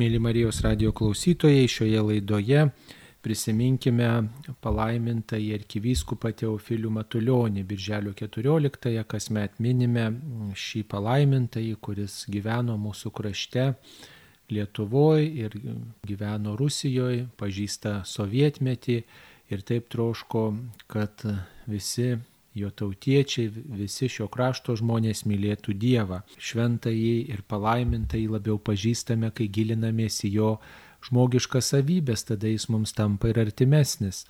Mėly 0.00 0.16
Marijos 0.22 0.62
radio 0.64 0.94
klausytojai, 0.96 1.66
šioje 1.68 2.00
laidoje 2.00 2.60
prisiminkime 3.20 4.06
palaimintąjį 4.64 5.50
arkivyskupą 5.58 6.30
Teofilių 6.40 6.92
Matulionį. 6.94 7.64
Birželio 7.68 8.14
14-ąją 8.16 9.02
kasmet 9.10 9.58
minime 9.60 10.06
šį 10.56 10.86
palaimintąjį, 10.88 11.74
kuris 11.84 12.14
gyveno 12.32 12.78
mūsų 12.80 13.12
krašte 13.12 13.66
Lietuvoje 14.48 15.26
ir 15.42 15.58
gyveno 16.08 16.56
Rusijoje, 16.56 17.26
pažįsta 17.36 17.98
sovietmetį 18.08 18.96
ir 19.52 19.68
taip 19.68 19.92
troško, 19.92 20.46
kad 20.88 21.26
visi 21.68 22.14
jo 22.54 22.70
tautiečiai, 22.70 23.50
visi 23.78 24.08
šio 24.10 24.26
krašto 24.32 24.74
žmonės 24.78 25.22
mylėtų 25.28 25.74
Dievą. 25.78 26.22
Šventąjį 26.38 27.12
ir 27.30 27.42
palaimintąjį 27.50 28.30
labiau 28.34 28.58
pažįstame, 28.58 29.30
kai 29.34 29.46
gilinamės 29.48 30.24
į 30.26 30.32
jo 30.34 30.54
žmogiškas 31.06 31.72
savybės, 31.74 32.26
tada 32.28 32.50
jis 32.50 32.68
mums 32.72 32.92
tampa 32.96 33.30
ir 33.30 33.40
artimesnis. 33.40 34.24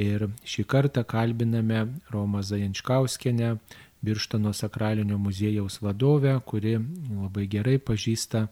Ir 0.00 0.28
šį 0.48 0.64
kartą 0.68 1.04
kalbiname 1.04 1.86
Romą 2.12 2.42
Zajančkauskenę, 2.42 3.56
Birštano 4.02 4.50
sakralinio 4.52 5.18
muziejaus 5.18 5.78
vadovę, 5.82 6.34
kuri 6.42 6.74
labai 6.74 7.44
gerai 7.46 7.76
pažįsta 7.78 8.48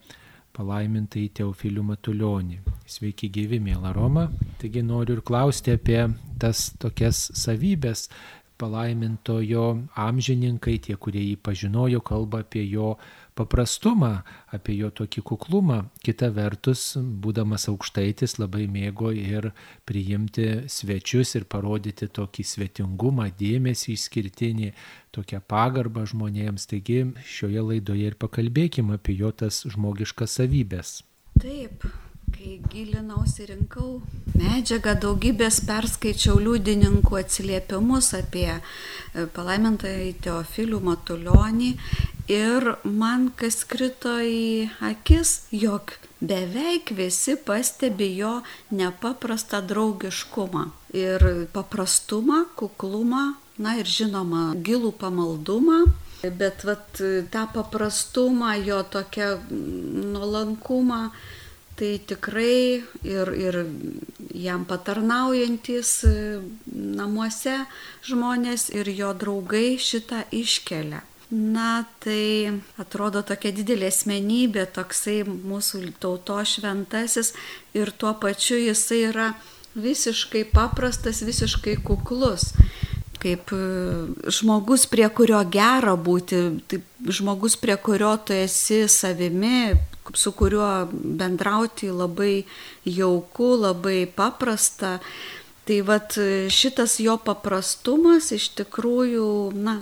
palaimintai 0.54 1.24
Teofilių 1.34 1.82
Matulionį. 1.88 2.60
Sveiki 2.86 3.30
gyvi, 3.34 3.58
mėla 3.62 3.90
Roma. 3.94 4.28
Taigi 4.60 4.82
noriu 4.86 5.18
ir 5.18 5.24
klausti 5.26 5.74
apie 5.74 6.04
tas 6.42 6.68
tokias 6.82 7.30
savybės, 7.38 8.08
palaimintojo 8.60 9.64
amžininkai, 9.98 10.76
tie, 10.84 10.96
kurie 11.00 11.22
jį 11.24 11.36
pažinojo, 11.40 12.02
kalba 12.04 12.42
apie 12.44 12.62
jo 12.68 12.94
paprastumą, 13.38 14.20
apie 14.52 14.76
jo 14.78 14.90
tokį 14.92 15.22
kuklumą. 15.30 15.78
Kita 16.04 16.28
vertus, 16.34 16.92
būdamas 16.98 17.68
aukštaitis, 17.72 18.36
labai 18.42 18.66
mėgo 18.70 19.12
ir 19.16 19.50
priimti 19.88 20.66
svečius 20.70 21.34
ir 21.40 21.46
parodyti 21.50 22.10
tokį 22.20 22.46
svetingumą, 22.52 23.30
dėmesį 23.40 23.96
išskirtinį, 23.96 24.74
tokią 25.16 25.40
pagarbą 25.48 26.04
žmonėms. 26.10 26.68
Taigi 26.70 27.02
šioje 27.24 27.64
laidoje 27.72 28.12
ir 28.12 28.20
pakalbėkime 28.20 29.00
apie 29.00 29.16
jo 29.20 29.32
tas 29.32 29.64
žmogiškas 29.70 30.40
savybės. 30.40 31.00
Taip, 31.40 31.86
kai 32.34 32.58
gilinausi 32.72 33.46
rinkau 33.50 34.00
medžiagą, 34.38 34.94
daugybės 35.02 35.60
perskaičiau 35.68 36.38
liudininkų 36.40 37.18
atsiliepimus 37.20 38.12
apie 38.18 38.48
e, 38.56 38.60
palaimintąjį 39.36 40.12
Teofilių 40.24 40.80
Matulionį 40.86 41.70
ir 42.30 42.68
man 42.84 43.30
kas 43.36 43.62
krito 43.68 44.16
į 44.22 44.70
akis, 44.90 45.50
jog 45.50 45.96
beveik 46.20 46.92
visi 46.96 47.36
pastebi 47.36 48.12
jo 48.18 48.40
nepaprastą 48.70 49.62
draugiškumą 49.66 50.68
ir 50.96 51.26
paprastumą, 51.54 52.44
kuklumą, 52.56 53.24
na 53.60 53.76
ir 53.80 53.88
žinoma, 53.88 54.50
gilų 54.56 54.94
pamaldumą. 55.00 55.82
Bet 56.20 56.66
vat, 56.68 57.00
tą 57.32 57.42
paprastumą, 57.54 58.52
jo 58.60 58.82
tokią 58.92 59.28
nuolankumą, 60.12 61.06
tai 61.80 61.94
tikrai 62.04 62.82
ir, 63.08 63.30
ir 63.32 63.56
jam 64.36 64.66
patarnaujantis 64.68 65.92
e, 66.04 66.16
namuose 66.68 67.62
žmonės 68.04 68.68
ir 68.76 68.90
jo 68.92 69.14
draugai 69.16 69.78
šitą 69.80 70.26
iškelia. 70.36 71.00
Na, 71.30 71.86
tai 72.02 72.58
atrodo 72.82 73.22
tokia 73.22 73.52
didelė 73.54 73.86
asmenybė, 73.88 74.66
toksai 74.74 75.20
mūsų 75.24 75.94
tauto 76.02 76.40
šventasis 76.42 77.32
ir 77.72 77.92
tuo 77.94 78.12
pačiu 78.18 78.58
jisai 78.58 79.04
yra 79.12 79.28
visiškai 79.78 80.42
paprastas, 80.50 81.22
visiškai 81.22 81.78
kuklus 81.86 82.50
kaip 83.20 83.52
e, 83.52 83.60
žmogus, 84.32 84.86
prie 84.90 85.08
kurio 85.12 85.40
gera 85.52 85.94
būti, 85.96 86.40
žmogus, 87.04 87.56
prie 87.60 87.76
kurio 87.76 88.14
tu 88.24 88.34
esi 88.36 88.86
savimi, 88.88 89.76
su 90.14 90.32
kuriuo 90.32 90.88
bendrauti 90.92 91.90
labai 91.90 92.44
jauku, 92.84 93.54
labai 93.60 94.06
paprasta. 94.06 94.98
Tai 95.68 95.82
vad 95.86 96.16
šitas 96.50 96.98
jo 96.98 97.14
paprastumas 97.22 98.32
iš 98.34 98.48
tikrųjų, 98.58 99.26
na, 99.54 99.80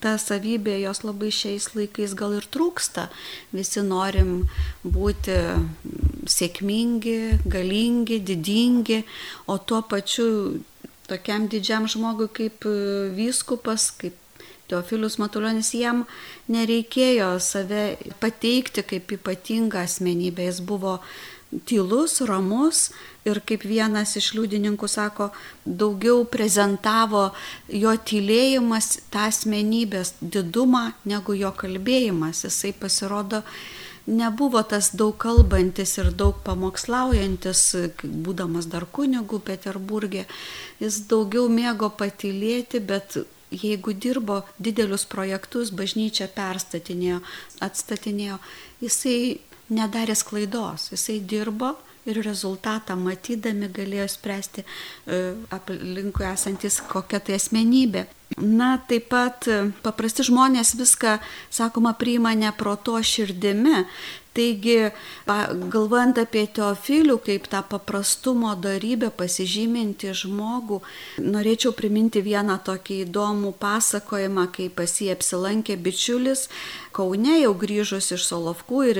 ta 0.00 0.16
savybė 0.20 0.78
jos 0.80 1.02
labai 1.04 1.30
šiais 1.34 1.70
laikais 1.76 2.14
gal 2.18 2.36
ir 2.38 2.46
trūksta. 2.52 3.08
Visi 3.54 3.82
norim 3.84 4.46
būti 4.82 5.36
sėkmingi, 6.30 7.42
galingi, 7.46 8.20
didingi, 8.20 9.02
o 9.46 9.58
tuo 9.58 9.82
pačiu 9.86 10.62
tokiam 11.10 11.46
didžiam 11.50 11.86
žmogui 11.90 12.28
kaip 12.34 12.66
vyskupas, 13.16 13.90
kaip 14.00 14.16
Teofilius 14.70 15.18
Matulionis 15.22 15.70
jam 15.78 16.04
nereikėjo 16.50 17.36
save 17.42 17.96
pateikti 18.22 18.82
kaip 18.86 19.12
ypatingą 19.18 19.84
asmenybę, 19.86 20.48
jis 20.48 20.60
buvo 20.66 20.98
tylus, 21.64 22.20
ramus 22.26 22.90
ir 23.26 23.40
kaip 23.46 23.64
vienas 23.66 24.16
iš 24.18 24.32
liudininkų 24.34 24.88
sako, 24.90 25.30
daugiau 25.64 26.24
prezentavo 26.30 27.30
jo 27.70 27.94
tylėjimas 28.10 28.96
tą 29.14 29.28
asmenybės 29.30 30.16
didumą 30.20 30.90
negu 31.06 31.36
jo 31.38 31.52
kalbėjimas. 31.54 32.44
Jisai 32.46 32.74
pasirodo 32.74 33.42
nebuvo 34.06 34.62
tas 34.62 34.92
daug 34.94 35.16
kalbantis 35.18 35.96
ir 35.98 36.10
daug 36.14 36.42
pamokslaujantis, 36.46 37.62
būdamas 38.02 38.68
dar 38.70 38.86
kunigu 38.86 39.40
Peterburgė. 39.42 40.26
Jis 40.82 41.00
daugiau 41.10 41.48
mėgo 41.50 41.90
patylėti, 41.98 42.82
bet 42.82 43.18
jeigu 43.62 43.92
dirbo 43.92 44.42
didelius 44.58 45.06
projektus, 45.08 45.72
bažnyčia 45.74 46.28
perstatinėjo, 46.32 47.22
atstatinėjo, 47.64 48.38
jisai 48.84 49.18
nedarė 49.72 50.14
klaidos, 50.28 50.90
jisai 50.92 51.20
dirbo 51.20 51.74
ir 52.06 52.20
rezultatą 52.22 52.94
matydami 52.98 53.68
galėjo 53.74 54.06
spręsti 54.12 54.62
e, 54.62 55.18
aplinkui 55.54 56.26
esantis 56.28 56.78
kokia 56.86 57.20
tai 57.20 57.38
asmenybė. 57.40 58.06
Na, 58.42 58.76
taip 58.88 59.08
pat 59.10 59.48
e, 59.50 59.58
paprasti 59.82 60.26
žmonės 60.26 60.74
viską, 60.78 61.16
sakoma, 61.50 61.94
priima 61.98 62.34
ne 62.38 62.52
proto 62.54 62.98
širdimi, 63.02 63.84
Taigi, 64.36 64.90
galvojant 65.72 66.18
apie 66.20 66.44
Teofilių 66.58 67.16
kaip 67.24 67.48
tą 67.52 67.62
paprastumo 67.70 68.52
darybę 68.60 69.08
pasižyminti 69.16 70.12
žmogų, 70.16 70.82
norėčiau 71.24 71.72
priminti 71.76 72.20
vieną 72.24 72.58
tokį 72.66 73.02
įdomų 73.06 73.54
pasakojimą, 73.60 74.48
kai 74.52 74.68
pas 74.68 74.98
jį 75.00 75.14
apsilankė 75.16 75.78
bičiulis 75.80 76.46
Kaune, 76.96 77.34
jau 77.42 77.52
grįžus 77.52 78.08
iš 78.14 78.24
Solovkų 78.24 78.78
ir, 78.88 78.98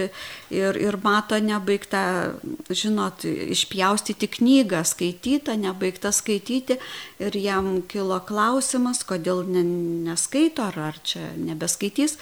ir, 0.53 0.77
ir 0.77 0.99
mato 1.01 1.39
nebaigtą, 1.41 2.03
žinot, 2.69 3.25
išpjaustyti 3.25 4.29
knygą, 4.35 4.83
skaitytą, 4.85 5.55
nebaigtą 5.63 6.13
skaityti 6.13 6.77
ir 7.23 7.39
jam 7.41 7.81
kilo 7.89 8.19
klausimas, 8.29 9.01
kodėl 9.09 9.47
ne, 9.49 9.65
neskaito 10.11 10.67
ar, 10.69 10.77
ar 10.91 11.01
čia 11.09 11.31
nebeskaitys. 11.41 12.19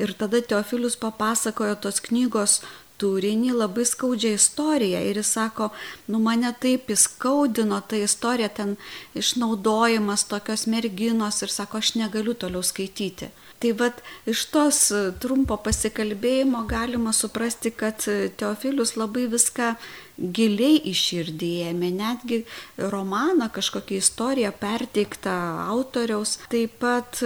Ir 0.00 0.14
tada 0.16 0.40
Teofilius 0.40 0.96
papasakojo 0.96 1.76
tos 1.84 2.00
knygos 2.08 2.57
turinį 2.98 3.52
labai 3.54 3.84
skaudžią 3.86 4.34
istoriją 4.36 5.00
ir 5.06 5.20
jis 5.20 5.32
sako, 5.36 5.70
nu 6.10 6.20
mane 6.22 6.50
taip 6.62 6.90
įskaudino 6.90 7.80
ta 7.90 8.00
istorija, 8.02 8.48
ten 8.48 8.74
išnaudojimas 9.18 10.26
tokios 10.30 10.66
merginos 10.66 11.42
ir 11.46 11.54
sako, 11.54 11.82
aš 11.82 11.94
negaliu 12.00 12.34
toliau 12.34 12.64
skaityti. 12.66 13.30
Tai 13.58 13.72
vad 13.74 14.02
iš 14.30 14.44
tos 14.54 14.80
trumpo 15.22 15.56
pasikalbėjimo 15.58 16.62
galima 16.70 17.10
suprasti, 17.14 17.72
kad 17.74 18.04
Teofilius 18.38 18.94
labai 18.94 19.26
viską 19.30 19.72
giliai 20.18 20.78
iširdėjame, 20.92 21.90
netgi 21.94 22.44
romaną, 22.78 23.50
kažkokią 23.54 23.98
istoriją 23.98 24.52
perteiktą 24.62 25.34
autoriaus, 25.74 26.36
taip 26.52 26.78
pat 26.82 27.22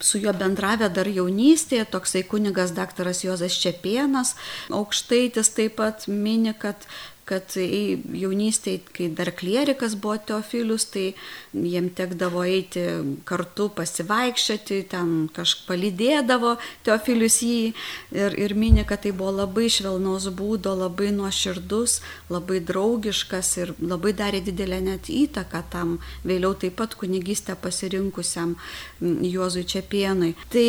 su 0.00 0.18
juo 0.18 0.32
bendravę 0.36 0.88
dar 0.92 1.08
jaunystėje, 1.08 1.86
toksai 1.92 2.24
kunigas 2.28 2.74
daktaras 2.76 3.22
Jozas 3.24 3.56
Čepienas, 3.60 4.34
aukštaitis 4.72 5.52
taip 5.56 5.78
pat 5.80 6.08
mini, 6.08 6.54
kad 6.58 6.88
kad 7.30 7.54
jaunystėje, 7.54 8.82
kai 8.96 9.08
dar 9.14 9.30
klierikas 9.36 9.94
buvo 10.00 10.16
Teofilius, 10.30 10.88
tai 10.90 11.12
jiem 11.54 11.90
tekdavo 11.94 12.42
eiti 12.46 12.82
kartu 13.28 13.68
pasivaikščioti, 13.76 14.80
ten 14.90 15.14
kažkaip 15.34 15.68
palydėdavo 15.70 16.56
Teofilius 16.86 17.40
jį 17.46 17.60
ir, 18.16 18.34
ir 18.34 18.54
minė, 18.58 18.84
kad 18.88 19.04
tai 19.04 19.12
buvo 19.14 19.32
labai 19.38 19.68
švelnaus 19.70 20.26
būdo, 20.34 20.74
labai 20.78 21.12
nuoširdus, 21.14 22.00
labai 22.32 22.58
draugiškas 22.66 23.52
ir 23.62 23.74
labai 23.78 24.14
darė 24.18 24.42
didelę 24.46 24.80
net 24.88 25.10
įtaką 25.12 25.62
tam 25.70 25.98
vėliau 26.26 26.56
taip 26.58 26.78
pat 26.80 26.96
kunigystę 26.98 27.54
pasirinkusiam 27.60 28.56
Juozui 29.00 29.64
Čepienui. 29.68 30.34
Tai... 30.52 30.66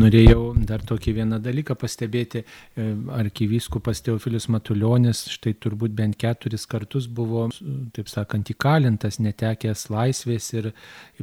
Norėjau 0.00 0.52
dar 0.68 0.84
tokį 0.86 1.16
vieną 1.20 1.40
dalyką 1.42 1.76
pastebėti. 1.78 2.44
E, 2.44 2.88
arkivyskupas 3.16 4.02
Teofilius 4.06 4.48
Matuljonis 4.52 5.26
štai 5.34 5.54
turbūt 5.58 5.79
bent 5.88 6.16
keturis 6.20 6.66
kartus 6.68 7.06
buvo, 7.06 7.46
taip 7.96 8.08
sakant, 8.12 8.50
įkalintas, 8.52 9.18
netekęs 9.22 9.86
laisvės 9.90 10.50
ir 10.54 10.70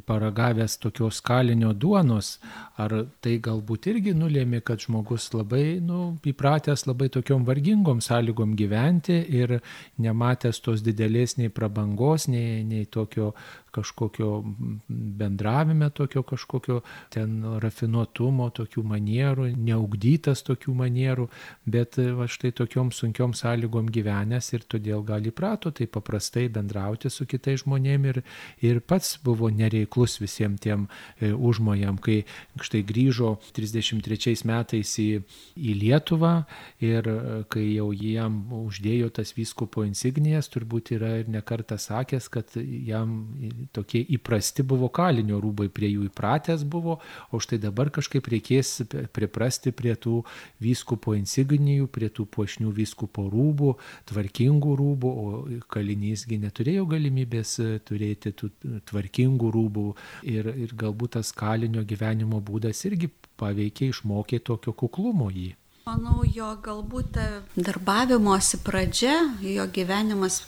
paragavęs 0.06 0.78
tokios 0.82 1.22
kalinio 1.22 1.74
duonos. 1.74 2.38
Ar 2.78 2.94
tai 3.22 3.38
galbūt 3.44 3.90
irgi 3.92 4.16
nulėmė, 4.18 4.64
kad 4.66 4.82
žmogus 4.82 5.30
labai 5.34 5.78
nu, 5.84 6.18
įpratęs 6.26 6.88
labai 6.88 7.10
tokiom 7.14 7.46
vargingom 7.48 8.02
sąlygom 8.02 8.56
gyventi 8.58 9.20
ir 9.40 9.60
nematęs 10.02 10.62
tos 10.66 10.82
didelės 10.86 11.38
nei 11.38 11.54
prabangos, 11.54 12.28
nei, 12.32 12.64
nei 12.64 12.86
tokio 12.86 13.34
kažkokio 13.78 14.32
bendravime, 14.88 15.90
tokio 15.96 16.24
kažkokio 16.28 16.82
ten 17.14 17.40
rafinuotumo, 17.64 18.50
tokių 18.58 18.84
manierų, 18.94 19.50
neugdytas 19.56 20.44
tokių 20.48 20.76
manierų, 20.82 21.30
bet 21.66 22.00
va 22.18 22.28
štai 22.32 22.54
tokiom 22.58 22.92
sunkiom 22.96 23.36
sąlygom 23.38 23.92
gyvenęs 23.94 24.52
ir 24.58 24.66
todėl 24.70 25.06
gal 25.08 25.26
įprato 25.30 25.72
tai 25.72 25.88
paprastai 25.92 26.48
bendrauti 26.54 27.12
su 27.14 27.28
kitais 27.30 27.64
žmonėmis 27.64 28.08
ir, 28.08 28.22
ir 28.62 28.80
pats 28.82 29.18
buvo 29.24 29.50
nereiklus 29.54 30.18
visiems 30.22 30.62
tiem 30.64 30.88
e, 31.20 31.32
užmojam, 31.34 31.98
kai 32.02 32.24
štai 32.62 32.84
grįžo 32.88 33.36
33 33.56 34.46
metais 34.48 34.94
į, 35.02 35.08
į 35.58 35.76
Lietuvą 35.82 36.34
ir 36.84 37.08
e, 37.12 37.18
kai 37.52 37.66
jau 37.76 37.90
jam 37.94 38.40
uždėjo 38.64 39.12
tas 39.20 39.34
vyskupo 39.38 39.86
insignijas, 39.88 40.50
turbūt 40.54 40.94
yra 40.98 41.18
ir 41.22 41.32
nekartą 41.32 41.78
sakęs, 41.82 42.30
kad 42.34 42.56
jam 42.58 43.18
tokie 43.76 44.02
įprasti 44.18 44.64
buvo 44.68 44.90
kalinio 44.94 45.40
rūbai, 45.44 45.68
prie 45.74 45.90
jų 45.92 46.08
įpratęs 46.10 46.64
buvo, 46.68 46.98
o 47.32 47.42
štai 47.44 47.60
dabar 47.64 47.92
kažkaip 47.94 48.28
reikės 48.32 48.82
priprasti 49.16 49.74
prie 49.76 49.96
tų 49.96 50.22
vyskupo 50.64 51.16
insignijų, 51.18 51.90
prie 51.92 52.10
tų 52.14 52.28
puošnių 52.34 52.72
vyskupo 52.78 53.28
rūbų, 53.34 53.76
tvarkingų 54.12 54.78
rūbų, 54.82 55.12
o 55.12 55.62
kalinysgi 55.74 56.40
neturėjo 56.44 56.88
galimybės 56.90 57.58
e, 57.64 57.70
turėti 57.88 58.34
tų 58.38 58.52
tvarkingų 58.90 59.52
rūbų 59.54 59.88
ir, 60.34 60.52
ir 60.66 60.76
galbūt 60.78 61.18
tas 61.18 61.32
kalinio 61.36 61.84
gyvenimo 61.88 62.42
būdas 62.44 62.84
irgi 62.90 63.12
paveikė, 63.40 63.92
išmokė 63.94 64.42
tokio 64.46 64.74
kuklumo 64.78 65.30
jį. 65.34 65.54
Manau, 65.88 66.26
jo 66.28 66.50
galbūt 66.60 67.16
darbavimosi 67.56 68.60
pradžia, 68.60 69.14
jo 69.40 69.64
gyvenimas 69.72 70.42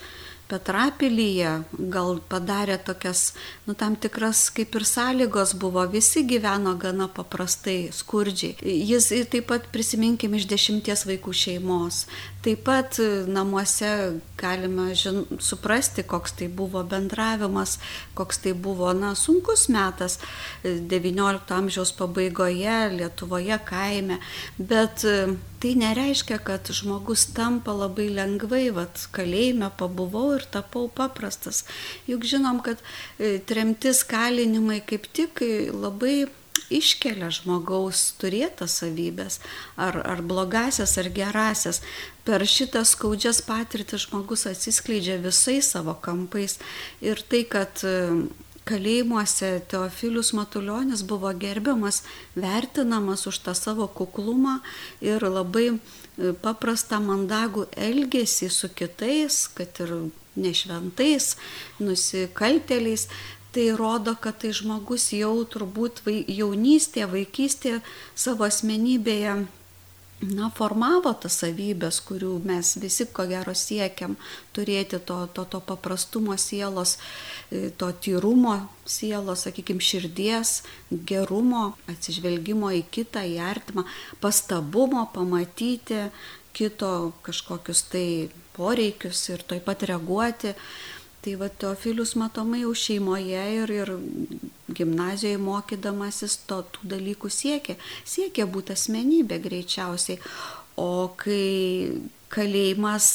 Petrapilyje 0.49 1.51
gal 1.93 2.17
padarė 2.31 2.79
tokias, 2.81 3.35
nu, 3.67 3.75
tam 3.77 3.93
tikras 4.01 4.47
kaip 4.53 4.73
ir 4.79 4.85
sąlygos 4.89 5.53
buvo, 5.61 5.83
visi 5.91 6.23
gyveno 6.25 6.73
gana 6.81 7.05
paprastai, 7.13 7.91
skurdžiai. 7.93 8.55
Jis 8.65 9.11
taip 9.29 9.45
pat 9.51 9.67
prisiminkime 9.69 10.39
iš 10.41 10.47
dešimties 10.49 11.05
vaikų 11.09 11.35
šeimos. 11.37 12.07
Taip 12.41 12.63
pat 12.65 12.97
namuose 13.29 13.91
galime 14.39 14.87
žin, 14.97 15.21
suprasti, 15.43 16.05
koks 16.07 16.33
tai 16.39 16.47
buvo 16.47 16.81
bendravimas, 16.87 17.77
koks 18.17 18.41
tai 18.41 18.55
buvo, 18.57 18.89
na, 18.97 19.13
sunkus 19.19 19.67
metas 19.69 20.17
XIX 20.63 21.37
amžiaus 21.59 21.93
pabaigoje, 21.99 22.79
Lietuvoje, 22.95 23.59
kaime. 23.69 24.17
Bet 24.57 25.05
tai 25.59 25.75
nereiškia, 25.75 26.39
kad 26.39 26.71
žmogus 26.71 27.27
tampa 27.35 27.75
labai 27.75 28.07
lengvai, 28.15 28.69
vad 28.73 29.03
kalėjime 29.13 29.69
pabuvau 29.77 30.38
ir 30.39 30.47
tapau 30.49 30.87
paprastas. 30.87 31.65
Juk 32.09 32.25
žinom, 32.27 32.63
kad 32.65 32.81
e, 32.81 33.37
tremtis 33.39 34.03
kalinimai 34.07 34.81
kaip 34.87 35.07
tik 35.13 35.43
labai 35.75 36.29
iškelia 36.69 37.29
žmogaus 37.33 38.01
turėtas 38.21 38.79
savybės, 38.81 39.39
ar, 39.79 39.97
ar 40.05 40.21
blogasias, 40.25 40.97
ar 41.01 41.09
gerasias. 41.13 41.81
Per 42.27 42.45
šitą 42.45 42.83
skaudžias 42.85 43.41
patirtis 43.45 44.05
žmogus 44.07 44.45
atsiskleidžia 44.49 45.17
visais 45.23 45.71
savo 45.73 45.95
kampais. 46.03 46.59
Ir 47.01 47.21
tai, 47.31 47.43
kad 47.49 47.81
kalėjimuose 48.69 49.49
Teofilius 49.71 50.31
Matuljonis 50.37 51.01
buvo 51.07 51.31
gerbiamas, 51.33 52.03
vertinamas 52.37 53.25
už 53.29 53.41
tą 53.45 53.55
savo 53.57 53.87
kuklumą 53.89 54.59
ir 55.01 55.25
labai 55.25 55.71
e, 55.73 55.79
paprastą 56.43 56.99
mandagų 57.01 57.65
elgesį 57.73 58.51
su 58.53 58.69
kitais, 58.69 59.47
kad 59.57 59.81
ir 59.81 59.95
nešventais, 60.39 61.35
nusikalteliais. 61.83 63.09
Tai 63.49 63.63
rodo, 63.73 64.13
kad 64.21 64.37
tai 64.43 64.51
žmogus 64.53 65.07
jau 65.17 65.33
turbūt 65.49 66.03
jaunystėje, 66.05 67.07
vaikystėje 67.09 67.79
savo 68.13 68.45
asmenybėje 68.45 69.39
na, 70.21 70.49
formavo 70.55 71.11
tas 71.21 71.37
savybės, 71.41 72.01
kurių 72.03 72.33
mes 72.47 72.73
visi 72.81 73.07
ko 73.15 73.25
gero 73.29 73.53
siekiam 73.55 74.17
turėti 74.55 74.99
to, 74.99 75.21
to, 75.33 75.45
to 75.47 75.61
paprastumo 75.63 76.35
sielos, 76.39 76.97
e, 77.51 77.69
to 77.71 77.91
tyrumo 78.03 78.57
sielos, 78.89 79.45
sakykime, 79.47 79.83
širdies, 79.83 80.59
gerumo, 80.91 81.73
atsižvelgimo 81.91 82.73
į 82.81 82.83
kitą, 82.91 83.23
į 83.23 83.39
artimą, 83.49 83.85
pastabumo, 84.21 85.07
pamatyti 85.15 86.09
kito 86.53 87.13
kažkokius 87.23 87.85
tai 87.91 88.07
poreikius 88.55 89.25
ir 89.33 89.43
taip 89.49 89.67
pat 89.69 89.85
reaguoti. 89.89 90.55
Tai 91.19 91.33
va 91.35 91.49
Teofilius 91.51 92.13
matomai 92.15 92.61
jau 92.61 92.71
šeimoje 92.71 93.41
ir, 93.57 93.71
ir 93.75 93.89
gimnazijoje 94.71 95.39
mokydamasis 95.43 96.37
to, 96.47 96.61
tų 96.75 96.93
dalykų 96.93 97.31
siekė. 97.35 97.75
Siekė 98.07 98.45
būti 98.47 98.71
asmenybė 98.77 99.41
greičiausiai. 99.43 100.21
O 100.79 101.11
kai 101.19 101.99
kalėjimas, 102.31 103.09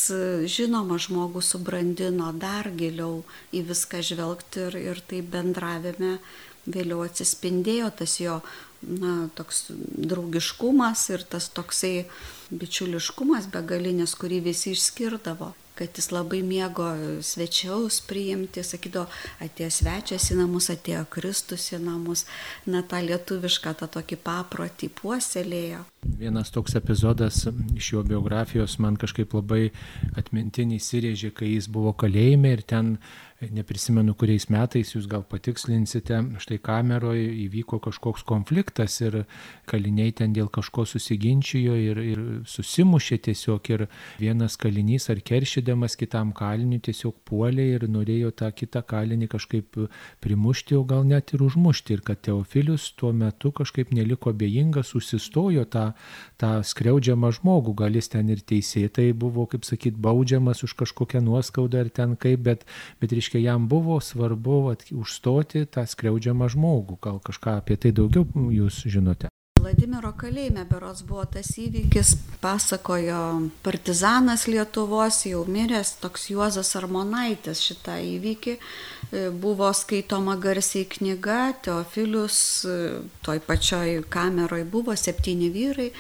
žinoma, 0.53 0.99
žmogų 1.01 1.41
subrandino 1.41 2.29
dar 2.37 2.69
giliau 2.77 3.23
į 3.55 3.65
viską 3.71 4.03
žvelgti 4.05 4.67
ir, 4.67 4.79
ir 4.93 5.01
tai 5.09 5.23
bendravime 5.25 6.19
vėliau 6.67 7.05
atsispindėjo 7.05 7.91
tas 8.01 8.19
jo 8.21 8.39
na, 8.85 9.29
toks 9.37 9.67
draugiškumas 9.71 11.09
ir 11.15 11.25
tas 11.29 11.49
toksai 11.53 12.07
bičiuliškumas 12.61 13.51
begalinis, 13.53 14.17
kurį 14.19 14.41
visi 14.49 14.73
išskirdavo 14.75 15.53
kad 15.75 15.99
jis 15.99 16.11
labai 16.15 16.41
mėgo 16.47 16.87
svečiaus 17.25 17.99
priimti, 18.07 18.63
sakydavo, 18.63 19.09
atėjo 19.43 19.71
svečias 19.75 20.29
į 20.31 20.39
namus, 20.39 20.71
atėjo 20.71 21.03
Kristus 21.11 21.67
į 21.75 21.81
namus, 21.83 22.25
na 22.71 22.85
tą 22.87 23.01
lietuvišką, 23.03 23.75
tą 23.81 23.89
tokį 23.97 24.21
paprotį 24.23 24.91
puoselėjo. 25.01 25.83
Vienas 26.21 26.53
toks 26.55 26.77
epizodas 26.79 27.43
iš 27.75 27.91
jo 27.95 28.05
biografijos 28.07 28.79
man 28.79 28.99
kažkaip 29.01 29.35
labai 29.35 29.73
atmintinį 30.15 30.79
įsirėžė, 30.79 31.33
kai 31.35 31.55
jis 31.57 31.71
buvo 31.73 31.95
kalėjime 31.97 32.55
ir 32.55 32.63
ten 32.63 32.97
neprisimenu 33.43 34.15
kuriais 34.17 34.47
metais, 34.53 34.95
jūs 34.95 35.07
gal 35.11 35.25
patikslinsite, 35.29 36.21
štai 36.41 36.59
kameroje 36.65 37.27
įvyko 37.45 37.81
kažkoks 37.83 38.25
konfliktas 38.27 39.01
ir 39.03 39.25
kaliniai 39.69 40.15
ten 40.17 40.33
dėl 40.37 40.49
kažko 40.53 40.85
susiginčijo 40.89 41.75
ir, 41.77 42.01
ir 42.01 42.23
susimušė 42.49 43.19
tiesiog 43.29 43.71
ir 43.75 43.87
vienas 44.21 44.57
kalinys 44.61 45.11
ar 45.13 45.21
keršydamas 45.21 45.99
kitam 46.01 46.33
kaliniui 46.37 46.81
tiesiog 46.85 47.17
puolė 47.29 47.67
ir 47.75 47.87
norėjo 47.91 48.33
tą 48.39 48.51
kitą 48.55 48.85
kalinį 48.87 49.29
kažkaip 49.35 49.79
primušti, 50.25 50.79
o 50.79 50.85
gal 50.89 51.05
net 51.09 51.35
ir 51.35 51.45
užmušti. 51.45 51.99
Ir 51.99 52.05
kad 52.07 52.23
Teofilius 52.25 52.91
tuo 52.99 53.13
metu 53.13 53.53
kažkaip 53.53 53.93
neliko 53.95 54.33
bejingas, 54.33 54.95
užsistojo 54.97 55.67
tą, 55.71 55.91
tą 56.41 56.55
skriaudžiamą 56.65 57.33
žmogų, 57.39 57.75
gal 57.83 57.99
jis 57.99 58.11
ten 58.15 58.31
ir 58.33 58.41
teisėtai 58.47 59.11
buvo, 59.13 59.47
kaip 59.51 59.67
sakyt, 59.67 59.99
baudžiamas 60.01 60.65
už 60.67 60.77
kažkokią 60.85 61.23
nuoskaudą 61.25 61.85
ar 61.85 61.93
ten 61.93 62.17
kaip, 62.21 62.45
bet, 62.47 62.65
bet 63.03 63.13
reiškia, 63.13 63.34
reiškia, 63.35 63.51
jam 63.51 63.69
buvo 63.69 64.01
svarbu 64.01 64.61
vat, 64.69 64.85
užstoti 64.93 65.67
tą 65.67 65.87
skriaudžiamą 65.87 66.49
žmogų. 66.49 66.99
Gal 67.03 67.21
kažką 67.21 67.59
apie 67.59 67.77
tai 67.77 67.93
daugiau 67.93 68.25
jūs 68.51 68.87
žinote? 68.87 69.29
Vladimiro 69.61 70.13
kalėjime 70.13 70.67
beros 70.69 71.03
buvo 71.09 71.25
tas 71.25 71.57
įvykis, 71.57 72.17
pasakojo 72.43 73.51
partizanas 73.65 74.47
Lietuvos, 74.47 75.25
jau 75.25 75.45
miręs 75.49 75.97
toks 76.03 76.29
Juozas 76.29 76.77
Armonaitis 76.77 77.63
šitą 77.65 77.97
įvykį. 77.97 78.59
E, 78.59 79.31
buvo 79.31 79.73
skaitoma 79.73 80.37
garsiai 80.37 80.85
knyga, 80.85 81.55
Teofilius, 81.65 82.65
e, 82.69 83.01
toj 83.25 83.41
pačioj 83.41 84.05
kameroj 84.13 84.67
buvo 84.69 84.93
septyni 84.97 85.49
vyrai 85.49 85.91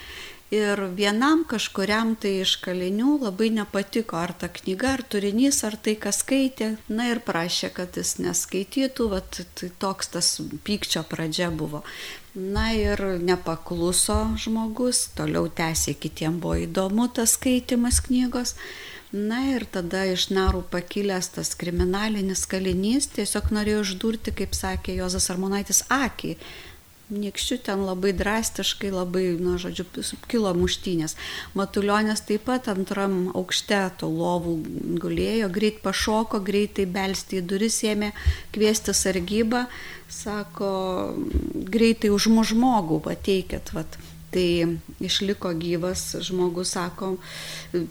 Ir 0.52 0.80
vienam 0.92 1.42
kažkuriam 1.48 2.12
tai 2.20 2.42
iš 2.42 2.58
kalinių 2.62 3.16
labai 3.22 3.48
nepatiko 3.50 4.18
ar 4.20 4.34
ta 4.36 4.50
knyga, 4.52 4.90
ar 4.98 5.02
turinys, 5.02 5.62
ar 5.64 5.76
tai, 5.80 5.94
kas 5.96 6.20
skaitė. 6.20 6.74
Na 6.88 7.08
ir 7.10 7.22
prašė, 7.24 7.72
kad 7.74 7.96
jis 7.96 8.18
neskaitytų, 8.20 9.08
vat, 9.10 9.40
tai 9.56 9.70
toks 9.80 10.12
tas 10.12 10.28
pykčio 10.66 11.02
pradžia 11.08 11.48
buvo. 11.50 11.80
Na 12.34 12.72
ir 12.76 13.00
nepakluso 13.24 14.18
žmogus, 14.42 15.06
toliau 15.16 15.48
tęsė, 15.48 15.96
kitiems 15.96 16.42
buvo 16.42 16.58
įdomu 16.66 17.08
tas 17.08 17.38
skaitimas 17.38 18.02
knygos. 18.04 18.54
Na 19.14 19.40
ir 19.46 19.64
tada 19.70 20.02
iš 20.10 20.28
narų 20.34 20.64
pakilęs 20.72 21.30
tas 21.36 21.54
kriminalinis 21.54 22.44
kalinys 22.50 23.06
tiesiog 23.14 23.52
norėjo 23.54 23.84
uždurti, 23.84 24.34
kaip 24.34 24.56
sakė 24.58 24.96
Jozas 24.98 25.30
Armonaitis, 25.30 25.84
akį 25.94 26.34
Niekščių 27.12 27.58
ten 27.66 27.82
labai 27.84 28.14
drastiškai, 28.16 28.88
labai, 28.94 29.25
na, 29.37 29.58
žodžiu, 29.61 29.84
kilo 30.30 30.54
muštynės. 30.56 31.18
Matulionės 31.52 32.25
taip 32.25 32.46
pat 32.49 32.70
antram 32.73 33.28
aukšte 33.37 33.82
to 34.00 34.08
lovų 34.08 34.54
gulėjo, 35.02 35.50
greit 35.52 35.82
pašoko, 35.84 36.40
greitai 36.40 36.88
belsti 36.88 37.42
į 37.42 37.44
duris 37.50 37.82
ėmė 37.84 38.14
kviesti 38.56 38.96
sargybą, 38.96 39.66
sako, 40.08 40.73
greitai 41.68 42.08
užmu 42.14 42.46
žmogų 42.49 43.02
pateikit, 43.04 43.76
vat 43.76 44.00
tai 44.35 44.79
išliko 45.00 45.53
gyvas 45.55 46.03
žmogus, 46.26 46.73
sako, 46.75 47.14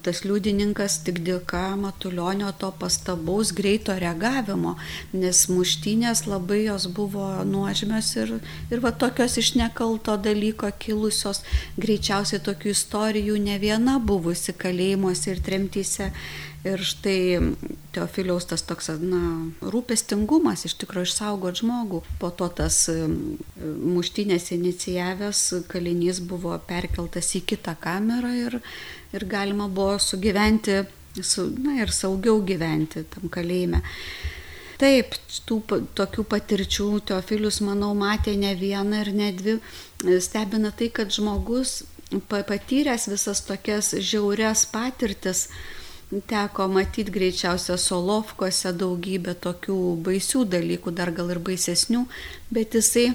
tas 0.04 0.24
liudininkas 0.28 1.00
tik 1.08 1.22
dėka 1.24 1.64
Matulionio 1.80 2.52
to 2.60 2.72
pastabaus 2.80 3.54
greito 3.56 3.96
reagavimo, 4.00 4.76
nes 5.16 5.46
muštinės 5.52 6.26
labai 6.28 6.66
jos 6.66 6.90
buvo 6.92 7.30
nuožmios 7.48 8.12
ir, 8.20 8.38
ir 8.70 8.84
va 8.84 8.92
tokios 8.92 9.38
iš 9.40 9.54
nekalto 9.60 10.18
dalyko 10.20 10.72
kilusios, 10.84 11.44
greičiausiai 11.80 12.44
tokių 12.44 12.74
istorijų 12.76 13.40
ne 13.48 13.60
viena 13.64 14.00
buvusi 14.00 14.56
kalėjimuose 14.66 15.32
ir 15.32 15.46
tremtyse 15.48 16.12
Ir 16.64 16.80
štai 16.80 17.42
Teofiliaus 17.94 18.46
tas 18.48 18.64
toks, 18.64 18.88
na, 19.04 19.20
rūpestingumas 19.68 20.64
iš 20.64 20.78
tikrųjų 20.82 21.10
išsaugot 21.10 21.60
žmogų. 21.60 22.00
Po 22.22 22.30
to 22.32 22.48
tas 22.56 22.78
muštinės 23.60 24.48
inicijavęs 24.56 25.42
kalinys 25.70 26.22
buvo 26.24 26.56
perkeltas 26.70 27.34
į 27.36 27.44
kitą 27.52 27.76
kamerą 27.84 28.32
ir, 28.46 28.58
ir 29.12 29.26
galima 29.30 29.68
buvo 29.68 30.00
sugyventi, 30.00 30.80
su, 31.20 31.50
na 31.60 31.82
ir 31.84 31.92
saugiau 31.92 32.40
gyventi 32.48 33.04
tam 33.12 33.28
kalėjime. 33.34 33.84
Taip, 34.80 35.14
tų 35.48 35.60
tokių 36.00 36.26
patirčių 36.32 36.88
Teofilius, 37.12 37.60
manau, 37.64 37.92
matė 37.96 38.34
ne 38.40 38.56
vieną 38.58 39.04
ir 39.04 39.14
ne 39.20 39.30
dvi. 39.36 39.60
Stebina 40.24 40.72
tai, 40.72 40.90
kad 40.96 41.12
žmogus 41.14 41.84
patyręs 42.32 43.08
visas 43.12 43.44
tokias 43.46 43.94
žiaurias 44.00 44.66
patirtis, 44.72 45.48
teko 46.30 46.68
matyti 46.72 47.12
greičiausia 47.12 47.78
Solovkose 47.78 48.74
daugybę 48.78 49.36
tokių 49.44 49.78
baisių 50.06 50.46
dalykų, 50.56 50.96
dar 50.96 51.12
gal 51.16 51.32
ir 51.34 51.40
baisesnių, 51.44 52.06
bet 52.54 52.76
jisai 52.78 53.14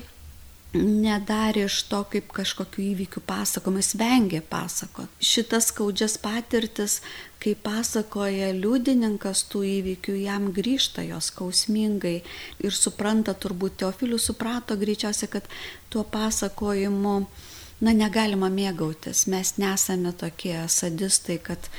nedarė 0.76 1.64
iš 1.64 1.78
to 1.88 2.02
kaip 2.12 2.28
kažkokių 2.37 2.83
įvykių 2.90 3.23
pasakomis, 3.26 3.95
vengė 3.97 4.43
pasako. 4.45 5.07
Šitas 5.21 5.71
skaudžias 5.73 6.19
patirtis, 6.21 6.99
kai 7.40 7.55
pasakoja 7.57 8.50
liudininkas 8.52 9.47
tų 9.49 9.62
įvykių, 9.69 10.17
jam 10.26 10.50
grįžta 10.52 11.07
jos 11.09 11.31
skausmingai 11.33 12.19
ir 12.61 12.76
supranta, 12.76 13.33
turbūt 13.33 13.78
Teofilius 13.81 14.28
suprato 14.28 14.76
greičiausiai, 14.76 15.31
kad 15.38 15.49
tuo 15.88 16.05
pasakojimu 16.05 17.14
na, 17.81 17.95
negalima 17.95 18.50
mėgautis. 18.52 19.25
Mes 19.31 19.57
nesame 19.57 20.12
tokie 20.12 20.59
sadistai, 20.69 21.38
kad 21.40 21.71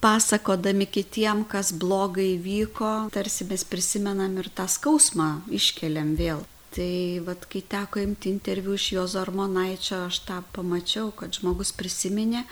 pasakodami 0.00 0.86
kitiem, 0.86 1.44
kas 1.44 1.72
blogai 1.72 2.38
vyko, 2.38 3.08
tarsi 3.14 3.46
mes 3.50 3.64
prisimenam 3.66 4.38
ir 4.38 4.50
tą 4.54 4.68
skausmą 4.70 5.28
iškeliam 5.50 6.14
vėl. 6.18 6.44
Tai 6.74 6.92
vad, 7.26 7.46
kai 7.50 7.62
teko 7.64 8.02
imti 8.04 8.30
interviu 8.30 8.76
iš 8.76 8.92
Jozo 8.92 9.22
Armonaičio, 9.22 10.04
aš 10.06 10.20
tą 10.28 10.42
pamačiau, 10.54 11.10
kad 11.16 11.34
žmogus 11.34 11.72
prisiminė, 11.74 12.44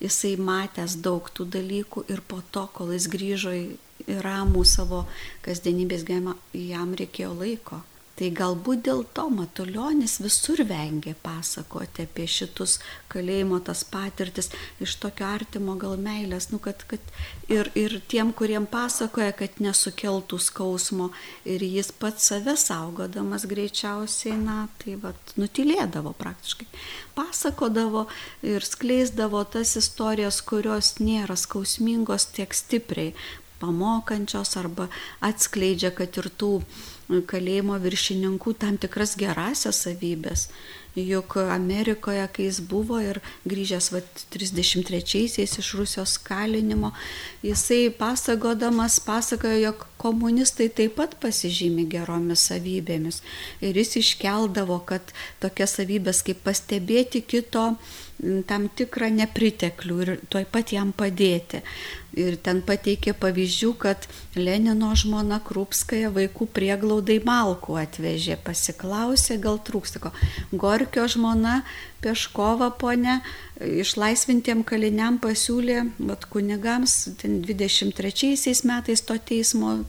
jisai 0.00 0.36
matęs 0.40 0.96
daug 1.04 1.28
tų 1.34 1.48
dalykų 1.56 2.06
ir 2.12 2.22
po 2.28 2.40
to, 2.54 2.68
kol 2.72 2.94
jis 2.94 3.08
grįžo 3.12 3.52
į 3.58 4.20
ramų 4.24 4.64
savo 4.68 5.04
kasdienybės 5.44 6.06
gyvenimą, 6.06 6.38
jam 6.54 6.94
reikėjo 6.96 7.34
laiko. 7.36 7.82
Tai 8.14 8.28
galbūt 8.30 8.84
dėl 8.86 9.00
to 9.10 9.24
Matuljonis 9.34 10.20
visur 10.22 10.60
vengė 10.68 11.16
pasakoti 11.24 12.04
apie 12.06 12.28
šitus 12.30 12.76
kalėjimo 13.10 13.58
tas 13.66 13.82
patirtis 13.90 14.52
iš 14.84 14.94
tokio 15.02 15.26
artimo 15.26 15.74
gal 15.80 15.96
meilės, 15.98 16.46
nu, 16.52 16.60
kad, 16.62 16.84
kad 16.86 17.02
ir, 17.50 17.72
ir 17.74 17.98
tiem, 18.06 18.30
kuriem 18.30 18.68
pasakoja, 18.70 19.34
kad 19.34 19.58
nesukeltų 19.58 20.38
skausmo 20.38 21.10
ir 21.42 21.66
jis 21.66 21.90
pats 21.90 22.30
save 22.30 22.54
saugodamas 22.60 23.48
greičiausiai, 23.50 24.38
na, 24.38 24.68
tai 24.78 24.94
vad, 25.02 25.18
nutilėdavo 25.34 26.14
praktiškai. 26.14 26.70
Pasakodavo 27.18 28.06
ir 28.46 28.62
skleisdavo 28.62 29.42
tas 29.56 29.74
istorijas, 29.80 30.38
kurios 30.46 31.00
nėra 31.02 31.34
skausmingos 31.34 32.30
tiek 32.36 32.54
stipriai 32.54 33.10
pamokančios 33.58 34.54
arba 34.60 34.88
atskleidžia, 35.24 35.90
kad 35.94 36.14
ir 36.20 36.30
tų 36.38 36.60
kalėjimo 37.08 37.76
viršininkų 37.82 38.54
tam 38.60 38.78
tikras 38.80 39.14
gerasias 39.20 39.84
savybės. 39.86 40.48
Juk 40.94 41.36
Amerikoje, 41.50 42.22
kai 42.30 42.44
jis 42.46 42.60
buvo 42.70 43.00
ir 43.02 43.18
grįžęs 43.50 43.90
va, 43.90 44.02
33-aisiais 44.34 45.58
iš 45.58 45.72
Rusijos 45.74 46.14
kalinimo, 46.22 46.92
jisai 47.42 47.88
pasakodamas 47.98 49.00
pasakojo, 49.02 49.58
jog 49.58 49.88
komunistai 50.04 50.68
taip 50.68 50.98
pat 51.00 51.16
pasižymi 51.22 51.88
geromis 51.90 52.46
savybėmis. 52.50 53.22
Ir 53.64 53.80
jis 53.80 53.96
iškeldavo, 54.02 54.82
kad 54.88 55.14
tokias 55.42 55.78
savybės 55.80 56.22
kaip 56.26 56.44
pastebėti 56.44 57.24
kito 57.24 57.70
tam 58.48 58.68
tikrą 58.78 59.10
nepriteklių 59.12 59.96
ir 60.04 60.10
tuoj 60.30 60.46
pat 60.52 60.72
jam 60.72 60.92
padėti. 60.96 61.60
Ir 62.14 62.36
ten 62.38 62.60
pateikė 62.62 63.10
pavyzdžių, 63.18 63.70
kad 63.82 64.06
Lenino 64.38 64.92
žmona 64.94 65.40
Krupskaja 65.42 66.12
vaikų 66.14 66.46
prieglaudai 66.54 67.18
malkų 67.26 67.74
atvežė, 67.82 68.38
pasiklausė, 68.44 69.40
gal 69.42 69.58
trūksta 69.66 70.02
ko. 70.04 70.14
Gorkio 70.52 71.08
žmona 71.10 71.62
Peškova 72.04 72.68
ponė 72.78 73.18
išlaisvintiem 73.58 74.62
kaliniam 74.68 75.18
pasiūlė, 75.22 75.80
vat 76.06 76.26
kunigams, 76.30 76.96
23 77.18 78.54
metais 78.68 79.02
to 79.02 79.18
teismo 79.18 79.80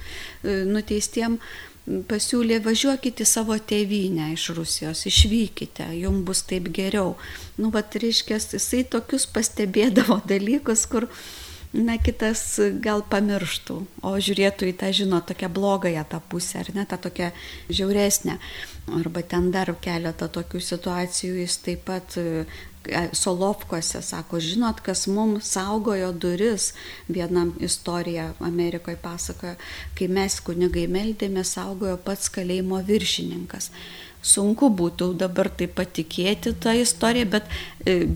nuteistiem 0.44 1.40
pasiūlė 1.86 2.60
važiuokit 2.66 3.22
į 3.22 3.28
savo 3.30 3.58
tėvynę 3.62 4.32
iš 4.34 4.50
Rusijos, 4.58 5.06
išvykite, 5.06 5.92
jums 6.00 6.26
bus 6.26 6.42
taip 6.50 6.72
geriau. 6.74 7.14
Nu, 7.62 7.70
va, 7.74 7.84
reiškia, 7.86 8.40
jisai 8.58 8.84
tokius 8.90 9.28
pastebėdavo 9.30 10.22
dalykus, 10.32 10.88
kur, 10.90 11.08
na, 11.76 12.00
kitas 12.02 12.58
gal 12.82 13.06
pamirštų, 13.12 13.78
o 14.02 14.16
žiūrėtų 14.18 14.72
į 14.72 14.78
tą, 14.82 14.90
žino, 14.98 15.22
tokią 15.22 15.52
blogąją 15.54 16.08
tą 16.10 16.22
pusę, 16.32 16.64
ar 16.64 16.74
ne, 16.74 16.88
tą 16.90 16.98
tokią 17.06 17.30
žiauresnę. 17.70 18.40
Arba 18.94 19.24
ten 19.26 19.50
dar 19.50 19.72
keletą 19.82 20.28
tokių 20.30 20.62
situacijų 20.62 21.42
jis 21.42 21.58
taip 21.66 21.86
pat 21.88 22.18
Solovkose, 23.18 24.02
sako, 24.06 24.38
žinot, 24.40 24.82
kas 24.86 25.08
mums 25.10 25.50
saugojo 25.56 26.12
duris, 26.14 26.74
viena 27.10 27.48
istorija 27.60 28.34
Amerikoje 28.40 29.00
pasakoja, 29.02 29.56
kai 29.98 30.08
mes 30.08 30.38
kunigai 30.46 30.86
meldėme, 30.86 31.42
saugojo 31.42 31.98
pats 32.06 32.30
kalėjimo 32.30 32.84
viršininkas. 32.86 33.72
Sunku 34.26 34.72
būtų 34.74 35.12
dabar 35.22 35.52
tai 35.54 35.68
patikėti 35.70 36.56
tą 36.62 36.74
istoriją, 36.82 37.26
bet, 37.36 37.50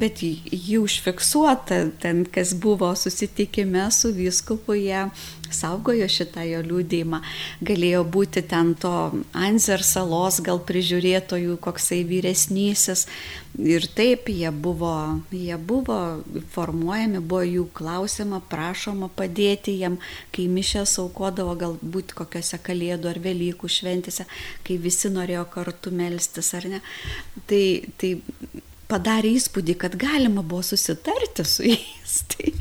bet 0.01 0.21
ji 0.21 0.79
užfiksuota, 0.81 1.83
ten 2.01 2.23
kas 2.25 2.55
buvo 2.57 2.89
susitikime 2.97 3.89
su 3.93 4.13
vyskupu, 4.13 4.77
jie 4.77 5.03
saugojo 5.55 6.07
šitą 6.09 6.43
jo 6.47 6.61
liūdėjimą. 6.65 7.19
Galėjo 7.65 8.03
būti 8.07 8.43
ten 8.49 8.73
to 8.79 8.93
Anzer 9.33 9.83
salos 9.85 10.39
gal 10.45 10.61
prižiūrėtojų 10.65 11.57
koksai 11.63 12.01
vyresnysis. 12.07 13.05
Ir 13.59 13.87
taip 13.97 14.29
jie 14.29 14.51
buvo, 14.53 14.93
jie 15.33 15.57
buvo 15.57 15.99
formuojami, 16.53 17.19
buvo 17.19 17.41
jų 17.47 17.65
klausima, 17.75 18.39
prašoma 18.51 19.09
padėti 19.17 19.73
jiem, 19.79 19.97
kai 20.35 20.45
mišės 20.51 20.99
aukodavo 21.01 21.57
galbūt 21.59 22.13
kokiose 22.17 22.61
kalėdų 22.63 23.09
ar 23.11 23.19
Velykų 23.25 23.69
šventėse, 23.69 24.27
kai 24.63 24.79
visi 24.79 25.11
norėjo 25.11 25.47
kartu 25.51 25.91
melstis 25.91 26.53
ar 26.55 26.69
ne. 26.71 26.81
Tai, 27.49 27.63
tai 27.97 28.15
padarė 28.89 29.35
įspūdį, 29.37 29.75
kad 29.83 29.95
galima 30.01 30.41
buvo 30.41 30.63
susitarti 30.65 31.45
su 31.45 31.67
jais. 31.67 31.85
Tai, 32.29 32.51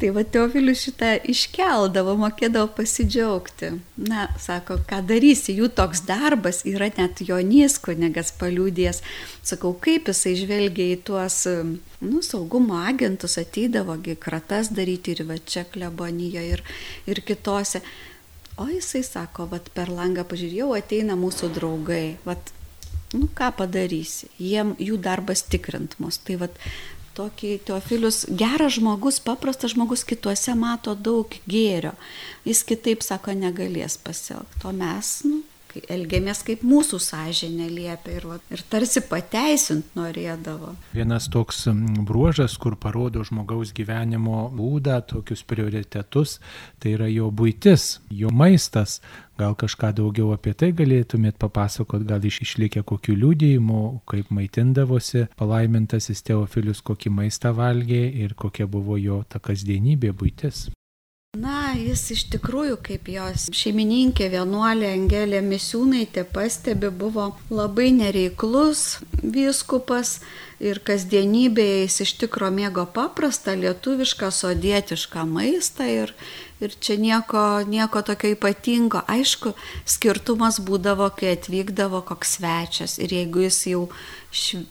tai 0.00 0.08
va 0.14 0.24
Teofilius 0.26 0.80
šitą 0.82 1.12
iškeldavo, 1.30 2.16
mokėdavo 2.18 2.72
pasidžiaugti. 2.74 3.68
Na, 4.08 4.24
sako, 4.42 4.80
ką 4.88 4.98
darysi, 5.06 5.54
jų 5.54 5.68
toks 5.78 6.02
darbas 6.08 6.64
yra 6.66 6.88
net 6.96 7.22
Jonys 7.22 7.78
kunigas 7.84 8.32
paliūdės. 8.40 9.00
Sakau, 9.46 9.74
kaip 9.84 10.10
jisai 10.10 10.34
žvelgia 10.40 10.96
į 10.96 10.98
tuos, 11.06 11.38
nu, 12.02 12.24
saugumo 12.26 12.80
agentus, 12.82 13.38
ateidavogi 13.38 14.18
kratas 14.18 14.72
daryti 14.74 15.14
ir 15.14 15.24
va 15.30 15.38
čia 15.38 15.62
klebonijoje 15.70 16.58
ir, 16.58 16.66
ir 17.06 17.22
kitose. 17.28 17.84
O 18.58 18.66
jisai 18.66 19.04
sako, 19.06 19.46
vat 19.52 19.70
per 19.76 19.92
langą 19.94 20.26
pažiūrėjau, 20.26 20.72
ateina 20.74 21.14
mūsų 21.18 21.52
draugai, 21.54 22.16
vat 22.26 22.50
nu 23.16 23.28
ką 23.34 23.50
padarysi, 23.56 24.28
jiem 24.40 24.74
jų 24.80 24.98
darbas 25.00 25.44
tikrint 25.48 25.96
mus. 26.02 26.20
Tai 26.24 26.38
vad 26.44 26.56
tokį 27.18 27.52
Teofilius 27.66 28.22
geras 28.30 28.76
žmogus, 28.78 29.18
paprastas 29.24 29.74
žmogus 29.74 30.04
kituose 30.06 30.54
mato 30.58 30.94
daug 30.94 31.34
gėrio. 31.50 31.94
Jis 32.46 32.62
kitaip 32.68 33.02
sako 33.06 33.34
negalės 33.38 33.98
pasielgti. 34.02 34.62
O 34.68 34.74
mes, 34.76 35.12
nu, 35.26 35.42
elgiamės 35.92 36.42
kaip 36.46 36.64
mūsų 36.66 37.00
sąžinė 37.02 37.68
liepia 37.70 38.16
ir, 38.18 38.26
va, 38.30 38.38
ir 38.52 38.62
tarsi 38.70 39.02
pateisint 39.06 39.94
norėdavo. 39.98 40.74
Vienas 40.96 41.28
toks 41.32 41.66
bruožas, 42.08 42.56
kur 42.60 42.76
parodo 42.80 43.24
žmogaus 43.26 43.72
gyvenimo 43.76 44.46
būdą, 44.54 45.00
tokius 45.12 45.44
prioritetus, 45.48 46.38
tai 46.82 46.96
yra 46.96 47.08
jo 47.12 47.30
būtis, 47.34 47.98
jo 48.10 48.32
maistas. 48.34 48.98
Gal 49.38 49.54
kažką 49.54 49.92
daugiau 49.94 50.32
apie 50.34 50.50
tai 50.58 50.72
galėtumėt 50.74 51.36
papasakot, 51.38 52.02
gal 52.08 52.24
iš 52.26 52.40
išlikę 52.42 52.82
kokių 52.82 53.14
liūdėjimų, 53.20 53.82
kaip 54.10 54.32
maitindavosi 54.34 55.28
palaimintasis 55.38 56.24
Teofilius, 56.26 56.82
kokį 56.82 57.14
maistą 57.20 57.54
valgė 57.54 58.02
ir 58.24 58.34
kokia 58.34 58.66
buvo 58.66 58.98
jo 58.98 59.22
ta 59.30 59.38
kasdienybė 59.38 60.10
būtis. 60.18 60.66
Na, 61.36 61.57
jis 61.76 62.02
iš 62.14 62.24
tikrųjų, 62.32 62.78
kaip 62.84 63.08
jos 63.12 63.48
šeimininkė 63.54 64.28
vienuolė 64.32 64.92
Angelė 64.94 65.42
Misiūnaitė 65.44 66.24
pastebi, 66.32 66.90
buvo 66.90 67.32
labai 67.50 67.90
nereiklus 67.96 69.00
vyskupas 69.22 70.18
ir 70.58 70.80
kasdienybėje 70.82 71.82
jis 71.84 72.00
iš 72.04 72.12
tikro 72.22 72.50
mėgo 72.54 72.84
paprastą 72.94 73.54
lietuvišką 73.58 74.30
sodietišką 74.34 75.24
maistą 75.30 75.86
ir, 75.86 76.12
ir 76.62 76.74
čia 76.82 76.98
nieko, 76.98 77.44
nieko 77.66 78.02
tokio 78.02 78.32
ypatingo. 78.34 79.04
Aišku, 79.06 79.54
skirtumas 79.86 80.58
būdavo, 80.64 81.10
kai 81.14 81.36
atvykdavo 81.36 82.02
koks 82.08 82.38
svečias 82.38 82.98
ir 82.98 83.14
jeigu 83.20 83.46
jis 83.46 83.60
jau 83.72 83.84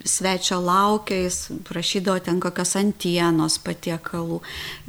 svečio 0.06 0.60
laukia, 0.62 1.24
jis 1.24 1.48
prašydavo 1.66 2.20
ten 2.28 2.42
kokios 2.44 2.76
antienos 2.78 3.58
patiekalų 3.64 4.42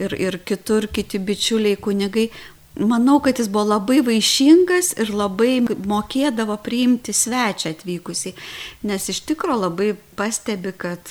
ir, 0.03 0.15
ir 0.19 0.39
kitur 0.45 0.91
kiti 0.93 1.23
bičiuliai 1.23 1.79
kunigai 1.99 2.31
manau, 2.79 3.19
kad 3.21 3.39
jis 3.39 3.49
buvo 3.51 3.65
labai 3.75 3.99
vaišingas 4.07 4.93
ir 5.03 5.11
labai 5.11 5.59
mokėdavo 5.67 6.55
priimti 6.63 7.13
svečią 7.13 7.73
atvykusi, 7.75 8.35
nes 8.87 9.09
iš 9.11 9.25
tikro 9.27 9.57
labai 9.59 9.97
pastebi, 10.19 10.73
kad 10.73 11.11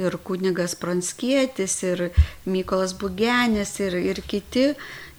ir 0.00 0.16
kunigas 0.24 0.76
Pranskėtis, 0.80 1.82
ir 1.84 2.06
Mykolas 2.46 2.96
Bugenis, 2.96 3.74
ir, 3.80 3.98
ir 4.00 4.22
kiti, 4.24 4.70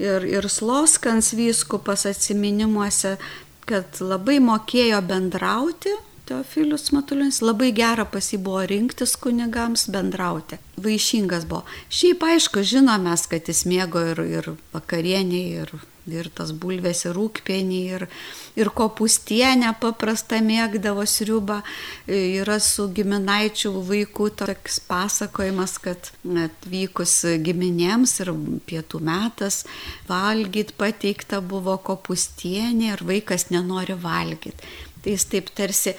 ir, 0.01 0.25
ir 0.25 0.49
Sloskans 0.49 1.35
vyskupas 1.37 2.07
atsiminimuose, 2.09 3.17
kad 3.69 4.01
labai 4.01 4.39
mokėjo 4.41 5.03
bendrauti 5.05 5.93
Teofilius 6.27 6.91
Matulinis 6.91 7.37
labai 7.39 7.69
gera 7.71 8.03
pas 8.11 8.25
jį 8.33 8.41
buvo 8.43 8.65
rinktis 8.67 9.13
kunigams 9.23 9.85
bendrauti. 9.93 10.57
Vaišingas 10.83 11.45
buvo. 11.47 11.61
Šiaip 11.87 12.25
aišku, 12.27 12.63
žinomės, 12.67 13.29
kad 13.31 13.47
jis 13.47 13.63
mėgo 13.69 14.01
ir, 14.11 14.19
ir 14.27 14.49
vakarienį, 14.73 15.39
ir, 15.61 15.71
ir 16.11 16.27
tas 16.35 16.51
bulvės, 16.51 17.05
ir 17.07 17.15
rūkpienį, 17.15 17.79
ir, 17.95 18.03
ir 18.59 18.71
kopustienę 18.75 19.71
paprastą 19.79 20.41
mėgdavo 20.43 21.05
sriubą. 21.07 21.61
Yra 22.11 22.59
su 22.59 22.89
giminaičių 22.97 23.71
vaikų 23.87 24.27
toks 24.43 24.81
pasakojimas, 24.89 25.77
kad 25.79 26.11
atvykus 26.43 27.15
giminėms 27.47 28.17
ir 28.25 28.33
pietų 28.67 28.99
metas 29.13 29.63
valgyti 30.11 30.75
pateikta 30.75 31.39
buvo 31.39 31.79
kopustienė 31.87 32.91
ir 32.97 33.07
vaikas 33.13 33.47
nenori 33.55 33.95
valgyti. 33.95 34.75
Tai 35.07 35.13
jis 35.15 35.23
taip 35.31 35.47
tarsi, 35.55 35.93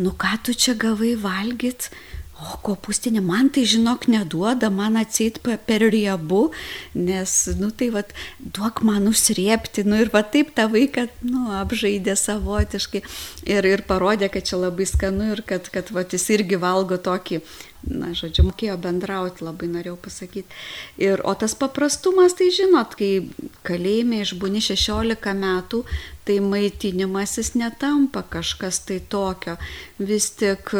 nu 0.00 0.14
ką 0.16 0.38
tu 0.40 0.54
čia 0.56 0.72
gavai 0.72 1.10
valgyt, 1.20 1.90
o 2.40 2.54
kopustinė 2.64 3.20
man 3.20 3.50
tai 3.52 3.66
žinok 3.68 4.06
neduoda, 4.08 4.70
man 4.72 4.96
atseit 4.96 5.36
per 5.44 5.84
riebu, 5.92 6.46
nes, 6.96 7.34
nu 7.60 7.68
tai 7.68 7.90
vad, 7.92 8.14
duok 8.40 8.80
man 8.88 9.10
užsriepti, 9.10 9.84
nu 9.84 10.00
ir 10.00 10.08
va 10.16 10.24
taip 10.24 10.54
tą 10.56 10.70
vaiką, 10.72 11.04
nu, 11.28 11.44
apžaidė 11.60 12.16
savotiškai 12.16 13.04
ir, 13.52 13.68
ir 13.68 13.84
parodė, 13.84 14.32
kad 14.32 14.48
čia 14.48 14.62
labai 14.64 14.88
skanu 14.88 15.34
ir 15.36 15.44
kad, 15.44 15.68
kad 15.68 15.92
va, 15.92 16.08
jis 16.08 16.24
irgi 16.32 16.56
valgo 16.64 16.96
tokį 16.96 17.42
na, 17.90 18.12
žodžiu, 18.16 18.46
mokėjo 18.48 18.76
bendrauti, 18.80 19.44
labai 19.44 19.68
norėjau 19.72 19.96
pasakyti. 20.06 20.58
Ir, 21.00 21.22
o 21.24 21.34
tas 21.38 21.54
paprastumas, 21.58 22.36
tai 22.38 22.50
žinot, 22.54 22.96
kai 22.98 23.28
kalėjime 23.66 24.22
išbūni 24.24 24.62
16 24.64 25.34
metų, 25.40 25.82
tai 26.24 26.38
maitinimasis 26.40 27.52
netampa 27.60 28.22
kažkas 28.22 28.80
tai 28.88 29.00
tokio. 29.12 29.56
Vis 29.98 30.30
tik 30.40 30.72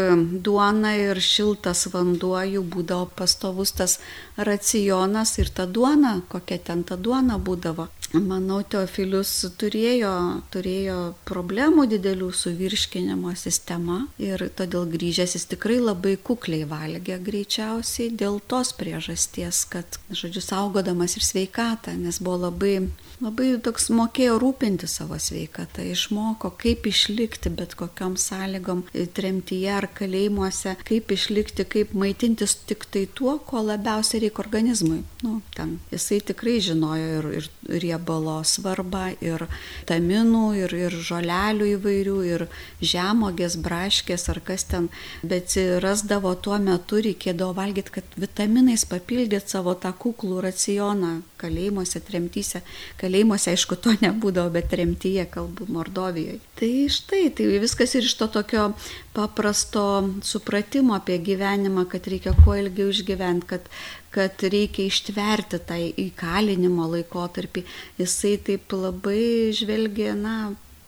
duona 0.46 0.94
ir 0.96 1.20
šiltas 1.20 1.86
vanduo 1.92 2.40
jų 2.40 2.64
būdavo 2.64 3.10
pastovus 3.18 3.74
tas 3.76 3.98
racionas 4.36 5.36
ir 5.38 5.52
ta 5.52 5.66
duona, 5.66 6.20
kokia 6.32 6.58
ten 6.70 6.84
ta 6.88 6.96
duona 6.96 7.38
būdavo. 7.38 7.90
Manau, 8.14 8.60
Teofilius 8.62 9.30
turėjo, 9.58 10.10
turėjo 10.54 10.98
problemų 11.26 11.88
didelių 11.90 12.28
su 12.30 12.52
virškinimo 12.54 13.32
sistema 13.34 14.04
ir 14.22 14.44
todėl 14.54 14.86
grįžęs 14.92 15.34
jis 15.34 15.48
tikrai 15.50 15.80
labai 15.82 16.14
kukliai 16.22 16.62
valgė 16.70 17.18
greičiausiai 17.26 18.12
dėl 18.14 18.38
tos 18.46 18.70
priežasties, 18.78 19.64
kad, 19.72 19.98
žodžiu, 20.14 20.44
saugodamas 20.46 21.16
ir 21.18 21.26
sveikatą, 21.26 21.96
nes 21.98 22.20
buvo 22.22 22.44
labai 22.46 22.76
labai 23.22 23.54
toks 23.62 23.88
mokėjo 23.94 24.38
rūpinti 24.42 24.88
savo 24.90 25.18
sveikatą, 25.20 25.84
išmoko, 25.94 26.50
kaip 26.58 26.86
išlikti 26.88 27.52
bet 27.54 27.76
kokiam 27.78 28.16
sąlygom 28.20 28.84
tremtyje 29.16 29.72
ar 29.76 29.86
kalėjimuose, 29.94 30.74
kaip 30.88 31.12
išlikti, 31.14 31.66
kaip 31.70 31.94
maitintis 31.98 32.56
tik 32.68 32.86
tai 32.90 33.04
tuo, 33.06 33.36
ko 33.38 33.62
labiausiai 33.64 34.24
reikia 34.24 34.42
organizmui. 34.44 35.02
Nu, 35.24 35.38
ten 35.56 35.78
jisai 35.92 36.20
tikrai 36.32 36.56
žinojo 36.64 37.10
ir, 37.18 37.28
ir 37.40 37.80
riebalo 37.84 38.40
svarbą, 38.46 39.06
ir 39.24 39.46
taminų, 39.88 40.44
ir, 40.64 40.76
ir 40.86 40.98
žolelių 41.10 41.70
įvairių, 41.76 42.16
ir 42.30 42.46
žemogės, 42.82 43.58
braškės 43.64 44.28
ar 44.32 44.42
kas 44.44 44.66
ten, 44.70 44.90
bet 45.22 45.56
rasdavo 45.84 46.34
tuo 46.34 46.58
metu, 46.62 47.00
reikėdavo 47.04 47.54
valgyti, 47.56 47.98
kad 48.00 48.18
vitaminais 48.20 48.86
papildyti 48.88 49.54
savo 49.54 49.76
tą 49.78 49.94
kuklų 49.96 50.42
racioną 50.48 51.20
kalėjimuose, 51.44 52.02
tremtyse 52.04 52.64
kalėjimuose, 53.00 53.52
aišku, 53.54 53.78
to 53.84 53.94
nebūdavo, 54.02 54.52
bet 54.56 54.70
tremtyje, 54.72 55.28
kalbu, 55.30 55.68
Mordovijoje. 55.74 56.40
Tai 56.58 56.72
štai, 56.96 57.28
tai 57.36 57.48
viskas 57.62 57.94
ir 57.98 58.08
iš 58.08 58.16
to 58.20 58.30
tokio 58.38 58.70
paprasto 59.14 59.84
supratimo 60.26 60.96
apie 60.98 61.20
gyvenimą, 61.22 61.86
kad 61.92 62.08
reikia 62.10 62.34
kuo 62.42 62.56
ilgiau 62.58 62.90
išgyventi, 62.92 63.48
kad, 63.54 63.70
kad 64.14 64.44
reikia 64.56 64.88
ištverti 64.90 65.62
tą 65.68 65.78
įkalinimo 66.08 66.90
laikotarpį. 66.96 67.64
Jisai 68.02 68.36
taip 68.50 68.74
labai 68.74 69.52
žvelgia, 69.54 70.16
na, 70.18 70.36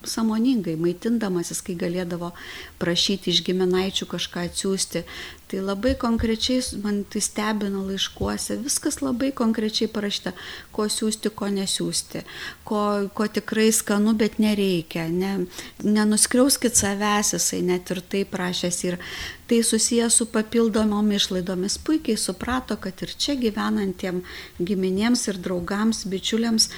samoningai 0.07 0.77
maitindamasis, 0.81 1.62
kai 1.64 1.77
galėdavo 1.79 2.33
prašyti 2.81 3.33
iš 3.33 3.42
giminaičių 3.47 4.09
kažką 4.12 4.47
atsiųsti. 4.51 5.03
Tai 5.47 5.61
labai 5.63 5.95
konkrečiai 5.95 6.59
man 6.83 7.05
tai 7.07 7.21
stebina 7.23 7.79
laiškuose, 7.87 8.57
viskas 8.65 8.99
labai 8.99 9.29
konkrečiai 9.31 9.87
parašyta, 9.87 10.33
ko 10.75 10.89
siūsti, 10.91 11.31
ko 11.39 11.47
nesiūsti, 11.55 12.25
ko, 12.67 12.81
ko 13.15 13.29
tikrai 13.31 13.69
skanu, 13.71 14.17
bet 14.19 14.41
nereikia. 14.43 15.07
Ne, 15.07 15.47
nenuskriauskit 15.87 16.75
savęs, 16.75 17.37
jisai 17.37 17.63
net 17.63 17.95
ir 17.95 18.03
tai 18.03 18.25
prašęs 18.27 18.83
ir 18.89 18.99
tai 19.47 19.63
susijęs 19.63 20.19
su 20.19 20.27
papildomom 20.35 21.15
išlaidomis. 21.15 21.79
Puikiai 21.79 22.19
suprato, 22.19 22.75
kad 22.83 23.07
ir 23.07 23.15
čia 23.15 23.39
gyvenantiem 23.39 24.25
giminėms 24.59 25.29
ir 25.31 25.39
draugams, 25.47 26.09
bičiuliams, 26.11 26.73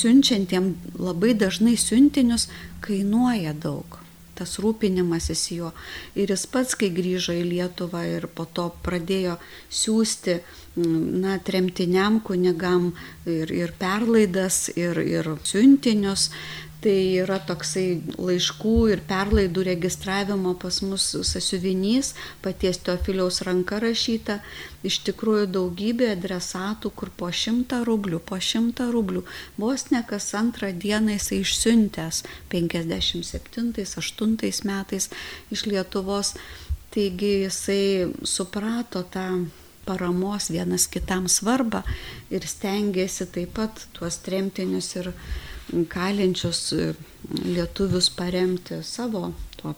siunčiantiem 0.00 0.78
labai 0.96 1.36
dažnai 1.36 1.76
siuntinius, 1.76 2.48
kainuoja 2.80 3.52
daug 3.52 4.01
tas 4.42 4.58
rūpinimasis 4.62 5.44
juo. 5.54 5.70
Ir 6.18 6.34
jis 6.34 6.44
pats, 6.50 6.74
kai 6.78 6.90
grįžo 6.94 7.36
į 7.38 7.46
Lietuvą 7.46 8.02
ir 8.16 8.26
po 8.34 8.48
to 8.50 8.68
pradėjo 8.82 9.38
siūsti, 9.70 10.40
na, 11.22 11.38
tremtiniam 11.46 12.18
kunigam 12.24 12.90
ir, 13.28 13.52
ir 13.52 13.74
perlaidas, 13.78 14.66
ir, 14.74 14.98
ir 15.04 15.34
siuntinius, 15.46 16.30
Tai 16.82 17.22
yra 17.22 17.36
toksai 17.46 18.02
laiškų 18.18 18.90
ir 18.90 18.98
perlaidų 19.06 19.62
registravimo 19.68 20.56
pas 20.58 20.80
mus 20.82 21.04
sasiuvinys, 21.28 22.08
paties 22.42 22.82
Teofiliaus 22.82 23.38
ranka 23.46 23.78
rašyta. 23.82 24.40
Iš 24.82 25.06
tikrųjų 25.06 25.46
daugybė 25.54 26.10
adresatų, 26.16 26.90
kur 26.98 27.10
po 27.14 27.30
šimtą 27.30 27.86
rublių, 27.86 28.18
po 28.26 28.34
šimtą 28.42 28.90
rublių. 28.90 29.22
Vos 29.62 29.94
ne 29.94 30.02
kas 30.08 30.34
antrą 30.34 30.72
dieną 30.74 31.14
jisai 31.20 31.38
išsiuntęs 31.44 32.24
57-8 32.50 34.66
metais 34.66 35.06
iš 35.54 35.60
Lietuvos. 35.70 36.34
Taigi 36.90 37.46
jisai 37.46 38.10
suprato 38.26 39.06
tą 39.06 39.46
paramos 39.86 40.50
vienas 40.50 40.90
kitam 40.90 41.28
svarbą 41.28 41.82
ir 42.30 42.46
stengiasi 42.46 43.26
taip 43.34 43.54
pat 43.56 43.86
tuos 43.94 44.18
tremtinius 44.26 44.96
ir 44.98 45.12
kalinčius 45.92 46.72
lietuvius 47.44 48.10
paremti 48.10 48.82
savo 48.82 49.32
tuo 49.62 49.74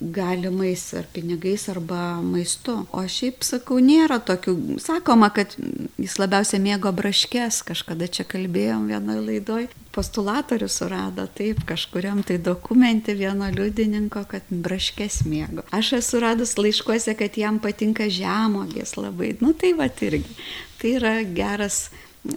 galimais 0.00 0.94
ar 0.94 1.06
pinigais 1.12 1.68
arba 1.68 2.20
maistu. 2.22 2.74
O 2.92 3.02
šiaip 3.08 3.44
sakau, 3.46 3.78
nėra 3.80 4.18
tokių. 4.20 4.76
Sakoma, 4.82 5.30
kad 5.34 5.56
jis 6.00 6.18
labiausiai 6.20 6.60
mėgo 6.62 6.92
braškės, 6.94 7.62
kažkada 7.66 8.08
čia 8.10 8.26
kalbėjom 8.28 8.86
vienoje 8.90 9.24
laidoje. 9.24 9.70
Postulatorius 9.94 10.76
surado 10.80 11.24
taip 11.38 11.62
kažkuriam 11.68 12.24
tai 12.26 12.40
dokumente 12.42 13.14
vieno 13.14 13.48
liudininko, 13.54 14.24
kad 14.28 14.48
braškės 14.50 15.22
mėgo. 15.30 15.64
Aš 15.74 15.94
esu 16.00 16.20
radus 16.24 16.56
laiškuose, 16.58 17.14
kad 17.18 17.38
jam 17.40 17.62
patinka 17.62 18.10
žemogės 18.10 18.98
labai. 18.98 19.36
Nu 19.40 19.54
tai 19.56 19.72
va 19.78 19.88
irgi. 19.88 20.34
Tai 20.80 20.96
yra 20.98 21.14
geras, 21.24 21.86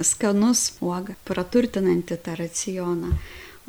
skanus 0.01 0.69
uoga, 0.81 1.15
praturtinanti 1.27 2.17
tą 2.23 2.37
racioną. 2.39 3.15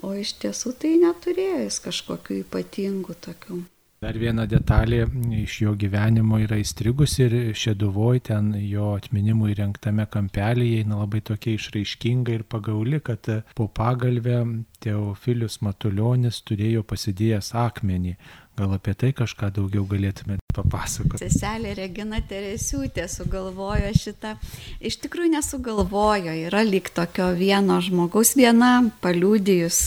O 0.03 0.13
iš 0.15 0.37
tiesų 0.43 0.77
tai 0.79 0.95
neturėjo 1.03 1.65
jis 1.65 1.81
kažkokių 1.83 2.45
ypatingų 2.45 3.19
tokių. 3.25 3.65
Dar 3.99 4.15
viena 4.15 4.45
detalė 4.47 5.01
iš 5.35 5.57
jo 5.65 5.73
gyvenimo 5.75 6.39
yra 6.39 6.61
įstrigusi 6.63 7.25
ir 7.25 7.33
Šeduvoje 7.59 8.21
ten 8.29 8.53
jo 8.63 8.93
atminimui 8.95 9.57
renktame 9.59 10.07
kampelėje 10.07 10.85
eina 10.85 11.01
labai 11.01 11.19
tokia 11.31 11.57
išraiškinga 11.59 12.37
ir 12.37 12.45
pagauli, 12.47 13.01
kad 13.03 13.27
po 13.59 13.67
pagalbę 13.67 14.45
Teofilius 14.79 15.59
Matuljonis 15.67 16.39
turėjo 16.47 16.87
pasidėjęs 16.87 17.51
akmenį 17.59 18.15
Gal 18.59 18.73
apie 18.75 18.91
tai 18.99 19.13
kažką 19.15 19.53
daugiau 19.55 19.85
galėtumėte 19.87 20.48
papasakoti? 20.55 21.23
Seselė 21.27 21.75
Regina 21.79 22.21
Teresiūtė 22.25 23.07
sugalvojo 23.11 23.93
šitą. 23.97 24.35
Iš 24.81 24.99
tikrųjų 25.05 25.35
nesugalvojo, 25.37 26.35
yra 26.49 26.65
lyg 26.67 26.91
tokio 26.95 27.31
vieno 27.39 27.81
žmogaus 27.85 28.35
viena 28.39 28.73
paliūdijus 29.05 29.81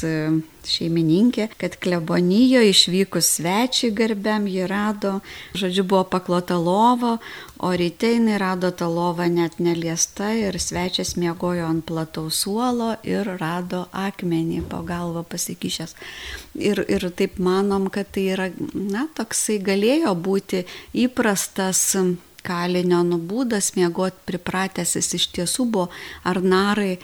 šeimininkė, 0.67 1.47
kad 1.61 1.77
klebonijo 1.81 2.61
išvykus 2.65 3.29
svečiai 3.37 3.91
garbiam 3.95 4.47
jį 4.49 4.67
rado, 4.69 5.19
žodžiu, 5.57 5.85
buvo 5.87 6.03
paklota 6.11 6.57
lovo, 6.61 7.17
o 7.61 7.71
ryte 7.77 8.13
jinai 8.13 8.39
rado 8.41 8.71
tą 8.73 8.89
lovą 8.91 9.27
net 9.31 9.59
neliesta 9.59 10.31
ir 10.37 10.57
svečias 10.61 11.15
miegojo 11.19 11.67
ant 11.69 11.85
plataus 11.85 12.41
suolo 12.45 12.95
ir 13.07 13.27
rado 13.41 13.85
akmenį 13.91 14.63
po 14.71 14.81
galvą 14.87 15.23
pasikišęs. 15.27 15.95
Ir, 16.57 16.83
ir 16.89 17.07
taip 17.15 17.39
manom, 17.39 17.89
kad 17.93 18.09
tai 18.13 18.27
yra, 18.35 18.49
na, 18.73 19.07
toksai 19.17 19.59
galėjo 19.63 20.15
būti 20.17 20.65
įprastas 21.05 21.85
kalinio 22.45 23.01
nubūdas, 23.05 23.75
miegoti 23.77 24.25
pripratęs 24.29 24.95
jis 24.97 25.13
iš 25.17 25.27
tiesų 25.35 25.67
buvo, 25.73 25.89
ar 26.25 26.41
narai 26.41 26.95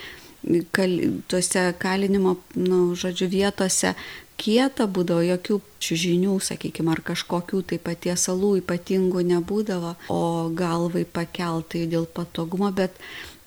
kal, 0.71 0.95
tuose 1.27 1.67
kalinimo, 1.81 2.37
nu, 2.55 2.81
žodžiu, 2.97 3.29
vietose 3.31 3.93
kieta 4.37 4.85
būdavo, 4.89 5.23
jokių 5.25 5.59
čiūžinių, 5.81 6.35
sakykime, 6.45 6.93
ar 6.93 7.01
kažkokių 7.05 7.63
tai 7.71 7.79
paties 7.81 8.27
salų 8.27 8.57
ypatingų 8.61 9.23
nebūdavo, 9.33 9.95
o 10.13 10.21
galvai 10.53 11.05
pakeltai 11.05 11.87
dėl 11.89 12.05
patogumo, 12.05 12.69
bet 12.75 12.95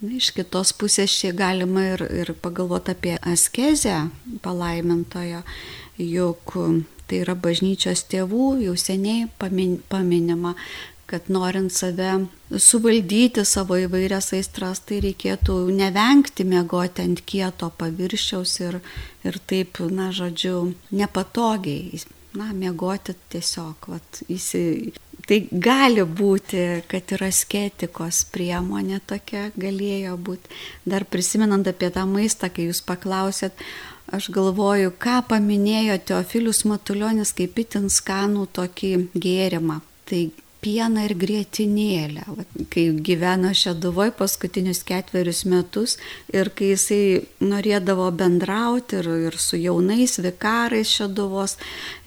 na, 0.01 0.17
iš 0.19 0.33
kitos 0.37 0.75
pusės 0.77 1.15
čia 1.15 1.33
galima 1.37 1.93
ir, 1.93 2.07
ir 2.23 2.33
pagalvoti 2.43 2.97
apie 2.97 3.19
askezę 3.23 4.09
palaimintojo, 4.43 5.45
juk 6.01 6.57
tai 7.11 7.25
yra 7.25 7.35
bažnyčios 7.35 8.05
tėvų, 8.11 8.53
jau 8.67 8.77
seniai 8.79 9.27
pamin, 9.41 9.79
paminima, 9.91 10.55
kad 11.11 11.27
norint 11.33 11.73
save 11.75 12.12
suvaldyti 12.55 13.42
savo 13.49 13.79
įvairias 13.81 14.31
aistras, 14.37 14.83
tai 14.87 15.01
reikėtų 15.03 15.57
nevengti 15.75 16.46
mėgoti 16.46 17.03
ant 17.07 17.23
kieto 17.27 17.73
paviršiaus 17.81 18.55
ir, 18.62 18.79
ir 19.27 19.38
taip, 19.51 19.83
na, 19.90 20.11
žodžiu, 20.14 20.70
nepatogiai, 20.94 22.03
na, 22.38 22.53
mėgoti 22.55 23.16
tiesiog, 23.35 23.90
vat, 23.94 24.25
įsi... 24.31 24.64
Tai 25.31 25.37
gali 25.62 26.03
būti, 26.03 26.61
kad 26.90 27.12
yra 27.14 27.29
sketikos 27.31 28.25
priemonė 28.33 28.99
tokia, 29.07 29.51
galėjo 29.55 30.16
būti. 30.18 30.51
Dar 30.88 31.05
prisimenant 31.07 31.68
apie 31.70 31.90
tą 31.94 32.03
maistą, 32.09 32.49
kai 32.51 32.66
jūs 32.66 32.81
paklausėt, 32.88 33.61
aš 34.11 34.31
galvoju, 34.35 34.90
ką 34.99 35.20
paminėjo 35.31 36.01
Teofilius 36.09 36.64
Matuljonis 36.66 37.35
kaip 37.37 37.61
itin 37.62 37.87
skanų 37.92 38.49
tokį 38.59 38.92
gėrimą. 39.14 39.79
Tai 40.11 40.23
pieną 40.61 41.05
ir 41.09 41.14
grėtinėlę. 41.18 42.25
Kai 42.73 42.85
gyveno 43.07 43.53
Šeduvoje 43.57 44.12
paskutinius 44.18 44.83
ketverius 44.87 45.42
metus 45.49 45.96
ir 46.35 46.51
kai 46.57 46.73
jisai 46.75 47.03
norėdavo 47.44 48.11
bendrauti 48.16 49.01
ir, 49.01 49.09
ir 49.31 49.38
su 49.40 49.59
jaunais 49.61 50.18
vikarais 50.20 50.92
Šeduvos 50.92 51.57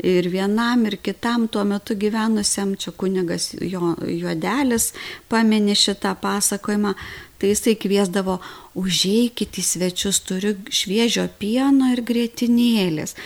ir 0.03 0.29
vienam 0.33 0.85
ir 0.89 0.99
kitam 1.01 1.47
tuo 1.47 1.65
metu 1.67 1.97
gyvenusiam, 1.99 2.75
čia 2.77 2.93
kunigas 2.95 3.51
jo, 3.59 3.95
juodelis 4.07 4.91
paminė 5.31 5.75
šitą 5.79 6.13
pasakojimą, 6.21 6.93
tai 7.41 7.53
jisai 7.55 7.75
kviesdavo 7.79 8.39
užeikit 8.79 9.59
į 9.59 9.67
svečius, 9.73 10.21
turiu 10.27 10.55
šviežio 10.69 11.27
pieno 11.41 11.91
ir 11.95 12.05
grėtinėlės. 12.05 13.17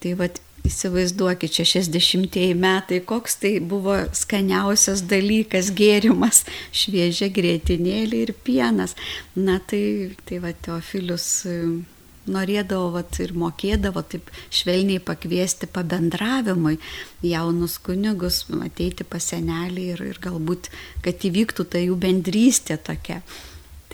Tai 0.00 0.12
vad 0.20 0.38
Įsivaizduokit, 0.66 1.52
čia 1.52 1.66
60 1.68 2.36
metai, 2.58 3.00
koks 3.06 3.38
tai 3.42 3.52
buvo 3.62 3.96
skaniausias 4.16 5.04
dalykas, 5.06 5.70
gėrimas, 5.76 6.42
šviežia 6.74 7.28
grėtinėlė 7.34 8.24
ir 8.26 8.32
pienas. 8.46 8.96
Na 9.38 9.60
tai, 9.62 10.16
tai 10.26 10.40
va, 10.42 10.50
Teofilius 10.66 11.28
e, 11.46 11.56
norėdavo 12.32 12.90
vat, 12.96 13.18
ir 13.22 13.34
mokėdavo 13.38 14.02
taip 14.10 14.30
švelniai 14.50 15.02
pakviesti 15.06 15.68
pabendravimui 15.70 16.78
jaunus 17.22 17.78
kunigus, 17.82 18.44
ateiti 18.66 19.06
pas 19.06 19.32
senelį 19.32 19.90
ir, 19.94 20.06
ir 20.14 20.22
galbūt, 20.22 20.72
kad 21.06 21.28
įvyktų 21.30 21.68
ta 21.70 21.82
jų 21.82 21.98
bendrystė 22.06 22.80
tokia 22.90 23.22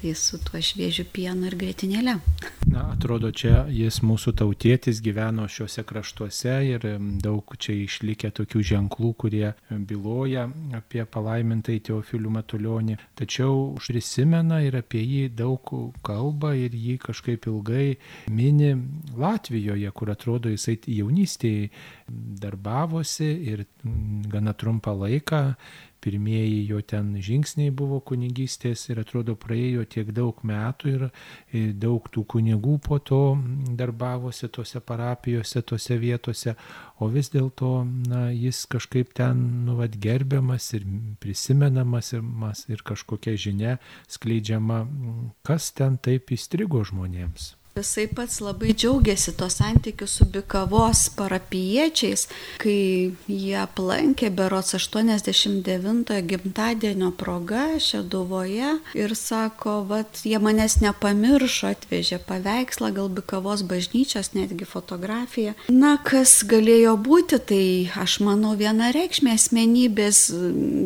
tai 0.02 0.14
su 0.18 0.38
tuo 0.42 0.58
šviežiu 0.58 1.04
pienu 1.14 1.46
ir 1.46 1.54
grėtinėlė. 1.54 2.16
Na, 2.72 2.82
atrodo, 2.90 3.30
čia 3.30 3.66
jis 3.70 4.00
mūsų 4.02 4.32
tautietis 4.40 4.98
gyveno 5.04 5.44
šiuose 5.46 5.84
kraštuose 5.86 6.54
ir 6.66 6.86
daug 7.22 7.54
čia 7.62 7.76
išlikę 7.84 8.32
tokių 8.34 8.62
ženklų, 8.72 9.12
kurie 9.22 9.52
byloja 9.70 10.48
apie 10.74 11.04
palaimintai 11.06 11.78
Teofilių 11.86 12.32
Matulionį. 12.38 12.96
Tačiau 13.18 13.76
prisimena 13.78 14.58
ir 14.66 14.80
apie 14.80 15.04
jį 15.04 15.28
daug 15.38 15.70
kalba 16.02 16.54
ir 16.58 16.74
jį 16.74 16.96
kažkaip 17.06 17.46
ilgai 17.52 17.92
mini 18.32 18.72
Latvijoje, 19.14 19.94
kur 19.94 20.10
atrodo 20.16 20.50
jisai 20.50 20.80
jaunystėje 20.82 21.70
darbavosi 22.42 23.30
ir 23.52 23.66
gana 24.32 24.56
trumpą 24.58 24.96
laiką 25.04 25.44
pirmieji 26.02 26.66
jo 26.66 26.80
ten 26.82 27.14
žingsniai 27.22 27.70
buvo 27.74 28.00
kunigystės 28.04 28.88
ir 28.90 29.00
atrodo 29.02 29.36
praėjo 29.38 29.84
tiek 29.94 30.10
daug 30.14 30.42
metų 30.46 30.92
ir 30.92 31.06
daug 31.84 32.08
tų 32.12 32.24
kunigų 32.34 32.76
po 32.82 32.98
to 32.98 33.22
darbavosi 33.78 34.50
tose 34.52 34.82
parapijose, 34.82 35.62
tose 35.62 35.98
vietose, 36.02 36.56
o 36.98 37.08
vis 37.12 37.30
dėlto 37.32 37.72
jis 38.34 38.64
kažkaip 38.72 39.14
ten 39.18 39.40
nu, 39.66 39.78
vat, 39.80 39.96
gerbiamas 40.02 40.72
ir 40.78 40.86
prisimenamas 41.22 42.12
ir, 42.16 42.26
ir 42.72 42.84
kažkokia 42.86 43.38
žinia 43.38 43.78
skleidžiama, 44.10 44.84
kas 45.46 45.72
ten 45.76 45.98
taip 46.02 46.34
įstrigo 46.34 46.82
žmonėms. 46.88 47.52
Jisai 47.72 48.04
pats 48.06 48.40
labai 48.44 48.74
džiaugiasi 48.76 49.32
to 49.32 49.46
santykiu 49.50 50.06
su 50.06 50.24
Bikavos 50.24 51.06
parapiečiais, 51.16 52.26
kai 52.60 53.14
jie 53.26 53.54
aplankė 53.56 54.28
berots 54.28 54.74
89 54.76 56.18
gimtadienio 56.28 57.08
proga 57.16 57.62
Šeduvoje 57.80 58.74
ir 58.92 59.14
sako, 59.16 59.78
vad, 59.88 60.20
jie 60.20 60.36
manęs 60.44 60.82
nepamiršo, 60.84 61.70
atvežė 61.72 62.20
paveikslą, 62.28 62.92
gal 62.92 63.08
Bikavos 63.08 63.64
bažnyčios, 63.64 64.34
netgi 64.36 64.68
fotografiją. 64.68 65.56
Na, 65.72 65.94
kas 65.96 66.42
galėjo 66.44 66.98
būti, 67.00 67.40
tai 67.40 67.64
aš 68.04 68.20
manau 68.28 68.52
vienareikšmė 68.60 69.32
asmenybės 69.40 70.26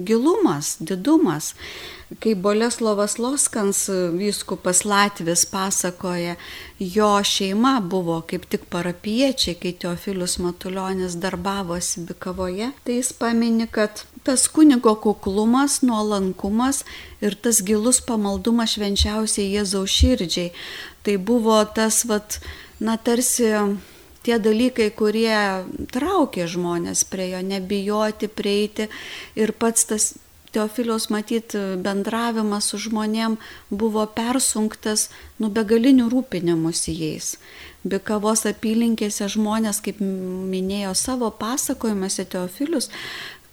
gilumas, 0.06 0.76
didumas 0.78 1.56
kai 2.22 2.34
Boleslovas 2.34 3.18
Loskans, 3.18 3.88
vyskupas 4.14 4.84
Latvis, 4.84 5.44
pasakoja, 5.50 6.36
jo 6.78 7.08
šeima 7.24 7.80
buvo 7.82 8.20
kaip 8.30 8.46
tik 8.46 8.68
parapiečiai, 8.70 9.56
kai 9.58 9.72
Teofilius 9.72 10.38
Matuljonis 10.38 11.16
darbavosi 11.18 12.04
Bikavoje, 12.06 12.70
tai 12.84 13.00
jis 13.00 13.10
pamini, 13.12 13.66
kad 13.66 14.04
tas 14.26 14.46
kunigo 14.48 14.94
kuklumas, 15.02 15.80
nuolankumas 15.82 16.84
ir 17.20 17.34
tas 17.34 17.62
gilus 17.66 18.00
pamaldumas 18.06 18.76
švenčiausiai 18.76 19.52
Jėzaus 19.56 19.98
širdžiai. 19.98 20.52
Tai 21.02 21.18
buvo 21.22 21.58
tas, 21.74 22.04
vat, 22.06 22.38
na 22.82 22.96
tarsi 22.98 23.50
tie 24.26 24.38
dalykai, 24.42 24.90
kurie 24.94 25.34
traukė 25.94 26.46
žmonės 26.50 27.04
prie 27.10 27.32
jo, 27.32 27.42
nebijoti 27.46 28.30
prieiti 28.30 28.88
ir 29.38 29.54
pats 29.54 29.86
tas 29.90 30.08
Teofilios 30.54 31.08
matyti 31.12 31.60
bendravimas 31.82 32.70
su 32.70 32.80
žmonėm 32.86 33.36
buvo 33.70 34.06
persunktas 34.16 35.08
nu 35.42 35.50
begalinių 35.52 36.08
rūpinimus 36.12 36.86
jais. 36.92 37.34
Bikavos 37.86 38.46
apylinkėse 38.50 39.28
žmonės, 39.36 39.82
kaip 39.84 40.00
minėjo 40.02 40.94
savo 40.98 41.30
pasakojimuose 41.30 42.26
Teofilius, 42.30 42.90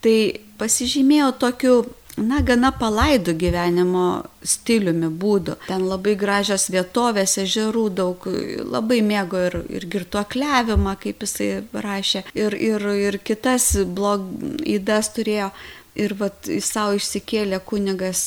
tai 0.04 0.16
pasižymėjo 0.60 1.34
tokiu 1.42 1.76
na, 2.18 2.42
gana 2.46 2.72
palaidų 2.76 3.34
gyvenimo 3.40 4.08
stiliumi, 4.46 5.10
būdu. 5.10 5.58
Ten 5.68 5.86
labai 5.90 6.16
gražios 6.20 6.68
vietovės, 6.74 7.38
ežerų 7.42 7.86
daug, 7.98 8.28
labai 8.70 9.02
mėgo 9.06 9.42
ir, 9.50 9.60
ir 9.80 9.88
girtuokliavimą, 9.96 10.98
kaip 11.02 11.24
jisai 11.26 11.50
rašė, 11.74 12.26
ir, 12.38 12.58
ir, 12.58 12.90
ir 13.08 13.20
kitas 13.24 13.74
blog 13.86 14.28
įdas 14.62 15.14
turėjo. 15.16 15.52
Ir 15.94 16.16
vat 16.18 16.48
savo 16.66 16.96
išsikėlė 16.98 17.60
kunigas 17.70 18.22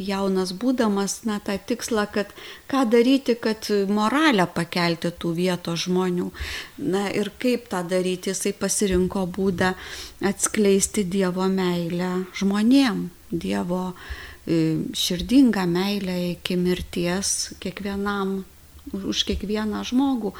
jaunas 0.00 0.54
būdamas, 0.56 1.18
na, 1.28 1.36
tą 1.44 1.58
tikslą, 1.60 2.06
kad 2.14 2.30
ką 2.72 2.86
daryti, 2.88 3.36
kad 3.36 3.68
moralę 3.92 4.46
pakelti 4.48 5.10
tų 5.20 5.34
vietos 5.36 5.84
žmonių. 5.84 6.30
Na 6.80 7.10
ir 7.12 7.28
kaip 7.42 7.68
tą 7.72 7.82
daryti, 7.84 8.32
jisai 8.32 8.54
pasirinko 8.56 9.26
būdą 9.28 9.74
atskleisti 10.24 11.04
Dievo 11.04 11.50
meilę 11.52 12.14
žmonėm, 12.40 13.04
Dievo 13.28 13.90
e, 13.92 14.62
širdingą 14.96 15.66
meilę 15.68 16.16
iki 16.30 16.56
mirties 16.56 17.52
kiekvienam, 17.60 18.40
už 18.92 19.24
kiekvieną 19.28 19.84
žmogų. 19.86 20.32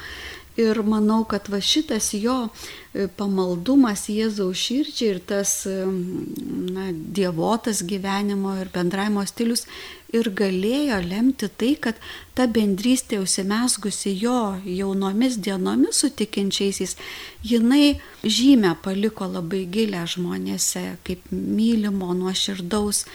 Ir 0.59 0.83
manau, 0.85 1.23
kad 1.25 1.47
va 1.49 1.57
šitas 1.57 2.11
jo 2.13 2.35
e, 2.45 3.07
pamaldumas 3.17 4.05
Jėzaus 4.11 4.59
širdžiai 4.67 5.15
ir 5.15 5.19
tas 5.25 5.53
na, 5.65 6.91
dievotas 6.93 7.81
gyvenimo 7.89 8.53
ir 8.61 8.69
bendravimo 8.73 9.25
stilius 9.25 9.65
ir 10.13 10.29
galėjo 10.37 10.99
lemti 11.07 11.49
tai, 11.49 11.73
kad 11.81 11.97
ta 12.37 12.45
bendrystė 12.45 13.17
užsimesgusi 13.23 14.13
jo 14.21 14.37
jaunomis 14.61 15.39
dienomis 15.41 16.03
su 16.03 16.11
tikinčiaisiais, 16.13 16.95
jinai 17.41 17.97
žymę 18.23 18.75
paliko 18.85 19.27
labai 19.29 19.65
gilę 19.73 20.05
žmonėse, 20.13 20.85
kaip 21.07 21.25
mylimo, 21.33 22.13
nuoširdaus, 22.19 23.05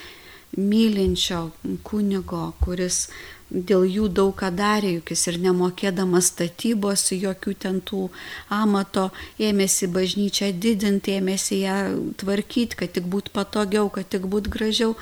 mylinčio 0.59 1.49
kunigo, 1.87 2.49
kuris 2.59 3.05
dėl 3.49 3.85
jų 3.89 4.07
daug 4.13 4.33
ką 4.37 4.51
darė, 4.53 4.95
juk 4.99 5.11
jis 5.13 5.25
ir 5.31 5.39
nemokėdamas 5.41 6.29
statybos, 6.33 7.07
jokių 7.15 7.55
ten 7.65 7.81
tų 7.81 8.07
amato, 8.53 9.09
ėmėsi 9.41 9.89
bažnyčią 9.93 10.51
didinti, 10.53 11.17
ėmėsi 11.17 11.63
ją 11.63 11.79
tvarkyti, 12.21 12.77
kad 12.79 12.93
tik 12.93 13.09
būtų 13.09 13.33
patogiau, 13.33 13.89
kad 13.93 14.09
tik 14.09 14.29
būtų 14.29 14.53
gražiau. 14.53 14.95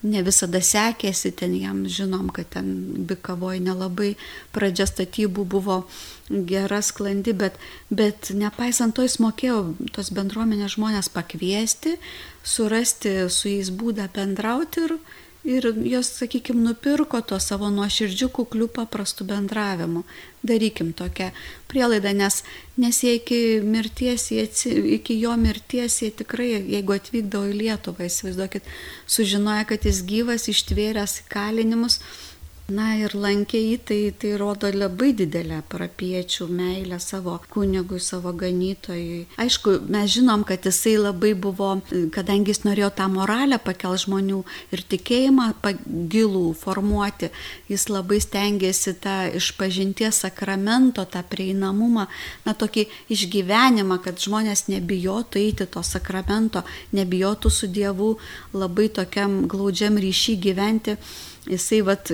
Ne 0.00 0.22
visada 0.24 0.62
sekėsi, 0.64 1.34
ten 1.36 1.52
jam 1.60 1.82
žinom, 1.84 2.30
kad 2.32 2.48
ten 2.56 2.70
bikavoje 3.04 3.60
nelabai 3.60 4.14
pradžia 4.54 4.86
statybų 4.88 5.44
buvo 5.44 5.82
gera 6.30 6.80
sklandi, 6.80 7.34
bet, 7.36 7.58
bet 7.92 8.30
nepaisant 8.32 8.96
to 8.96 9.04
jis 9.04 9.18
mokėjo 9.20 9.74
tos 9.92 10.08
bendruomenės 10.16 10.78
žmonės 10.78 11.12
pakviesti, 11.12 11.98
surasti 12.40 13.26
su 13.28 13.52
jais 13.52 13.68
būdą 13.76 14.08
bendrauti 14.14 14.86
ir, 14.86 14.96
Ir 15.44 15.64
jos, 15.88 16.10
sakykime, 16.18 16.60
nupirko 16.60 17.22
to 17.24 17.38
savo 17.40 17.70
nuoširdžių 17.72 18.26
kuklių 18.36 18.66
paprastų 18.76 19.24
bendravimų. 19.30 20.02
Darykim 20.44 20.90
tokią 20.96 21.30
prielaidą, 21.68 22.12
nes, 22.16 22.42
nes 22.80 22.98
jie 23.00 23.14
iki, 23.16 23.38
mirties, 23.64 24.26
jie, 24.34 24.44
iki 24.98 25.16
jo 25.20 25.32
mirties 25.40 25.96
jie 26.04 26.10
tikrai, 26.20 26.50
jeigu 26.74 26.96
atvykdavo 26.96 27.48
į 27.48 27.56
Lietuvą, 27.56 28.04
įsivaizduokit, 28.10 28.68
sužinoja, 29.08 29.64
kad 29.72 29.88
jis 29.88 30.02
gyvas, 30.04 30.44
ištvėręs 30.52 31.22
kalinimus, 31.32 32.02
Na 32.70 32.92
ir 32.94 33.16
lankė 33.18 33.58
jį, 33.58 33.76
tai, 33.82 33.98
tai 34.14 34.28
rodo 34.38 34.68
labai 34.70 35.10
didelę 35.18 35.56
parapiečių 35.72 36.46
meilę 36.54 37.00
savo 37.02 37.32
kunigui, 37.50 37.98
savo 37.98 38.30
ganytojui. 38.38 39.24
Aišku, 39.42 39.72
mes 39.90 40.12
žinom, 40.14 40.44
kad 40.46 40.68
jisai 40.68 40.92
labai 41.00 41.32
buvo, 41.34 41.72
kadangi 42.14 42.52
jis 42.54 42.62
norėjo 42.62 42.92
tą 43.00 43.08
moralę 43.10 43.58
pakel 43.64 43.96
žmonių 43.98 44.44
ir 44.70 44.84
tikėjimą 44.92 45.48
gilų 46.12 46.44
formuoti, 46.60 47.32
jis 47.72 47.88
labai 47.90 48.20
stengiasi 48.22 48.94
tą 49.02 49.16
išpažinties 49.40 50.22
sakramento, 50.22 51.02
tą 51.10 51.24
prieinamumą, 51.26 52.06
na 52.46 52.54
tokį 52.54 52.86
išgyvenimą, 53.10 53.98
kad 54.04 54.22
žmonės 54.22 54.68
nebijotų 54.70 55.42
eiti 55.42 55.66
to 55.66 55.82
sakramento, 55.82 56.62
nebijotų 56.94 57.50
su 57.50 57.66
Dievu 57.66 58.12
labai 58.54 58.86
tokiam 58.94 59.40
glaudžiam 59.50 59.98
ryšy 59.98 60.38
gyventi 60.38 60.96
jisai 61.48 61.80
vat, 61.86 62.12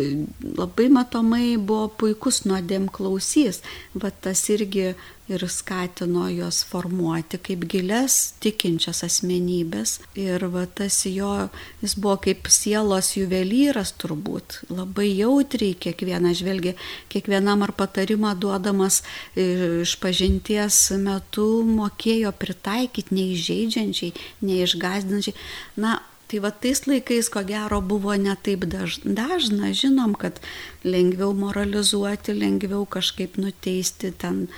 labai 0.57 0.89
matomai 0.93 1.57
buvo 1.59 1.89
puikus 2.01 2.45
nuodėm 2.47 2.89
klausys, 2.93 3.62
vat 3.95 4.19
tas 4.25 4.45
irgi 4.53 4.95
ir 5.27 5.43
skatino 5.51 6.29
juos 6.31 6.61
formuoti 6.69 7.39
kaip 7.43 7.65
gilias 7.71 8.35
tikinčias 8.43 9.03
asmenybės. 9.07 9.97
Ir 10.19 10.47
va 10.53 10.65
tas 10.67 11.01
jo, 11.11 11.49
jis 11.83 11.97
buvo 11.99 12.17
kaip 12.29 12.47
sielos 12.53 13.12
juvelyras 13.17 13.95
turbūt, 13.99 14.61
labai 14.71 15.09
jautriai 15.11 15.75
kiekvieną 15.83 16.35
žvelgė, 16.39 16.77
kiekvienam 17.12 17.67
ar 17.67 17.75
patarimą 17.77 18.37
duodamas 18.39 19.03
iš 19.35 19.97
pažinties 20.03 20.83
metu 21.03 21.49
mokėjo 21.67 22.31
pritaikyti 22.39 23.19
neįžeidžiančiai, 23.19 24.15
neišgazdinčiai. 24.47 25.35
Na, 25.83 25.99
Tai 26.27 26.41
va 26.43 26.51
tais 26.51 26.81
laikais, 26.89 27.29
ko 27.31 27.45
gero, 27.47 27.79
buvo 27.81 28.15
netaip 28.19 28.65
dažna, 28.67 29.71
žinom, 29.71 30.17
kad 30.19 30.41
lengviau 30.83 31.31
moralizuoti, 31.39 32.35
lengviau 32.35 32.83
kažkaip 32.83 33.37
nuteisti 33.39 34.11
ten, 34.11 34.49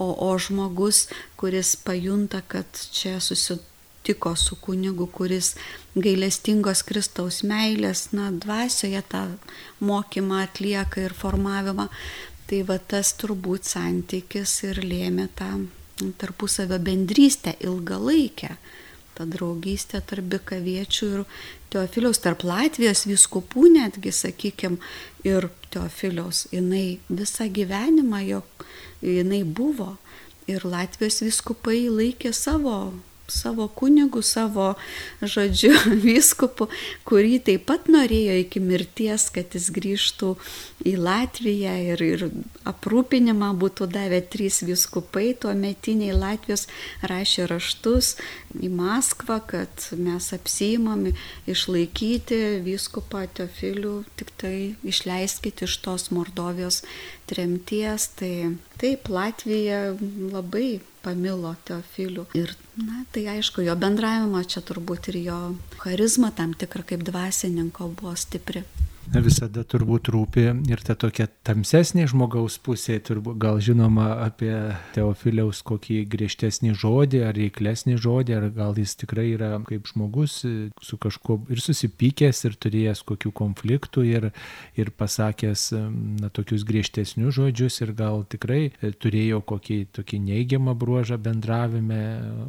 o, 0.00 0.08
o 0.08 0.30
žmogus, 0.40 1.02
kuris 1.36 1.74
pajunta, 1.84 2.40
kad 2.48 2.80
čia 2.96 3.18
susitiko 3.20 4.32
su 4.40 4.56
kunigu, 4.56 5.10
kuris 5.12 5.52
gailestingos 6.00 6.80
Kristaus 6.88 7.42
meilės, 7.44 8.08
na, 8.16 8.30
dvasioje 8.32 9.04
tą 9.12 9.26
mokymą 9.84 10.40
atlieka 10.46 11.04
ir 11.04 11.12
formavimą, 11.12 11.90
tai 12.48 12.64
va 12.64 12.80
tas 12.80 13.12
turbūt 13.20 13.68
santykis 13.68 14.62
ir 14.70 14.80
lėmė 14.80 15.28
tą 15.36 15.52
tarpusavio 16.16 16.80
bendrystę 16.80 17.58
ilgalaikę 17.60 18.56
ta 19.18 19.26
draugystė 19.26 20.00
tarp 20.06 20.30
bikaviečių 20.36 21.08
ir 21.16 21.24
Teofiliaus, 21.68 22.22
tarp 22.24 22.46
Latvijos 22.48 23.02
viskupų 23.10 23.66
netgi, 23.74 24.12
sakykime, 24.14 24.78
ir 25.26 25.50
Teofiliaus. 25.74 26.46
Jinai 26.54 27.00
visą 27.10 27.48
gyvenimą 27.52 28.22
jo, 28.28 28.42
jinai 29.04 29.42
buvo. 29.44 29.96
Ir 30.48 30.64
Latvijos 30.64 31.20
viskupai 31.26 31.82
laikė 31.92 32.32
savo 32.32 32.78
savo 33.28 33.68
kunigu, 33.68 34.22
savo, 34.22 34.74
žodžiu, 35.22 35.74
vyskupu, 36.06 36.68
kurį 37.08 37.38
taip 37.46 37.66
pat 37.68 37.88
norėjo 37.92 38.38
iki 38.42 38.62
mirties, 38.64 39.28
kad 39.34 39.54
jis 39.56 39.68
grįžtų 39.74 40.34
į 40.88 40.94
Latviją 41.00 41.74
ir, 41.92 42.04
ir 42.04 42.24
aprūpinimą 42.68 43.50
būtų 43.60 43.88
davę 43.92 44.20
trys 44.32 44.62
vyskupai, 44.66 45.32
tuo 45.40 45.52
metiniai 45.56 46.16
Latvijos 46.16 46.66
rašė 47.02 47.48
raštus 47.50 48.14
į 48.58 48.70
Maskvą, 48.72 49.40
kad 49.50 49.88
mes 49.98 50.30
apsijimami 50.36 51.14
išlaikyti 51.50 52.62
vyskupą 52.64 53.26
Teofilių, 53.38 54.02
tik 54.18 54.32
tai 54.40 54.56
išleiskite 54.86 55.68
iš 55.68 55.78
tos 55.84 56.08
Mordovijos 56.14 56.82
tremties. 57.28 58.08
Tai 58.18 58.32
taip, 58.80 59.08
Latvija 59.12 59.92
labai 60.32 60.80
pamilo 61.02 61.54
Teofilių. 61.68 62.26
Ir, 62.38 62.52
na, 62.80 63.04
tai 63.14 63.26
aišku, 63.34 63.62
jo 63.66 63.74
bendravimo 63.78 64.42
čia 64.44 64.62
turbūt 64.66 65.10
ir 65.12 65.20
jo 65.22 65.38
charizma 65.82 66.30
tam 66.34 66.54
tikra 66.58 66.84
kaip 66.86 67.04
dvasininko 67.06 67.90
buvo 67.98 68.14
stipri. 68.18 68.64
Visada 69.16 69.62
turbūt 69.64 70.10
rūpi 70.12 70.44
ir 70.68 70.82
ta 70.84 70.94
tokia 70.98 71.28
tamsesnė 71.46 72.06
žmogaus 72.10 72.58
pusė, 72.60 72.98
turbūt 73.04 73.38
gal 73.40 73.60
žinoma 73.62 74.08
apie 74.26 74.52
Teofiliaus 74.94 75.62
kokį 75.66 76.02
griežtesnį 76.12 76.74
žodį 76.78 77.22
ar 77.28 77.36
reiklesnį 77.38 77.96
žodį, 78.00 78.36
ar 78.36 78.48
gal 78.54 78.76
jis 78.78 78.94
tikrai 79.00 79.30
yra 79.32 79.50
kaip 79.68 79.88
žmogus 79.88 80.40
su 80.44 80.98
kažkuo 81.00 81.38
ir 81.52 81.62
susipykęs 81.62 82.44
ir 82.48 82.58
turėjęs 82.60 83.02
kokių 83.08 83.32
konfliktų 83.40 84.04
ir, 84.08 84.28
ir 84.78 84.92
pasakęs 84.92 85.70
na, 85.74 86.30
tokius 86.34 86.66
griežtesnius 86.68 87.38
žodžius 87.38 87.80
ir 87.84 87.94
gal 87.96 88.24
tikrai 88.28 88.68
turėjo 89.00 89.40
kokį 89.48 89.78
tokį 89.96 90.20
neigiamą 90.26 90.76
bruožą 90.78 91.18
bendravime, 91.22 92.02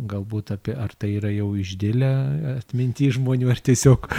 galbūt 0.10 0.54
apie 0.58 0.76
ar 0.76 0.94
tai 1.00 1.16
yra 1.18 1.32
jau 1.34 1.54
išdėlę 1.60 2.12
atminti 2.58 3.10
žmonių, 3.16 3.50
ar 3.54 3.64
tiesiog 3.64 4.10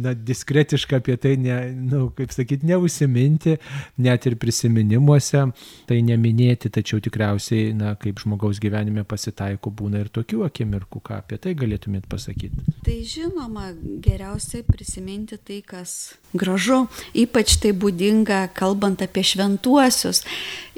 na, 0.00 0.14
diskretiška 0.14 1.00
apie 1.00 1.18
tai 1.20 1.36
ne, 1.40 1.58
nu, 1.90 2.08
kaip 2.16 2.32
sakyti, 2.34 2.66
neusiminti, 2.70 3.56
net 4.00 4.26
ir 4.28 4.36
prisiminimuose 4.40 5.44
tai 5.88 6.00
neminėti, 6.06 6.70
tačiau 6.72 7.02
tikriausiai, 7.02 7.74
na, 7.76 7.94
kaip 8.00 8.22
žmogaus 8.22 8.60
gyvenime 8.62 9.04
pasitaiko, 9.08 9.72
būna 9.74 10.04
ir 10.04 10.10
tokių 10.14 10.44
akimirkų, 10.46 11.02
ką 11.06 11.20
apie 11.20 11.40
tai 11.42 11.54
galėtumėt 11.58 12.08
pasakyti. 12.10 12.64
Tai 12.86 12.96
žinoma, 13.06 13.70
geriausiai 14.04 14.64
prisiminti 14.66 15.38
tai, 15.38 15.60
kas 15.66 16.14
gražu, 16.36 16.84
ypač 17.18 17.58
tai 17.62 17.74
būdinga 17.76 18.46
kalbant 18.56 19.02
apie 19.04 19.24
šventuosius 19.26 20.24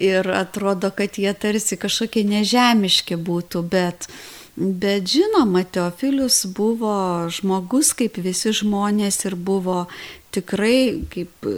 ir 0.00 0.28
atrodo, 0.34 0.92
kad 0.96 1.18
jie 1.20 1.32
tarsi 1.36 1.78
kažkokie 1.80 2.24
nežemiški 2.28 3.20
būtų, 3.20 3.66
bet 3.72 4.08
Bet 4.54 5.08
žinoma, 5.08 5.62
Teofilius 5.64 6.42
buvo 6.52 7.24
žmogus 7.32 7.94
kaip 7.96 8.18
visi 8.20 8.52
žmonės 8.52 9.22
ir 9.24 9.32
buvo 9.32 9.86
tikrai, 10.32 11.02
kaip 11.12 11.48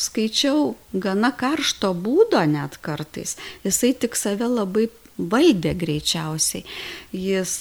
skaičiau, 0.00 0.74
gana 0.92 1.32
karšto 1.36 1.92
būdo 1.94 2.40
net 2.48 2.78
kartais. 2.84 3.36
Jisai 3.66 3.92
tik 4.00 4.16
save 4.18 4.48
labai 4.48 4.88
valdė 5.20 5.74
greičiausiai. 5.76 6.64
Jis, 7.12 7.52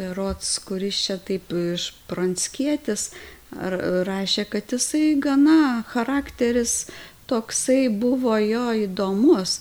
berots, 0.00 0.56
kuris 0.66 0.98
čia 1.06 1.18
taip 1.22 1.54
iš 1.54 1.92
pranskėtis, 2.10 3.12
rašė, 3.52 4.46
kad 4.50 4.74
jisai 4.74 5.14
gana 5.20 5.84
charakteris 5.92 6.86
toksai 7.30 7.88
buvo 7.88 8.36
jo 8.40 8.70
įdomus. 8.86 9.60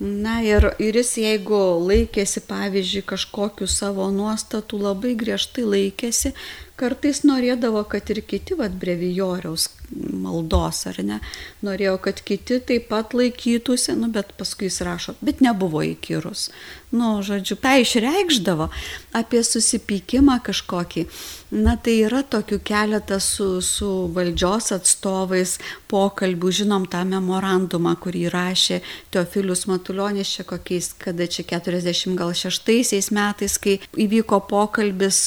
Na 0.00 0.38
ir, 0.40 0.64
ir 0.80 0.96
jis 0.96 1.10
jeigu 1.20 1.58
laikėsi, 1.84 2.40
pavyzdžiui, 2.48 3.02
kažkokiu 3.10 3.66
savo 3.68 4.06
nuostatų, 4.14 4.78
labai 4.86 5.12
griežtai 5.20 5.66
laikėsi, 5.66 6.32
kartais 6.80 7.22
norėdavo, 7.28 7.84
kad 7.92 8.10
ir 8.14 8.22
kiti, 8.26 8.56
vad, 8.58 8.78
brevijoriaus 8.80 9.68
maldos, 9.90 10.84
ar 10.86 11.00
ne, 11.02 11.18
norėjo, 11.66 11.96
kad 12.04 12.20
kiti 12.26 12.60
taip 12.66 12.88
pat 12.90 13.14
laikytųsi, 13.16 13.96
nu, 13.98 14.10
bet 14.12 14.32
paskui 14.38 14.68
jis 14.68 14.80
rašo, 14.86 15.16
bet 15.24 15.42
nebuvo 15.44 15.82
įkyrus. 15.86 16.48
Nu, 16.94 17.20
žodžiu, 17.26 17.54
tai 17.60 17.80
išreikždavo 17.84 18.68
apie 19.14 19.42
susipykimą 19.46 20.40
kažkokį. 20.46 21.06
Na, 21.50 21.74
tai 21.74 21.96
yra 22.06 22.22
tokių 22.26 22.60
keletas 22.66 23.26
su, 23.36 23.46
su 23.62 23.90
valdžios 24.14 24.70
atstovais 24.74 25.56
pokalbių, 25.90 26.52
žinom 26.60 26.86
tą 26.90 27.02
memorandumą, 27.10 27.96
kurį 27.98 28.28
rašė 28.30 28.80
Teofilius 29.14 29.66
Matulionis 29.70 30.30
čia 30.36 30.46
kokiais, 30.46 30.92
kada 30.98 31.26
čia 31.30 31.46
46 31.50 33.10
metais, 33.14 33.58
kai 33.58 33.80
įvyko 33.98 34.42
pokalbis 34.50 35.24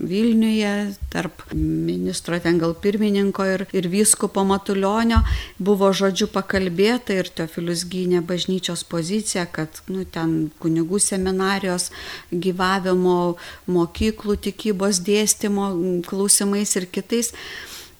Vilniuje 0.00 0.94
tarp 1.12 1.42
ministro 1.52 2.38
ten 2.40 2.58
gal 2.58 2.72
pirmininko 2.74 3.44
ir, 3.44 3.64
ir 3.76 3.88
vyskupo 3.92 4.44
Matulionio 4.48 5.20
buvo 5.58 5.90
žodžiu 5.92 6.30
pakalbėta 6.32 7.18
ir 7.20 7.28
Teofilius 7.28 7.84
gynė 7.90 8.22
bažnyčios 8.24 8.84
poziciją, 8.88 9.44
kad 9.52 9.82
nu, 9.92 10.06
ten 10.08 10.50
kunigų 10.62 11.02
seminarijos 11.04 11.90
gyvavimo, 12.32 13.36
mokyklų 13.68 14.38
tikybos 14.48 15.02
dėstymo 15.04 15.70
klausimais 16.08 16.76
ir 16.80 16.88
kitais. 16.88 17.34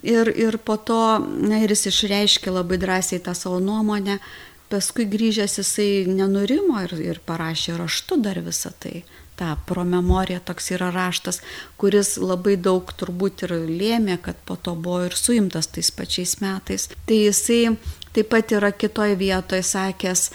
Ir, 0.01 0.33
ir 0.33 0.57
po 0.65 0.79
to, 0.81 1.21
na, 1.21 1.61
ir 1.61 1.75
jis 1.75 1.91
išreiškė 1.93 2.55
labai 2.55 2.81
drąsiai 2.81 3.21
tą 3.21 3.37
savo 3.37 3.61
nuomonę, 3.61 4.17
paskui 4.73 5.05
grįžęs 5.11 5.59
jisai 5.61 5.91
nenurimo 6.09 6.81
ir, 6.87 6.95
ir 7.13 7.21
parašė 7.27 7.77
raštu 7.77 8.17
dar 8.25 8.41
visą 8.41 8.73
tai 8.81 9.03
ta 9.41 9.57
promemorija 9.67 10.41
toks 10.45 10.67
yra 10.77 10.91
raštas, 10.93 11.39
kuris 11.81 12.19
labai 12.21 12.59
daug 12.61 12.91
turbūt 12.93 13.47
ir 13.47 13.55
lėmė, 13.71 14.19
kad 14.21 14.37
po 14.45 14.59
to 14.61 14.75
buvo 14.77 15.07
ir 15.07 15.17
suimtas 15.17 15.71
tais 15.73 15.89
pačiais 15.97 16.35
metais. 16.43 16.91
Tai 17.09 17.17
jisai 17.17 17.63
taip 18.13 18.29
pat 18.35 18.53
yra 18.53 18.69
kitoje 18.77 19.17
vietoje 19.17 19.65
sakęs, 19.65 20.27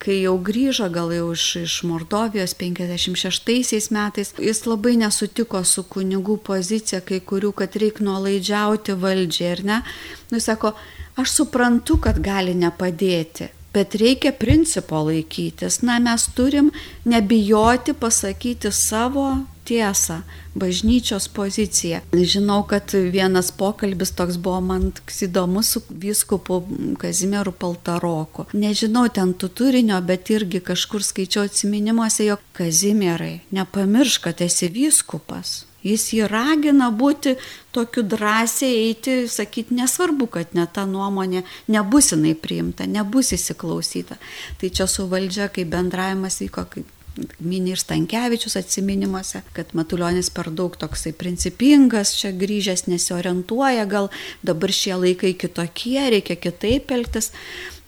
kai 0.00 0.16
jau 0.22 0.38
grįžo 0.48 0.88
gal 0.94 1.12
jau 1.12 1.26
iš, 1.34 1.44
iš 1.60 1.74
Mordovijos 1.90 2.56
56 2.62 3.90
metais, 3.92 4.32
jis 4.38 4.62
labai 4.64 4.94
nesutiko 5.02 5.60
su 5.68 5.84
kunigų 5.84 6.38
pozicija, 6.48 7.02
kai 7.04 7.20
kurių, 7.20 7.52
kad 7.60 7.76
reikia 7.76 8.06
nuolaidžiauti 8.08 8.96
valdžiai, 9.04 9.50
ar 9.58 9.64
ne? 9.72 9.82
Nu, 10.30 10.38
jis 10.40 10.48
sako, 10.48 10.72
aš 11.20 11.36
suprantu, 11.42 11.98
kad 12.08 12.22
gali 12.24 12.56
nepadėti, 12.64 13.50
bet 13.74 13.94
reikia 14.00 14.32
principo 14.32 15.02
laikytis. 15.08 15.82
Na, 15.82 15.98
mes 15.98 16.28
turim 16.36 16.70
nebijoti 17.04 17.92
pasakyti 17.92 18.72
savo 18.72 19.26
tiesą, 19.64 20.20
bažnyčios 20.54 21.28
poziciją. 21.28 22.00
Žinau, 22.12 22.62
kad 22.68 22.92
vienas 22.92 23.50
pokalbis 23.50 24.12
toks 24.14 24.36
buvo 24.36 24.60
man 24.60 24.90
įdomus 25.26 25.74
su 25.74 25.82
vyskupu 25.88 26.60
Kazimieru 27.00 27.52
Paltaroku. 27.52 28.46
Nežinau 28.52 29.08
ten 29.08 29.34
tų 29.34 29.50
turinio, 29.60 30.00
bet 30.04 30.30
irgi 30.30 30.60
kažkur 30.60 31.02
skaičiau 31.02 31.48
atminimuose, 31.48 32.28
jog 32.28 32.44
Kazimierai, 32.52 33.40
nepamiršk, 33.50 34.28
kad 34.28 34.44
esi 34.44 34.68
vyskupas. 34.68 35.64
Jis 35.84 36.06
jį 36.16 36.28
ragina 36.30 36.88
būti 36.88 37.34
tokiu 37.76 38.06
drąsiai 38.08 38.72
eiti, 38.86 39.16
sakyti, 39.28 39.76
nesvarbu, 39.76 40.30
kad 40.38 40.56
ne 40.56 40.64
ta 40.64 40.86
nuomonė 40.88 41.44
nebus 41.68 42.14
jinai 42.14 42.32
priimta, 42.34 42.88
nebus 42.88 43.34
įsiklausyta. 43.36 44.16
Tai 44.60 44.72
čia 44.72 44.88
su 44.88 45.04
valdžia, 45.10 45.50
kai 45.52 45.66
bendravimas 45.68 46.40
vyko, 46.40 46.64
kaip 46.72 46.94
mini 47.38 47.74
ir 47.74 47.78
Stankievičius 47.78 48.56
atsiminimuose, 48.58 49.42
kad 49.54 49.70
Matuljonis 49.76 50.30
per 50.34 50.50
daug 50.50 50.74
toksai 50.78 51.12
principingas, 51.16 52.14
čia 52.18 52.32
grįžęs 52.34 52.86
nesiorientuoja, 52.90 53.86
gal 53.90 54.10
dabar 54.42 54.72
šie 54.74 54.96
laikai 54.98 55.34
kitokie, 55.38 56.00
reikia 56.16 56.38
kitaip 56.40 56.90
elgtis. 56.94 57.30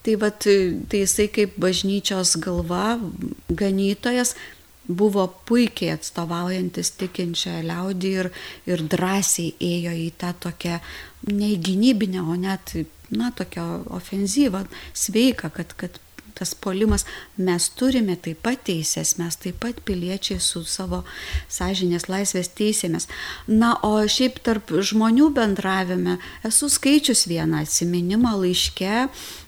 Tai, 0.07 0.15
vat, 0.23 0.45
tai 0.47 1.01
jisai 1.03 1.27
kaip 1.35 1.57
bažnyčios 1.59 2.37
galva, 2.39 2.95
ganytojas, 3.51 4.37
buvo 4.88 5.27
puikiai 5.49 5.94
atstovaujantis 5.96 6.92
tikinčią 7.01 7.61
liaudį 7.66 8.12
ir, 8.22 8.31
ir 8.70 8.85
drąsiai 8.94 9.55
ėjo 9.61 9.94
į 10.07 10.09
tą 10.20 10.33
tokią 10.46 10.81
ne 11.33 11.53
į 11.55 11.61
gynybinę, 11.68 12.22
o 12.22 12.37
net, 12.38 12.75
na, 13.11 13.33
tokią 13.35 13.66
ofenzyvą, 13.99 14.66
sveiką, 14.94 15.51
kad, 15.55 15.75
kad 15.79 16.01
tas 16.37 16.55
polimas, 16.55 17.07
mes 17.40 17.68
turime 17.79 18.16
taip 18.20 18.42
pat 18.44 18.61
teisės, 18.68 19.14
mes 19.20 19.38
taip 19.40 19.57
pat 19.62 19.79
piliečiai 19.88 20.37
su 20.42 20.62
savo 20.68 21.03
sąžinės 21.53 22.09
laisvės 22.12 22.51
teisėmis. 22.59 23.09
Na, 23.49 23.72
o 23.87 24.05
šiaip 24.05 24.42
tarp 24.44 24.75
žmonių 24.90 25.31
bendravime 25.37 26.18
esu 26.46 26.68
skaičius 26.72 27.25
vieną 27.31 27.64
atsiminimą 27.64 28.35
laiške 28.42 29.07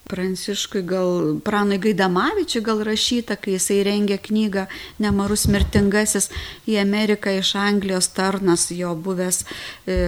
Pranciškui 0.08 0.82
gal, 0.88 1.38
Pranui 1.44 1.78
Gaidamavičiui 1.82 2.62
gal 2.64 2.80
rašyta, 2.86 3.36
kai 3.36 3.56
jisai 3.56 3.82
rengė 3.86 4.16
knygą 4.24 4.64
Nemarus 5.04 5.46
mirtingasis 5.52 6.30
į 6.68 6.78
Ameriką 6.82 7.34
iš 7.38 7.54
Anglijos 7.60 8.08
tarnas, 8.16 8.68
jo 8.72 8.94
buvęs, 8.96 9.42
e, 9.86 9.98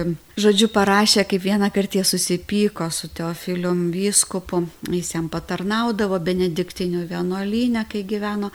žodžiu, 0.41 0.71
parašė, 0.73 1.25
kaip 1.29 1.45
vieną 1.45 1.69
kartą 1.73 2.01
jie 2.01 2.05
susipyko 2.07 2.89
su 2.91 3.11
Teofilium 3.13 3.89
vyskupu, 3.93 4.63
jis 4.89 5.13
jam 5.13 5.29
patarnaudavo 5.29 6.19
Benediktinių 6.19 7.05
vienuolynę, 7.11 7.85
kai 7.91 8.03
gyveno 8.03 8.51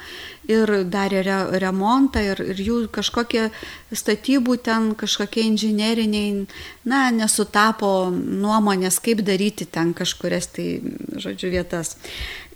ir 0.51 0.73
darė 0.91 1.23
re, 1.27 1.37
remontą 1.63 2.23
ir, 2.23 2.43
ir 2.55 2.63
jų 2.63 2.79
kažkokie 2.95 3.49
statybų 3.93 4.57
ten, 4.67 4.93
kažkokie 4.99 5.47
inžinieriniai, 5.51 6.47
na, 6.89 7.07
nesutapo 7.15 8.11
nuomonės, 8.13 9.01
kaip 9.05 9.25
daryti 9.27 9.67
ten 9.67 9.95
kažkurias 9.97 10.51
tai, 10.57 10.69
žodžiu, 11.17 11.53
vietas. 11.55 11.97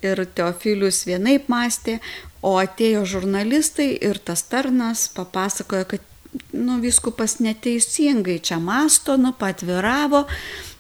Ir 0.00 0.22
Teofilius 0.24 1.02
vienaip 1.04 1.50
mąstė, 1.52 1.98
o 2.40 2.54
atėjo 2.56 3.04
žurnalistai 3.04 3.90
ir 4.00 4.20
tas 4.24 4.46
tarnas 4.48 5.10
papasakojo, 5.12 5.90
kad 5.90 6.09
nu, 6.52 6.78
viskupas 6.82 7.38
neteisingai 7.42 8.38
čia 8.44 8.60
masto, 8.62 9.16
nu, 9.20 9.32
patviravo, 9.36 10.26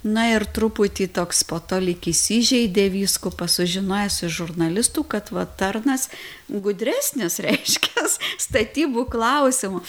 Na 0.00 0.22
ir 0.32 0.46
truputį 0.48 1.10
toks 1.12 1.42
po 1.44 1.58
to 1.60 1.76
lik 1.82 2.06
įsižeidė 2.08 2.86
vyskupas, 2.94 3.58
sužinojęs 3.58 4.22
iš 4.24 4.38
žurnalistų, 4.38 5.04
kad 5.12 5.28
va 5.28 5.44
tarnas 5.44 6.08
gudresnis 6.48 7.36
reiškia 7.44 8.06
statybų 8.40 9.04
klausimų. 9.12 9.82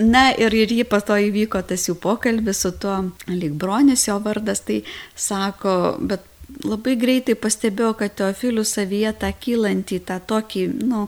Na 0.00 0.30
ir, 0.32 0.56
ir 0.56 0.72
jį 0.72 0.88
po 0.88 1.02
to 1.04 1.18
įvyko 1.20 1.60
tas 1.68 1.84
jų 1.90 1.98
pokalbis 2.00 2.64
su 2.64 2.72
tuo 2.80 2.96
lyg 3.28 3.60
bronis 3.60 4.06
jo 4.08 4.16
vardas, 4.24 4.64
tai 4.64 4.80
sako, 5.12 5.98
bet 6.00 6.24
labai 6.64 6.94
greitai 6.98 7.36
pastebėjau, 7.38 7.92
kad 7.98 8.14
Teofilius 8.18 8.72
savyje 8.76 9.12
tą 9.20 9.30
kylantį, 9.42 9.98
tą 10.08 10.18
tokį, 10.30 10.64
nu, 10.88 11.04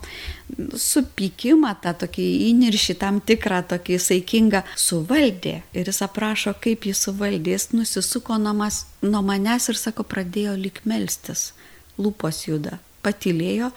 supykimą, 0.84 1.72
tą 1.84 1.94
tokį 2.02 2.26
įniršį, 2.50 2.96
tam 3.00 3.20
tikrą 3.24 3.62
tokį 3.70 3.98
saikingą 4.02 4.62
suvaldė. 4.78 5.60
Ir 5.76 5.90
jis 5.90 6.02
aprašo, 6.06 6.54
kaip 6.62 6.86
jis 6.90 7.04
suvaldė. 7.06 7.56
Jis 7.56 7.70
nusisuko 7.74 8.38
nuo, 8.42 8.54
mas, 8.62 8.84
nuo 9.02 9.22
manęs 9.26 9.70
ir 9.72 9.80
sako, 9.80 10.06
pradėjo 10.08 10.56
lik 10.60 10.82
melstis. 10.88 11.50
Lūpos 12.00 12.44
juda. 12.48 12.78
Patilėjo, 13.04 13.70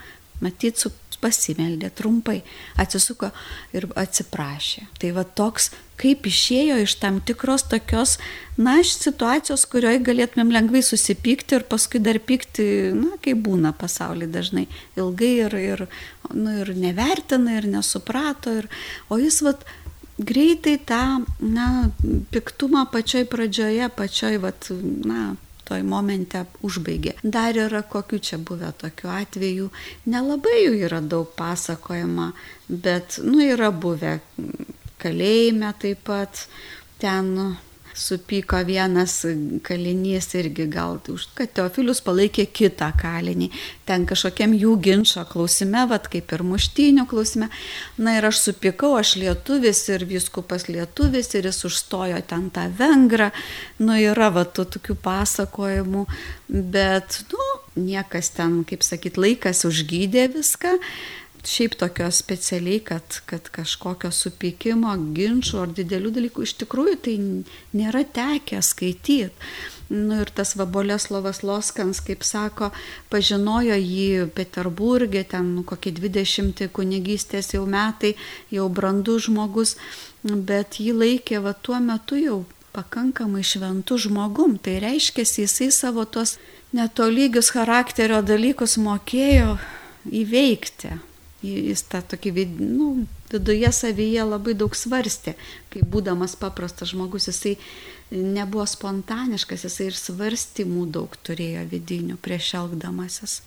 matyt, 0.43 0.81
su 0.83 0.91
pasimeldė 1.23 1.89
trumpai, 1.95 2.41
atsisuko 2.79 3.31
ir 3.75 3.87
atsiprašė. 3.99 4.85
Tai 4.99 5.11
va 5.15 5.23
toks, 5.23 5.71
kaip 5.99 6.25
išėjo 6.27 6.79
iš 6.83 6.97
tam 7.01 7.19
tikros 7.23 7.65
tokios, 7.71 8.17
na, 8.57 8.75
situacijos, 8.83 9.65
kurioje 9.71 10.01
galėtumėm 10.03 10.51
lengvai 10.53 10.83
susipykti 10.85 11.59
ir 11.59 11.67
paskui 11.69 12.01
dar 12.03 12.19
pykti, 12.19 12.65
na, 12.97 13.13
kaip 13.23 13.43
būna 13.45 13.73
pasaulyje 13.77 14.31
dažnai, 14.33 14.65
ilgai 14.99 15.31
ir, 15.45 15.55
ir, 15.61 15.85
nu, 16.33 16.57
ir 16.63 16.73
nevertina, 16.77 17.59
ir 17.59 17.69
nesuprato, 17.71 18.57
ir, 18.63 18.69
o 19.09 19.21
jis 19.21 19.39
va 19.45 19.55
greitai 20.19 20.77
tą, 20.85 21.23
na, 21.39 21.69
piktumą 22.33 22.85
pačioj 22.93 23.25
pradžioje, 23.31 23.89
pačioj, 23.97 24.37
va, 24.43 24.53
na, 25.07 25.33
toj 25.73 25.83
momente 25.89 26.45
užbaigė. 26.65 27.17
Dar 27.23 27.57
yra 27.57 27.81
kokių 27.89 28.21
čia 28.21 28.37
buvę 28.37 28.69
tokių 28.83 29.09
atvejų, 29.17 29.69
nelabai 30.13 30.59
jų 30.61 30.77
yra 30.85 31.01
daug 31.01 31.33
pasakojama, 31.37 32.31
bet, 32.69 33.17
nu, 33.25 33.41
yra 33.41 33.71
buvę 33.73 34.19
kalėjime 35.03 35.73
taip 35.81 36.05
pat, 36.07 36.45
ten 37.01 37.33
supyko 37.93 38.59
vienas 38.65 39.21
kalinys 39.65 40.31
irgi 40.37 40.65
gal 40.71 40.99
už, 41.09 41.27
kad 41.37 41.51
Teofilius 41.55 42.01
palaikė 42.05 42.45
kitą 42.49 42.89
kalinį. 42.99 43.49
Ten 43.87 44.07
kažkokiam 44.09 44.53
jų 44.57 44.75
ginčio 44.83 45.23
klausime, 45.29 45.85
vad 45.89 46.09
kaip 46.11 46.33
ir 46.33 46.43
muštynių 46.47 47.05
klausime. 47.09 47.49
Na 47.97 48.17
ir 48.17 48.27
aš 48.29 48.41
supykau, 48.47 48.93
aš 48.99 49.15
lietuvis 49.21 49.83
ir 49.93 50.05
viskupas 50.09 50.67
lietuvis 50.69 51.33
ir 51.37 51.49
jis 51.49 51.63
užstojo 51.69 52.21
ten 52.27 52.49
tą 52.53 52.67
vengrą. 52.77 53.31
Nu 53.83 53.97
yra 53.99 54.29
va 54.33 54.45
tų 54.45 54.67
tokių 54.77 54.97
pasakojimų, 55.03 56.05
bet, 56.49 57.23
nu, 57.33 57.49
niekas 57.79 58.33
ten, 58.37 58.61
kaip 58.67 58.85
sakyt, 58.85 59.19
laikas 59.21 59.65
užgydė 59.69 60.29
viską 60.33 60.77
šiaip 61.47 61.75
tokio 61.75 62.11
specialiai, 62.11 62.79
kad, 62.79 63.19
kad 63.25 63.49
kažkokio 63.51 64.11
supykimo, 64.11 64.93
ginčių 65.15 65.59
ar 65.63 65.73
didelių 65.75 66.13
dalykų 66.15 66.45
iš 66.45 66.55
tikrųjų 66.61 66.95
tai 67.03 67.15
nėra 67.75 68.03
tekę 68.15 68.61
skaityti. 68.63 69.31
Nu, 69.93 70.21
ir 70.23 70.31
tas 70.33 70.55
Vaboleslovas 70.57 71.43
Loskans, 71.43 71.99
kaip 72.01 72.23
sako, 72.25 72.71
pažinojo 73.11 73.75
jį 73.75 74.29
Peterburgė, 74.33 75.25
ten 75.35 75.51
nu, 75.57 75.65
kokie 75.67 75.91
20 75.93 76.63
kunigystės 76.73 77.53
jau 77.53 77.67
metai, 77.69 78.15
jau 78.49 78.69
brandus 78.71 79.27
žmogus, 79.27 79.75
bet 80.23 80.79
jį 80.79 80.95
laikė 81.03 81.43
va 81.43 81.53
tuo 81.53 81.83
metu 81.83 82.17
jau 82.17 82.41
pakankamai 82.73 83.43
šventų 83.45 83.99
žmogum. 84.07 84.57
Tai 84.57 84.79
reiškia, 84.87 85.27
jisai 85.43 85.69
savo 85.75 86.07
tos 86.07 86.39
netolygius 86.73 87.51
charakterio 87.53 88.23
dalykus 88.25 88.79
mokėjo 88.81 89.57
įveikti 90.09 90.95
jis 91.43 91.83
tą 91.91 92.01
tokį 92.13 92.45
nu, 92.59 93.05
viduje 93.31 93.71
savyje 93.75 94.23
labai 94.25 94.55
daug 94.57 94.75
svarstė, 94.75 95.35
kai 95.73 95.83
būdamas 95.83 96.37
paprastas 96.39 96.93
žmogus, 96.93 97.27
jisai 97.31 97.57
nebuvo 98.11 98.65
spontaniškas, 98.69 99.67
jisai 99.67 99.89
ir 99.91 99.99
svarstymų 99.99 100.87
daug 100.95 101.15
turėjo 101.25 101.67
vidinių 101.71 102.19
prieš 102.23 102.53
elgdamasis. 102.61 103.41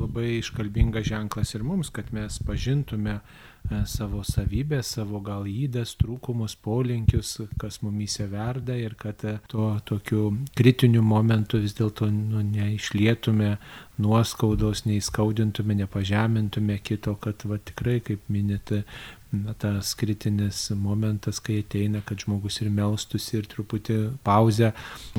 Labai 0.00 0.38
iškalbingas 0.38 1.08
ženklas 1.10 1.54
ir 1.54 1.64
mums, 1.66 1.90
kad 1.92 2.08
mes 2.16 2.38
pažintume 2.46 3.18
E, 3.18 3.49
savo 3.86 4.22
savybės, 4.26 4.94
savo 4.96 5.20
gal 5.24 5.46
įdas, 5.48 5.94
trūkumus, 6.00 6.56
polinkius, 6.62 7.36
kas 7.60 7.80
mumyse 7.84 8.26
verda 8.30 8.74
ir 8.78 8.96
kad 8.98 9.22
e, 9.24 9.36
tuo 9.50 9.72
tokiu 9.86 10.30
kritiniu 10.58 11.02
momentu 11.06 11.60
vis 11.62 11.76
dėlto 11.78 12.10
nu, 12.10 12.42
neišlietume 12.46 13.56
nuoskaudos, 14.00 14.84
neįskaudintume, 14.88 15.76
nepažemintume 15.84 16.80
kito, 16.82 17.14
kad 17.20 17.44
va, 17.46 17.60
tikrai, 17.62 18.00
kaip 18.04 18.28
minite, 18.32 18.82
na, 19.30 19.54
tas 19.54 19.92
kritinis 19.94 20.70
momentas, 20.74 21.38
kai 21.44 21.60
ateina, 21.62 22.00
kad 22.06 22.24
žmogus 22.24 22.60
ir 22.64 22.70
melstusi 22.74 23.36
ir 23.38 23.48
truputį 23.50 23.98
pauzę 24.26 24.72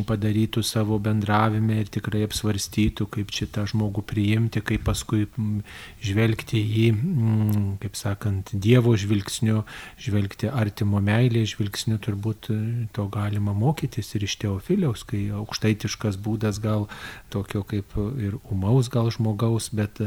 padarytų 0.07 0.63
savo 0.67 0.97
bendravime 1.03 1.79
ir 1.81 1.91
tikrai 1.93 2.25
apsvarstytų, 2.27 3.07
kaip 3.15 3.31
šitą 3.35 3.67
žmogų 3.71 4.03
priimti, 4.07 4.63
kaip 4.65 4.83
paskui 4.89 5.27
žvelgti 6.03 6.63
į, 6.85 6.87
kaip 7.83 7.99
sakant, 7.99 8.30
Dievo 8.51 8.93
žvilgsniu, 8.99 9.63
žvelgti 10.01 10.49
artimo 10.51 11.01
meilės 11.03 11.55
žvilgsniu, 11.55 11.97
turbūt 12.01 12.49
to 12.95 13.07
galima 13.13 13.53
mokytis 13.57 14.13
ir 14.17 14.25
iš 14.27 14.37
Teofiliaus, 14.41 15.05
kai 15.07 15.27
aukštaitiškas 15.41 16.19
būdas 16.21 16.61
gal 16.63 16.87
tokio 17.33 17.63
kaip 17.67 17.95
ir 18.19 18.37
umaus 18.51 18.91
gal 18.91 19.11
žmogaus, 19.13 19.71
bet, 19.75 20.01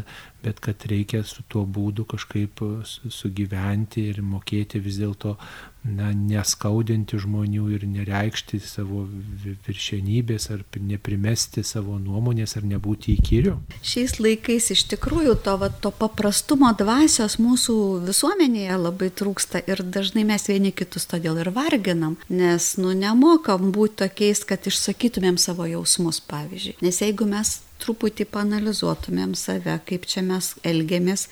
bet 0.45 0.61
kad 0.65 0.87
reikia 0.91 1.25
su 1.27 1.45
tuo 1.49 1.65
būdu 1.67 2.07
kažkaip 2.15 2.65
sugyventi 2.85 4.09
ir 4.13 4.23
mokėti 4.25 4.83
vis 4.85 5.01
dėlto 5.03 5.37
na, 5.85 6.11
neskaudinti 6.17 7.19
žmonių 7.21 7.67
ir 7.77 7.85
nereikšti 7.89 8.61
savo 8.65 9.05
viršenybės 9.45 10.49
ar 10.55 10.63
neprimesti 10.81 11.65
savo 11.67 11.99
nuomonės 12.01 12.57
ar 12.59 12.67
nebūti 12.69 13.15
įkyriu. 13.19 13.59
Šiais 13.85 14.17
laikais 14.23 14.71
iš 14.75 14.87
tikrųjų 14.95 15.37
to, 15.45 15.57
va, 15.61 15.69
to 15.69 15.93
paprastumo 15.95 16.73
dvasios 16.79 17.37
mūsų 17.43 17.77
visuomenėje 18.09 18.79
labai 18.81 19.11
trūksta 19.13 19.65
ir 19.69 19.85
dažnai 19.85 20.25
mes 20.29 20.49
vieni 20.49 20.73
kitus 20.73 21.09
todėl 21.11 21.43
ir 21.43 21.53
varginam, 21.55 22.17
nes 22.33 22.75
nu 22.81 22.97
nemokam 22.97 23.71
būti 23.75 24.01
tokiais, 24.07 24.45
kad 24.49 24.65
išsakytumėm 24.71 25.39
savo 25.41 25.69
jausmus, 25.69 26.23
pavyzdžiui. 26.31 26.79
Nes 26.85 27.03
jeigu 27.05 27.29
mes 27.29 27.59
truputį 27.85 28.25
panalizuotumėm 28.33 29.35
save, 29.37 29.77
kaip 29.89 30.07
čia 30.09 30.23
mes 30.25 30.55
elgiamės, 30.65 31.29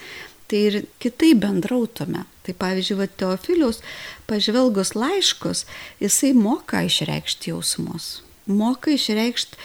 tai 0.52 0.66
ir 0.68 0.82
kitaip 1.00 1.40
bendrautume. 1.46 2.26
Tai 2.44 2.54
pavyzdžiui, 2.58 2.98
va, 2.98 3.06
Teofilius, 3.08 3.80
pažvelgus 4.28 4.92
laiškus, 4.98 5.64
jisai 6.02 6.34
moka 6.36 6.82
išreikšti 6.84 7.52
jausmus. 7.54 8.18
Moka 8.50 8.90
išreikšti, 8.90 9.56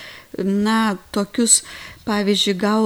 na, 0.45 0.95
tokius, 1.11 1.63
pavyzdžiui, 2.05 2.53
gal 2.61 2.85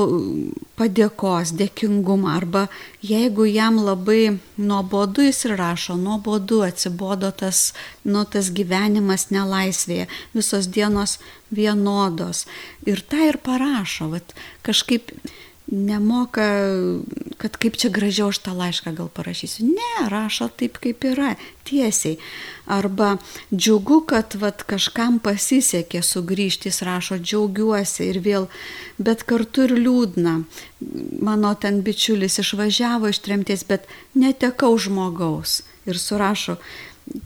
padėkos, 0.80 1.52
dėkingumą, 1.60 2.32
arba 2.40 2.64
jeigu 3.06 3.46
jam 3.50 3.78
labai 3.84 4.40
nuobodu 4.58 5.28
jis 5.28 5.44
ir 5.50 5.58
rašo, 5.60 5.98
nuobodu 6.00 6.64
atsibodo 6.66 7.30
tas, 7.44 7.74
nu, 8.08 8.24
tas 8.24 8.50
gyvenimas 8.56 9.28
nelaisvėje, 9.36 10.08
visos 10.34 10.72
dienos 10.72 11.20
vienodos. 11.52 12.48
Ir 12.88 13.04
tą 13.12 13.28
ir 13.28 13.42
parašo, 13.44 14.10
va, 14.16 14.24
kažkaip 14.66 15.12
nemoka, 15.72 16.44
kad 17.38 17.56
kaip 17.58 17.78
čia 17.80 17.90
gražiau 17.90 18.30
aš 18.30 18.42
tą 18.44 18.54
laišką 18.58 18.92
gal 18.96 19.08
parašysiu. 19.08 19.66
Ne, 19.72 20.10
rašo 20.12 20.50
taip, 20.60 20.78
kaip 20.84 21.06
yra, 21.08 21.36
tiesiai. 21.68 22.18
Arba 22.68 23.16
džiugu, 23.54 24.02
kad 24.08 24.36
vat, 24.42 24.66
kažkam 24.68 25.20
pasisekė 25.24 26.04
sugrįžti, 26.04 26.68
jis 26.70 26.82
rašo, 26.88 27.18
džiaugiuosi 27.24 28.10
ir 28.12 28.20
vėl, 28.26 28.48
bet 29.00 29.24
kartu 29.24 29.66
ir 29.68 29.76
liūdna. 29.80 30.36
Mano 31.24 31.54
ten 31.56 31.82
bičiulis 31.88 32.40
išvažiavo 32.44 33.12
iš 33.12 33.22
tremties, 33.24 33.64
bet 33.68 33.88
netekau 34.14 34.76
žmogaus. 34.78 35.62
Ir 35.88 35.98
surašo, 35.98 36.60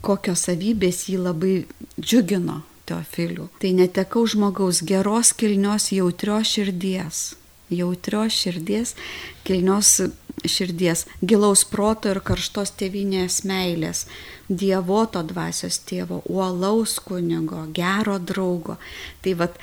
kokios 0.06 0.46
savybės 0.46 1.08
jį 1.10 1.18
labai 1.26 1.56
džiugino. 2.00 2.62
Teofilių. 2.86 3.48
Tai 3.58 3.72
netekau 3.74 4.20
žmogaus 4.30 4.78
geros, 4.86 5.32
kilnios, 5.34 5.88
jautrios 5.90 6.52
širdies 6.54 7.24
jautrios 7.72 8.36
širdies, 8.36 8.94
kilnios 9.46 10.00
širdies, 10.46 11.06
gilaus 11.22 11.64
proto 11.68 12.12
ir 12.12 12.20
karštos 12.24 12.74
tėvinės 12.78 13.42
meilės, 13.48 14.04
dievoto 14.48 15.22
dvasios 15.26 15.80
tėvo, 15.88 16.22
uolaus 16.30 16.98
kunigo, 17.02 17.66
gero 17.74 18.18
draugo. 18.18 18.76
Tai 19.24 19.34
vad 19.42 19.60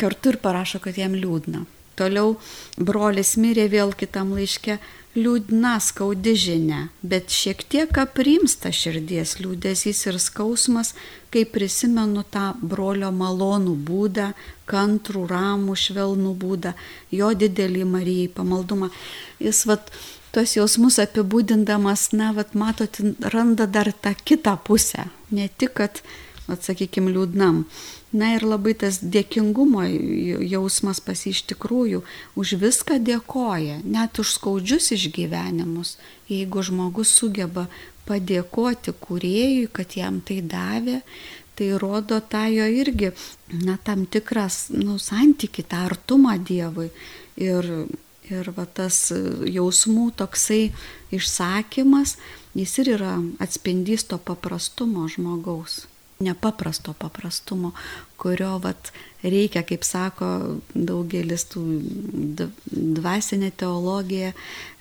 kartu 0.00 0.34
ir 0.34 0.40
parašo, 0.42 0.80
kad 0.82 0.98
jam 0.98 1.16
liūdna. 1.18 1.64
Toliau 1.98 2.36
brolis 2.78 3.36
mirė 3.38 3.68
vėl 3.70 3.94
kitam 3.94 4.32
laiške, 4.34 4.80
liūdna 5.14 5.76
skaudi 5.82 6.34
žinia, 6.38 6.88
bet 7.02 7.30
šiek 7.30 7.62
tiek 7.70 7.98
aprimsta 8.02 8.72
širdies 8.74 9.36
liūdėsys 9.38 10.00
ir 10.10 10.18
skausmas, 10.22 10.92
kai 11.30 11.44
prisimenu 11.46 12.24
tą 12.34 12.52
brolio 12.58 13.12
malonų 13.14 13.76
būdą, 13.86 14.32
kantrų, 14.70 15.24
ramų, 15.30 15.76
švelnų 15.78 16.34
būdą, 16.42 16.74
jo 17.14 17.30
didelį 17.38 17.86
Marijai 17.94 18.28
pamaldumą. 18.34 18.90
Jis 19.42 19.64
vat 19.70 19.90
tuos 20.34 20.56
jausmus 20.58 20.98
apibūdindamas, 21.02 22.10
na, 22.18 22.32
vat 22.34 22.54
matot, 22.58 22.98
randa 23.34 23.66
dar 23.70 23.92
tą 23.94 24.14
kitą 24.18 24.56
pusę. 24.66 25.08
Ne 25.30 25.46
tik, 25.48 25.76
kad, 25.78 26.02
atsakykime, 26.50 27.14
liūdnam, 27.14 27.64
Na 28.14 28.28
ir 28.36 28.44
labai 28.46 28.76
tas 28.78 29.00
dėkingumo 29.02 29.82
jausmas 30.46 31.00
pas 31.02 31.18
jį 31.26 31.32
iš 31.34 31.40
tikrųjų 31.50 32.04
už 32.38 32.52
viską 32.62 33.00
dėkoja, 33.02 33.80
net 33.82 34.20
už 34.22 34.36
skaudžius 34.36 34.92
išgyvenimus. 34.94 35.96
Jeigu 36.30 36.62
žmogus 36.62 37.10
sugeba 37.10 37.64
padėkoti 38.06 38.94
kuriejui, 39.02 39.66
kad 39.66 39.96
jam 39.98 40.20
tai 40.22 40.36
davė, 40.46 41.00
tai 41.58 41.72
rodo 41.82 42.20
tą 42.22 42.44
jo 42.54 42.68
irgi, 42.70 43.10
na, 43.66 43.74
tam 43.82 44.04
tikras, 44.06 44.68
nu, 44.70 44.94
santyki, 45.02 45.64
tą 45.66 45.82
artumą 45.88 46.36
Dievui. 46.38 46.92
Ir, 47.34 47.66
ir 48.30 48.52
va 48.54 48.68
tas 48.70 49.08
jausmų 49.10 50.12
toksai 50.22 50.68
išsakymas, 51.14 52.14
jis 52.54 52.76
ir 52.84 52.92
yra 52.94 53.16
atspindys 53.42 54.06
to 54.06 54.20
paprastumo 54.22 55.08
žmogaus 55.10 55.82
nepaprasto 56.22 56.94
paprastumo, 56.98 57.72
kurio 58.16 58.58
vat, 58.62 58.92
reikia, 59.22 59.64
kaip 59.66 59.84
sako 59.86 60.28
daugelis 60.74 61.46
tų 61.50 61.62
dvasinė 62.70 63.50
teologija 63.58 64.32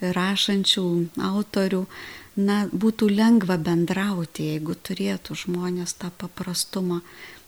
rašančių 0.02 0.86
autorių, 1.30 1.86
na, 2.38 2.64
būtų 2.70 3.10
lengva 3.14 3.58
bendrauti, 3.62 4.52
jeigu 4.54 4.76
turėtų 4.76 5.38
žmonės 5.46 5.98
tą 6.02 6.12
paprastumą, 6.22 7.02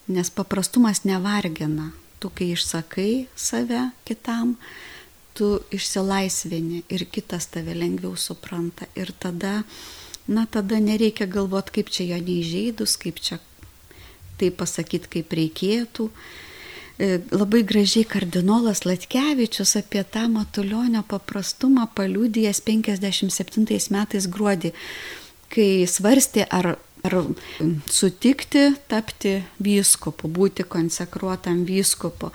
nes 0.08 0.30
paprastumas 0.30 1.04
nevargina. 1.04 1.92
Tu, 2.18 2.30
kai 2.32 2.52
išsakai 2.54 3.26
save 3.36 3.90
kitam, 4.08 4.56
tu 5.36 5.58
išsilaisvini 5.74 6.86
ir 6.88 7.04
kitas 7.12 7.50
tave 7.52 7.74
lengviau 7.76 8.16
supranta. 8.16 8.88
Ir 8.96 9.12
tada, 9.12 9.60
na, 10.26 10.46
tada 10.46 10.80
nereikia 10.80 11.26
galvoti, 11.28 11.74
kaip 11.76 11.92
čia 11.92 12.08
jo 12.14 12.22
neįžeidus, 12.24 12.96
kaip 13.02 13.20
čia 13.20 13.38
tai 14.40 14.50
pasakyti, 14.54 15.10
kaip 15.16 15.32
reikėtų. 15.36 16.08
E, 16.96 17.18
labai 17.30 17.60
gražiai 17.68 18.06
kardinolas 18.08 18.86
Latkevičius 18.88 19.76
apie 19.76 20.00
tą 20.08 20.26
matulionio 20.32 21.02
paprastumą 21.08 21.90
paliūdėjęs 21.96 22.62
57 22.64 23.90
metais 23.92 24.28
gruodį, 24.32 24.72
kai 25.52 25.68
svarstė, 25.84 26.46
ar, 26.48 26.78
ar 27.04 27.18
sutikti 27.92 28.70
tapti 28.88 29.42
vyskupu, 29.60 30.30
būti 30.32 30.64
konsekruotam 30.64 31.66
vyskupu. 31.68 32.32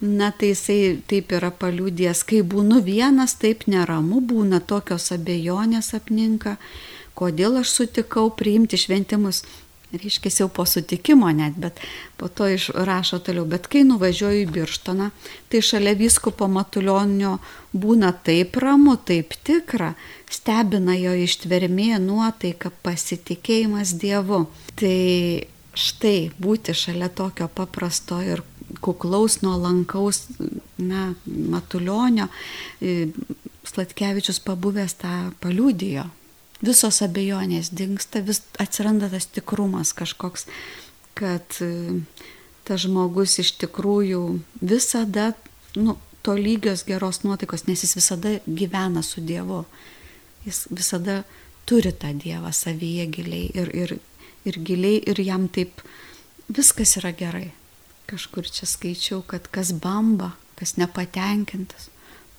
Na 0.00 0.30
tai 0.30 0.52
jisai 0.52 0.80
taip 1.08 1.34
yra 1.34 1.50
paliūdėjęs, 1.50 2.22
kai 2.28 2.42
būnu 2.46 2.82
vienas, 2.86 3.34
taip 3.40 3.64
neramu, 3.66 4.20
būna 4.20 4.60
tokios 4.60 5.08
abejonės 5.16 5.94
apninka, 5.98 6.58
kodėl 7.16 7.62
aš 7.62 7.72
sutikau 7.80 8.28
priimti 8.30 8.78
šventimus 8.78 9.42
reiškia 10.00 10.32
jau 10.42 10.48
po 10.52 10.64
sutikimo 10.68 11.30
net, 11.34 11.56
bet 11.60 11.80
po 12.16 12.28
to 12.28 12.48
išrašo 12.52 13.20
toliau. 13.26 13.46
Bet 13.48 13.68
kai 13.72 13.84
nuvažiuoju 13.88 14.44
į 14.44 14.50
Birštoną, 14.54 15.10
tai 15.50 15.62
šalia 15.64 15.96
vyskupo 15.98 16.48
Matulionio 16.50 17.36
būna 17.74 18.12
taip 18.26 18.58
ramu, 18.62 18.96
taip 18.96 19.36
tikra, 19.46 19.94
stebina 20.30 20.96
jo 20.98 21.14
ištvermė, 21.26 21.96
nuotaika, 22.02 22.72
pasitikėjimas 22.86 23.96
Dievu. 24.00 24.44
Tai 24.76 24.98
štai 25.76 26.18
būti 26.40 26.74
šalia 26.76 27.08
tokio 27.12 27.48
paprasto 27.52 28.20
ir 28.24 28.44
kuklaus, 28.80 29.40
nuolankaus, 29.44 30.26
na, 30.78 31.12
Matulionio, 31.26 32.28
Slatkevičius 33.66 34.38
pabuvęs 34.46 34.94
tą 35.00 35.16
paliudijo 35.42 36.06
visos 36.64 37.02
abejonės 37.04 37.70
dinksta, 37.76 38.22
vis 38.24 38.42
atsiranda 38.62 39.10
tas 39.12 39.28
tikrumas 39.28 39.92
kažkoks, 39.96 40.46
kad 41.16 41.58
e, 41.64 42.00
tas 42.66 42.84
žmogus 42.84 43.38
iš 43.42 43.54
tikrųjų 43.60 44.22
visada, 44.60 45.32
nu, 45.76 45.96
to 46.26 46.34
lygios 46.34 46.84
geros 46.88 47.22
nuotaikos, 47.22 47.66
nes 47.68 47.84
jis 47.84 47.96
visada 48.00 48.38
gyvena 48.46 49.02
su 49.06 49.22
Dievu. 49.22 49.64
Jis 50.46 50.64
visada 50.70 51.22
turi 51.66 51.92
tą 51.92 52.10
Dievą 52.18 52.50
savyje 52.54 53.06
giliai 53.14 53.50
ir, 53.54 53.70
ir, 53.74 53.94
ir 54.46 54.58
giliai 54.66 55.02
ir 55.06 55.20
jam 55.22 55.46
taip 55.48 55.82
viskas 56.48 56.96
yra 57.00 57.12
gerai. 57.14 57.52
Kažkur 58.10 58.46
čia 58.50 58.66
skaičiau, 58.70 59.22
kad 59.26 59.48
kas 59.50 59.72
bamba, 59.82 60.32
kas 60.58 60.76
nepatenkintas, 60.78 61.88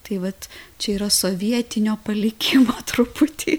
Tai 0.08 0.22
vat 0.24 0.47
čia 0.80 0.93
yra 0.95 1.10
sovietinio 1.12 1.97
palikimo 2.05 2.76
truputį 2.89 3.58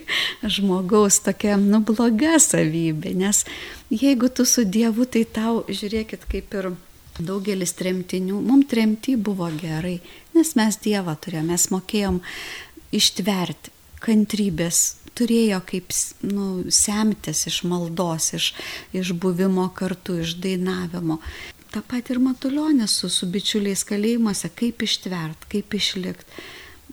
žmogaus 0.49 1.21
tokia, 1.27 1.59
nu, 1.61 1.83
bloga 1.85 2.39
savybė, 2.41 3.13
nes 3.19 3.45
jeigu 3.93 4.31
tu 4.33 4.49
su 4.49 4.65
Dievu, 4.65 5.05
tai 5.05 5.27
tau, 5.29 5.61
žiūrėkit, 5.69 6.25
kaip 6.31 6.55
ir 6.57 6.71
daugelis 7.19 7.75
tremtinių, 7.77 8.39
mums 8.41 8.71
tremti 8.71 9.17
buvo 9.21 9.51
gerai, 9.61 9.99
nes 10.37 10.55
mes 10.57 10.81
Dievą 10.85 11.19
turėjome, 11.21 11.53
mes 11.53 11.69
mokėjom 11.75 12.23
ištverti 12.95 13.75
kantrybės, 14.01 14.83
turėjo 15.19 15.59
kaip 15.67 15.93
nu, 16.31 16.49
semtis 16.73 17.45
iš 17.51 17.63
maldos, 17.69 18.33
iš, 18.39 18.53
iš 18.95 19.13
buvimo 19.19 19.67
kartu, 19.75 20.21
iš 20.23 20.37
dainavimo 20.43 21.19
tą 21.73 21.83
patį 21.87 22.17
ir 22.17 22.23
matulionės 22.25 22.97
su, 23.01 23.11
su 23.13 23.29
bičiuliais 23.31 23.85
kalėjimuose, 23.89 24.51
kaip 24.59 24.83
ištvert, 24.87 25.49
kaip 25.53 25.75
išlikti. 25.79 26.47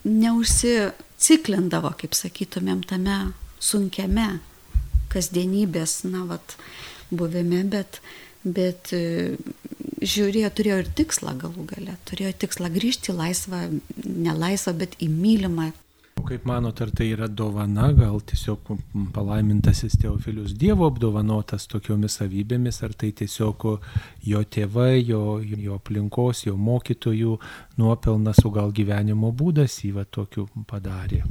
Neužsiciklindavo, 0.06 1.94
kaip 2.02 2.14
sakytumėm, 2.18 2.84
tame 2.86 3.20
sunkiame 3.64 4.28
kasdienybės, 5.14 6.04
na, 6.12 6.26
vat, 6.30 6.58
buvime, 7.10 7.64
bet, 7.72 8.02
bet 8.44 8.92
e, 8.94 9.36
žiūrėjo, 10.06 10.52
turėjo 10.58 10.82
ir 10.84 10.92
tikslą 11.00 11.36
galų 11.42 11.66
gale, 11.72 11.96
turėjo 12.10 12.34
tikslą 12.46 12.70
grįžti 12.74 13.14
į 13.14 13.18
laisvą, 13.22 13.64
ne 14.06 14.36
laisvą, 14.36 14.76
bet 14.84 14.98
į 15.02 15.10
mylimą 15.14 15.72
kaip 16.28 16.46
manot, 16.50 16.80
ar 16.82 16.92
tai 16.96 17.10
yra 17.14 17.28
dovana, 17.28 17.92
gal 17.96 18.20
tiesiog 18.20 18.72
palaimintasis 19.14 19.98
Teofilius 20.02 20.56
Dievo 20.58 20.88
apdovanotas 20.90 21.68
tokiomis 21.72 22.18
savybėmis, 22.20 22.82
ar 22.86 22.96
tai 22.98 23.12
tiesiog 23.16 23.66
jo 24.26 24.42
tėvai, 24.56 25.04
jo, 25.06 25.38
jo 25.44 25.78
aplinkos, 25.80 26.46
jo 26.48 26.56
mokytojų 26.58 27.38
nuopelnas, 27.82 28.42
o 28.46 28.52
gal 28.56 28.74
gyvenimo 28.76 29.32
būdas 29.36 29.78
jį 29.84 29.94
va 30.00 30.06
tokiu 30.18 30.48
padarė. 30.70 31.24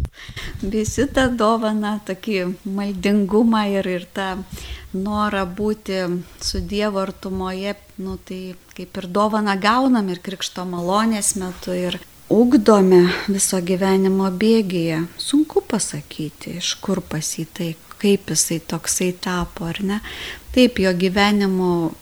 Visi 0.63 1.09
tą 1.15 1.29
dovaną, 1.37 1.99
tokį 2.07 2.41
maldingumą 2.65 3.67
ir, 3.75 3.91
ir 3.99 4.09
tą 4.15 4.31
norą 4.95 5.45
būti 5.47 6.01
su 6.41 6.63
Dievo 6.65 7.03
artumoje, 7.03 7.75
nu, 7.99 8.17
tai 8.17 8.55
kaip 8.75 8.99
ir 9.03 9.11
dovana 9.11 9.59
gaunam 9.61 10.09
ir 10.11 10.23
krikšto 10.23 10.67
malonės 10.69 11.35
metu. 11.41 11.75
Ir 11.75 11.99
ugdome 12.33 13.03
viso 13.29 13.61
gyvenimo 13.61 14.31
bėgėje. 14.31 15.05
Sunku 15.21 15.63
pasakyti, 15.69 16.59
iš 16.61 16.75
kur 16.85 17.03
pasitai, 17.03 17.75
kaip 18.01 18.33
jisai 18.33 18.61
toksai 18.61 19.13
tapo, 19.21 19.69
ar 19.69 19.83
ne. 19.85 20.01
Taip, 20.55 20.81
jo 20.83 20.93
gyvenimo, 20.97 21.93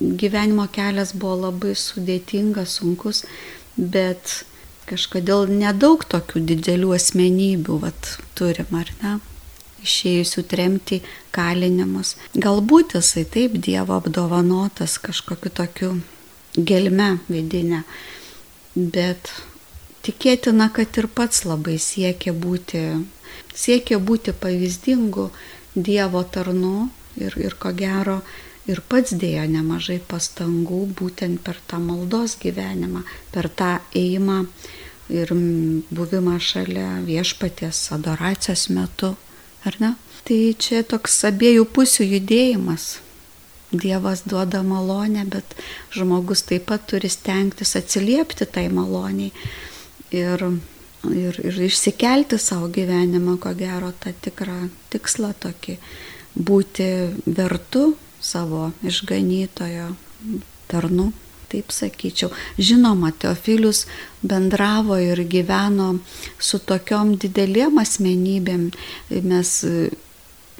gyvenimo 0.00 0.68
kelias 0.72 1.14
buvo 1.14 1.46
labai 1.46 1.74
sudėtingas, 1.78 2.78
sunkus, 2.80 3.24
bet 3.76 4.40
kažkodėl 4.90 5.50
nedaug 5.54 6.02
tokių 6.10 6.44
didelių 6.52 6.94
asmenybių 6.96 7.82
vat, 7.84 8.16
turim, 8.38 8.72
ar 8.74 8.94
ne 9.02 9.18
išėjusių 9.80 10.44
tremti 10.48 11.00
kalinimus. 11.34 12.16
Galbūt 12.36 12.96
jisai 12.98 13.24
taip 13.24 13.56
Dievo 13.64 13.96
apdovanotas 13.96 14.98
kažkokiu 15.02 15.52
tokiu 15.56 15.92
gelme 16.56 17.14
vidinė, 17.30 17.84
bet 18.74 19.32
tikėtina, 20.06 20.70
kad 20.74 20.96
ir 21.00 21.08
pats 21.08 21.44
labai 21.44 21.78
siekia 21.78 22.32
būti, 22.32 22.84
siekia 23.54 23.98
būti 23.98 24.36
pavyzdingu 24.36 25.30
Dievo 25.70 26.24
tarnu 26.26 26.88
ir, 27.14 27.36
ir 27.38 27.54
ko 27.54 27.70
gero 27.70 28.20
ir 28.66 28.80
pats 28.90 29.14
dėjo 29.14 29.44
nemažai 29.50 30.00
pastangų 30.10 30.80
būtent 30.98 31.42
per 31.46 31.60
tą 31.70 31.78
maldos 31.82 32.36
gyvenimą, 32.42 33.04
per 33.30 33.48
tą 33.48 33.76
ėjimą 33.94 34.40
ir 35.10 35.32
buvimą 35.94 36.36
šalia 36.42 36.88
viešpaties 37.06 37.84
adoracijos 37.96 38.68
metu, 38.74 39.14
ar 39.66 39.78
ne? 39.82 39.94
Tai 40.26 40.40
čia 40.58 40.82
toks 40.86 41.22
abiejų 41.30 41.64
pusių 41.74 42.06
judėjimas. 42.16 43.00
Dievas 43.70 44.24
duoda 44.26 44.64
malonę, 44.66 45.24
bet 45.30 45.54
žmogus 45.94 46.42
taip 46.46 46.66
pat 46.70 46.88
turi 46.90 47.08
stengtis 47.10 47.76
atsiliepti 47.78 48.46
tai 48.50 48.66
maloniai 48.74 49.30
ir 50.10 50.50
ir, 51.08 51.40
ir 51.44 51.60
išsikelti 51.64 52.38
savo 52.38 52.68
gyvenimą, 52.68 53.38
ko 53.40 53.54
gero, 53.56 53.92
tą 54.02 54.12
tikrą 54.24 54.68
tikslą 54.92 55.32
tokį, 55.40 55.78
būti 56.36 56.88
vertu 57.26 57.94
savo 58.20 58.70
išganytojo 58.86 59.90
tarnu, 60.70 61.10
taip 61.50 61.72
sakyčiau. 61.74 62.30
Žinoma, 62.60 63.10
Teofilius 63.18 63.86
bendravo 64.22 65.00
ir 65.02 65.24
gyveno 65.26 65.96
su 66.38 66.60
tokiom 66.62 67.16
didelėm 67.18 67.80
asmenybėm. 67.82 68.68
Mes 69.26 69.54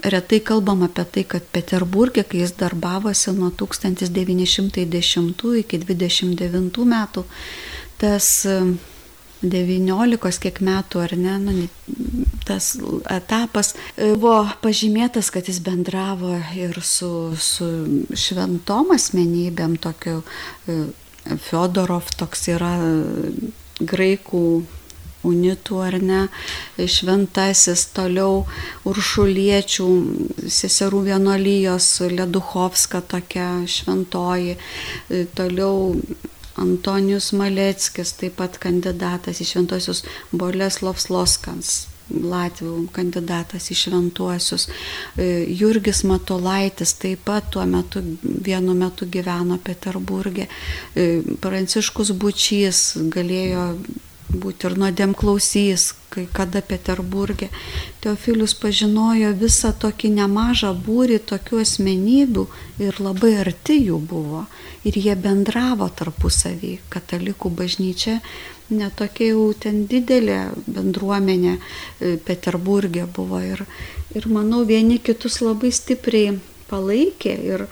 retai 0.01 0.41
kalbam 0.41 0.83
apie 0.89 1.05
tai, 1.05 1.25
kad 1.29 1.45
Peterburgė, 1.53 2.25
kai 2.27 2.41
jis 2.43 2.57
darbavosi 2.59 3.37
nuo 3.37 3.53
1910 3.53 5.61
iki 5.61 5.83
29 5.85 6.89
metų, 6.95 7.27
tas 8.01 8.33
19 9.43 10.41
kiek 10.43 10.61
metų 10.65 11.05
ar 11.05 11.15
ne, 11.17 11.37
nu, 11.41 11.55
tas 12.49 12.75
etapas 13.11 13.75
e, 13.97 14.13
buvo 14.15 14.43
pažymėtas, 14.65 15.31
kad 15.33 15.49
jis 15.49 15.63
bendravo 15.65 16.35
ir 16.57 16.81
su, 16.85 17.33
su 17.41 17.71
šventom 18.13 18.93
asmenybėm, 18.97 19.79
tokiu 19.81 20.21
e, 20.21 20.83
Fiodorov 21.45 22.09
toks 22.17 22.47
yra 22.49 22.75
graikų 23.81 24.45
unitų 25.27 25.81
ar 25.85 25.97
ne, 26.01 26.21
šventasis, 26.81 27.87
toliau 27.97 28.45
uršuliečių, 28.89 29.89
seserų 30.49 31.05
vienolyjos, 31.11 31.89
Leduchovska 32.15 33.03
tokia 33.05 33.51
šventoji, 33.69 34.57
e, 34.57 35.25
toliau 35.37 35.97
Antonijus 36.61 37.33
Maleckis, 37.37 38.15
taip 38.21 38.37
pat 38.41 38.59
kandidatas 38.63 39.41
į 39.41 39.49
šventosius 39.53 40.05
Boleslovs 40.33 41.09
Loskans, 41.13 41.73
Latvių 42.11 42.89
kandidatas 42.91 43.69
į 43.71 43.77
šventuosius. 43.85 44.67
E, 45.15 45.47
Jurgis 45.55 46.03
Matolaitis 46.09 46.97
taip 46.99 47.23
pat 47.29 47.53
tuo 47.55 47.63
metu 47.71 48.03
vienu 48.23 48.75
metu 48.75 49.07
gyveno 49.07 49.61
Peterburgė. 49.63 50.49
E, 50.99 51.09
Pranciškus 51.43 52.11
Bučys 52.19 52.83
galėjo 53.15 53.67
būti 54.31 54.69
ir 54.69 54.77
nuodėm 54.79 55.13
klausys, 55.19 55.91
kai 56.11 56.27
kada 56.33 56.63
Peterburgė. 56.63 57.49
Teofilius 58.03 58.55
pažinojo 58.59 59.33
visą 59.39 59.73
tokį 59.83 60.13
nemažą 60.17 60.73
būrį 60.87 61.21
tokių 61.31 61.61
asmenybių 61.65 62.47
ir 62.87 63.01
labai 63.03 63.35
arti 63.43 63.81
jų 63.87 64.01
buvo. 64.13 64.47
Ir 64.87 64.97
jie 64.97 65.15
bendravo 65.19 65.91
tarpusavį. 65.93 66.79
Katalikų 66.93 67.53
bažnyčia 67.59 68.21
netokia 68.71 69.33
jau 69.33 69.51
ten 69.59 69.85
didelė 69.91 70.41
bendruomenė 70.67 71.57
e, 71.57 72.17
Peterburgė 72.25 73.07
buvo. 73.11 73.43
Ir, 73.43 73.65
ir 74.15 74.29
manau, 74.31 74.65
vieni 74.65 75.01
kitus 75.03 75.41
labai 75.45 75.73
stipriai 75.75 76.39
palaikė. 76.71 77.35
Ir, 77.55 77.67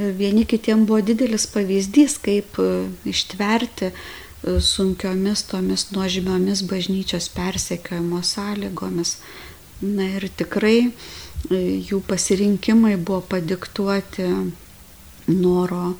vieni 0.00 0.46
kitiem 0.48 0.86
buvo 0.88 1.02
didelis 1.04 1.46
pavyzdys, 1.52 2.16
kaip 2.24 2.58
e, 2.60 2.70
ištverti 3.10 3.90
sunkiomis 4.42 5.42
tomis 5.50 5.90
nuožmiomis 5.92 6.62
bažnyčios 6.62 7.28
persekiojimo 7.28 8.22
sąlygomis. 8.22 9.16
Na 9.80 10.04
ir 10.16 10.28
tikrai 10.36 10.78
e, 10.88 11.60
jų 11.88 12.02
pasirinkimai 12.08 12.96
buvo 12.96 13.20
padiktuoti 13.32 14.26
noro, 15.30 15.94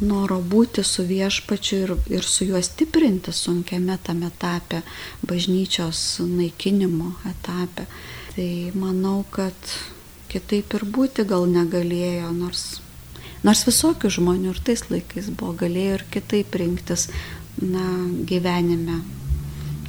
noro 0.00 0.38
būti 0.42 0.84
su 0.86 1.06
viešpačiu 1.06 1.78
ir, 1.82 1.94
ir 2.18 2.26
su 2.26 2.46
juo 2.46 2.62
stiprinti 2.62 3.32
sunkiame 3.32 3.98
tame 4.02 4.30
etape, 4.30 4.82
bažnyčios 5.26 6.20
naikinimo 6.22 7.14
etape. 7.30 7.86
Tai 8.36 8.48
manau, 8.74 9.24
kad 9.30 9.54
kitaip 10.28 10.74
ir 10.76 10.84
būti 10.84 11.24
gal 11.28 11.46
negalėjo, 11.48 12.30
nors, 12.36 12.64
nors 13.46 13.64
visokių 13.66 14.10
žmonių 14.18 14.52
ir 14.52 14.62
tais 14.66 14.84
laikais 14.90 15.30
buvo, 15.32 15.54
galėjo 15.64 15.98
ir 16.00 16.04
kitaip 16.12 16.54
rinktis 16.60 17.08
na, 17.62 17.86
gyvenime. 18.28 19.02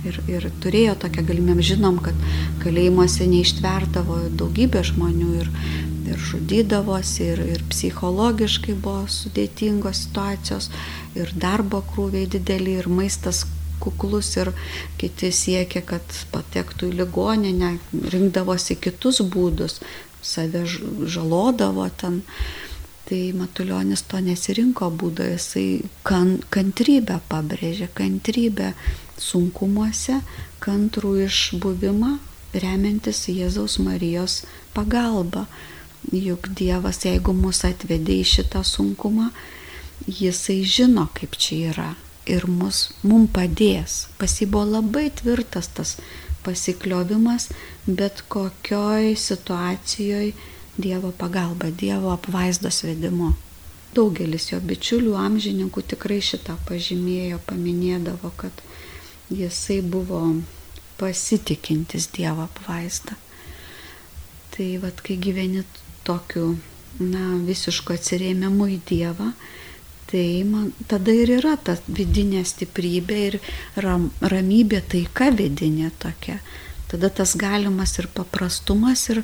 Ir, 0.06 0.20
ir 0.30 0.46
turėjo 0.64 0.94
tokią 1.02 1.24
galimybę, 1.28 1.64
žinom, 1.66 1.98
kad 2.06 2.16
kalėjimuose 2.62 3.26
neištverdavo 3.28 4.20
daugybė 4.40 4.84
žmonių 4.88 5.30
ir, 5.42 5.50
ir 6.08 6.22
žudydavosi, 6.30 7.26
ir, 7.34 7.42
ir 7.58 7.64
psichologiškai 7.72 8.78
buvo 8.78 9.08
sudėtingos 9.12 10.06
situacijos, 10.06 10.70
ir 11.18 11.34
darbo 11.36 11.82
krūviai 11.90 12.30
dideli, 12.30 12.78
ir 12.80 12.88
maistas 12.88 13.44
kuklus, 13.84 14.32
ir 14.38 14.54
kiti 15.02 15.34
siekia, 15.34 15.82
kad 15.86 16.22
patektų 16.32 16.92
į 16.92 17.02
ligoninę, 17.02 17.74
rinkdavosi 18.14 18.78
kitus 18.80 19.22
būdus, 19.34 19.82
save 20.22 20.64
žalodavo 20.68 21.90
ten. 22.00 22.22
Tai 23.08 23.20
Matuljonis 23.40 24.02
to 24.12 24.20
nesirinko 24.20 24.90
būdo, 25.00 25.24
jisai 25.24 25.80
kan, 26.04 26.34
kantrybę 26.52 27.22
pabrėžė, 27.32 27.88
kantrybę 27.96 28.74
sunkumuose, 29.16 30.18
kantrų 30.60 31.14
išbuvimą, 31.30 32.18
remiantis 32.52 33.22
Jėzaus 33.32 33.78
Marijos 33.80 34.42
pagalba. 34.76 35.46
Juk 36.12 36.50
Dievas, 36.60 37.00
jeigu 37.08 37.32
mus 37.36 37.64
atvedė 37.68 38.20
į 38.20 38.28
šitą 38.34 38.66
sunkumą, 38.68 39.30
jisai 40.08 40.60
žino, 40.68 41.08
kaip 41.16 41.40
čia 41.40 41.72
yra 41.72 41.88
ir 42.28 42.44
mus, 42.52 42.90
mum 43.08 43.30
padės. 43.32 44.06
Pasi 44.20 44.50
buvo 44.52 44.66
labai 44.78 45.08
tvirtas 45.16 45.72
tas 45.80 45.96
pasikliovimas, 46.44 47.50
bet 47.88 48.26
kokioj 48.32 49.16
situacijoje 49.16 50.36
Dievo 50.78 51.12
pagalba, 51.12 51.72
Dievo 51.72 52.12
apvaizdos 52.14 52.84
vedimu. 52.86 53.34
Daugelis 53.98 54.52
jo 54.52 54.60
bičiulių 54.62 55.16
amžininkų 55.18 55.84
tikrai 55.94 56.20
šitą 56.22 56.58
pažymėjo, 56.68 57.40
paminėdavo, 57.50 58.30
kad 58.38 58.64
jisai 59.34 59.80
buvo 59.82 60.22
pasitikintis 61.00 62.10
Dievo 62.14 62.46
apvaizdą. 62.46 63.18
Tai 64.54 64.68
vad, 64.82 65.02
kai 65.06 65.18
gyveni 65.22 65.64
tokiu, 66.06 66.56
na, 67.00 67.38
visišku 67.46 67.94
atsirėmimu 67.94 68.70
į 68.74 68.78
Dievą, 68.90 69.32
tai 70.08 70.44
man 70.48 70.72
tada 70.88 71.14
ir 71.14 71.34
yra 71.40 71.58
ta 71.58 71.76
vidinė 71.88 72.46
stiprybė 72.48 73.20
ir 73.28 73.40
ram, 73.84 74.10
ramybė, 74.22 74.82
taika 74.94 75.30
vidinė 75.36 75.92
tokia. 76.00 76.40
Tada 76.88 77.10
tas 77.12 77.36
galimas 77.36 77.98
ir 78.00 78.08
paprastumas 78.16 79.10
ir 79.12 79.24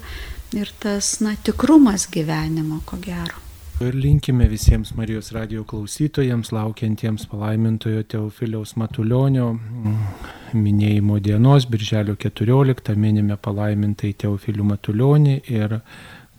ir 0.53 0.71
tas, 0.79 1.17
na, 1.21 1.35
tikrumas 1.43 2.07
gyvenimo, 2.11 2.81
ko 2.85 2.97
gero. 3.01 3.41
Ir 3.81 3.95
linkime 3.97 4.45
visiems 4.47 4.93
Marijos 4.95 5.31
radio 5.33 5.63
klausytojams, 5.67 6.51
laukiantiems 6.53 7.25
palaimintojo 7.31 8.03
Teofiliaus 8.05 8.75
Matulionio 8.77 9.47
mm, 9.55 9.95
minėjimo 10.53 11.17
dienos, 11.25 11.65
birželio 11.67 12.15
14, 12.15 12.93
minime 12.95 13.35
palaimintai 13.35 14.13
Teofilių 14.23 14.67
Matulionį 14.69 15.39
ir 15.51 15.79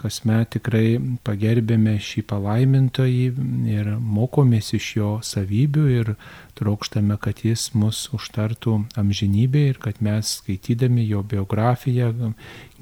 kasmet 0.00 0.54
tikrai 0.56 0.98
pagerbėme 1.26 1.94
šį 2.02 2.24
palaimintojį 2.30 3.26
ir 3.72 3.90
mokomės 3.98 4.72
iš 4.78 4.88
jo 4.98 5.10
savybių 5.24 5.84
ir 5.94 6.14
trokštame, 6.58 7.18
kad 7.22 7.44
jis 7.46 7.70
mus 7.78 8.06
užtartų 8.16 8.76
amžinybė 9.00 9.66
ir 9.72 9.80
kad 9.82 10.00
mes 10.04 10.38
skaitydami 10.40 11.06
jo 11.08 11.22
biografiją, 11.22 12.32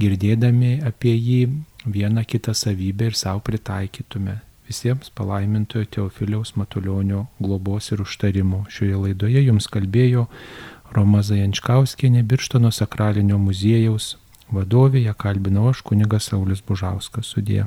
girdėdami 0.00 0.78
apie 0.88 1.14
jį 1.16 1.42
vieną 1.86 2.24
kitą 2.28 2.54
savybę 2.54 3.10
ir 3.10 3.18
savo 3.18 3.42
pritaikytume. 3.44 4.40
Visiems 4.68 5.10
palaimintojo 5.10 5.84
Teofiliaus 5.90 6.54
Matulionio 6.56 7.26
globos 7.42 7.90
ir 7.92 8.00
užtarimo. 8.04 8.64
Šioje 8.70 8.96
laidoje 8.96 9.42
jums 9.42 9.66
kalbėjo 9.68 10.28
Roma 10.92 11.22
Zajančkauskienė 11.26 12.22
Birštono 12.28 12.70
sakralinio 12.72 13.38
muziejaus 13.42 14.14
vadovė, 14.50 15.02
ją 15.06 15.14
kalbinau 15.14 15.68
aš 15.70 15.84
kunigas 15.86 16.30
Saulis 16.30 16.64
Bužauskas 16.66 17.30
sudė. 17.34 17.66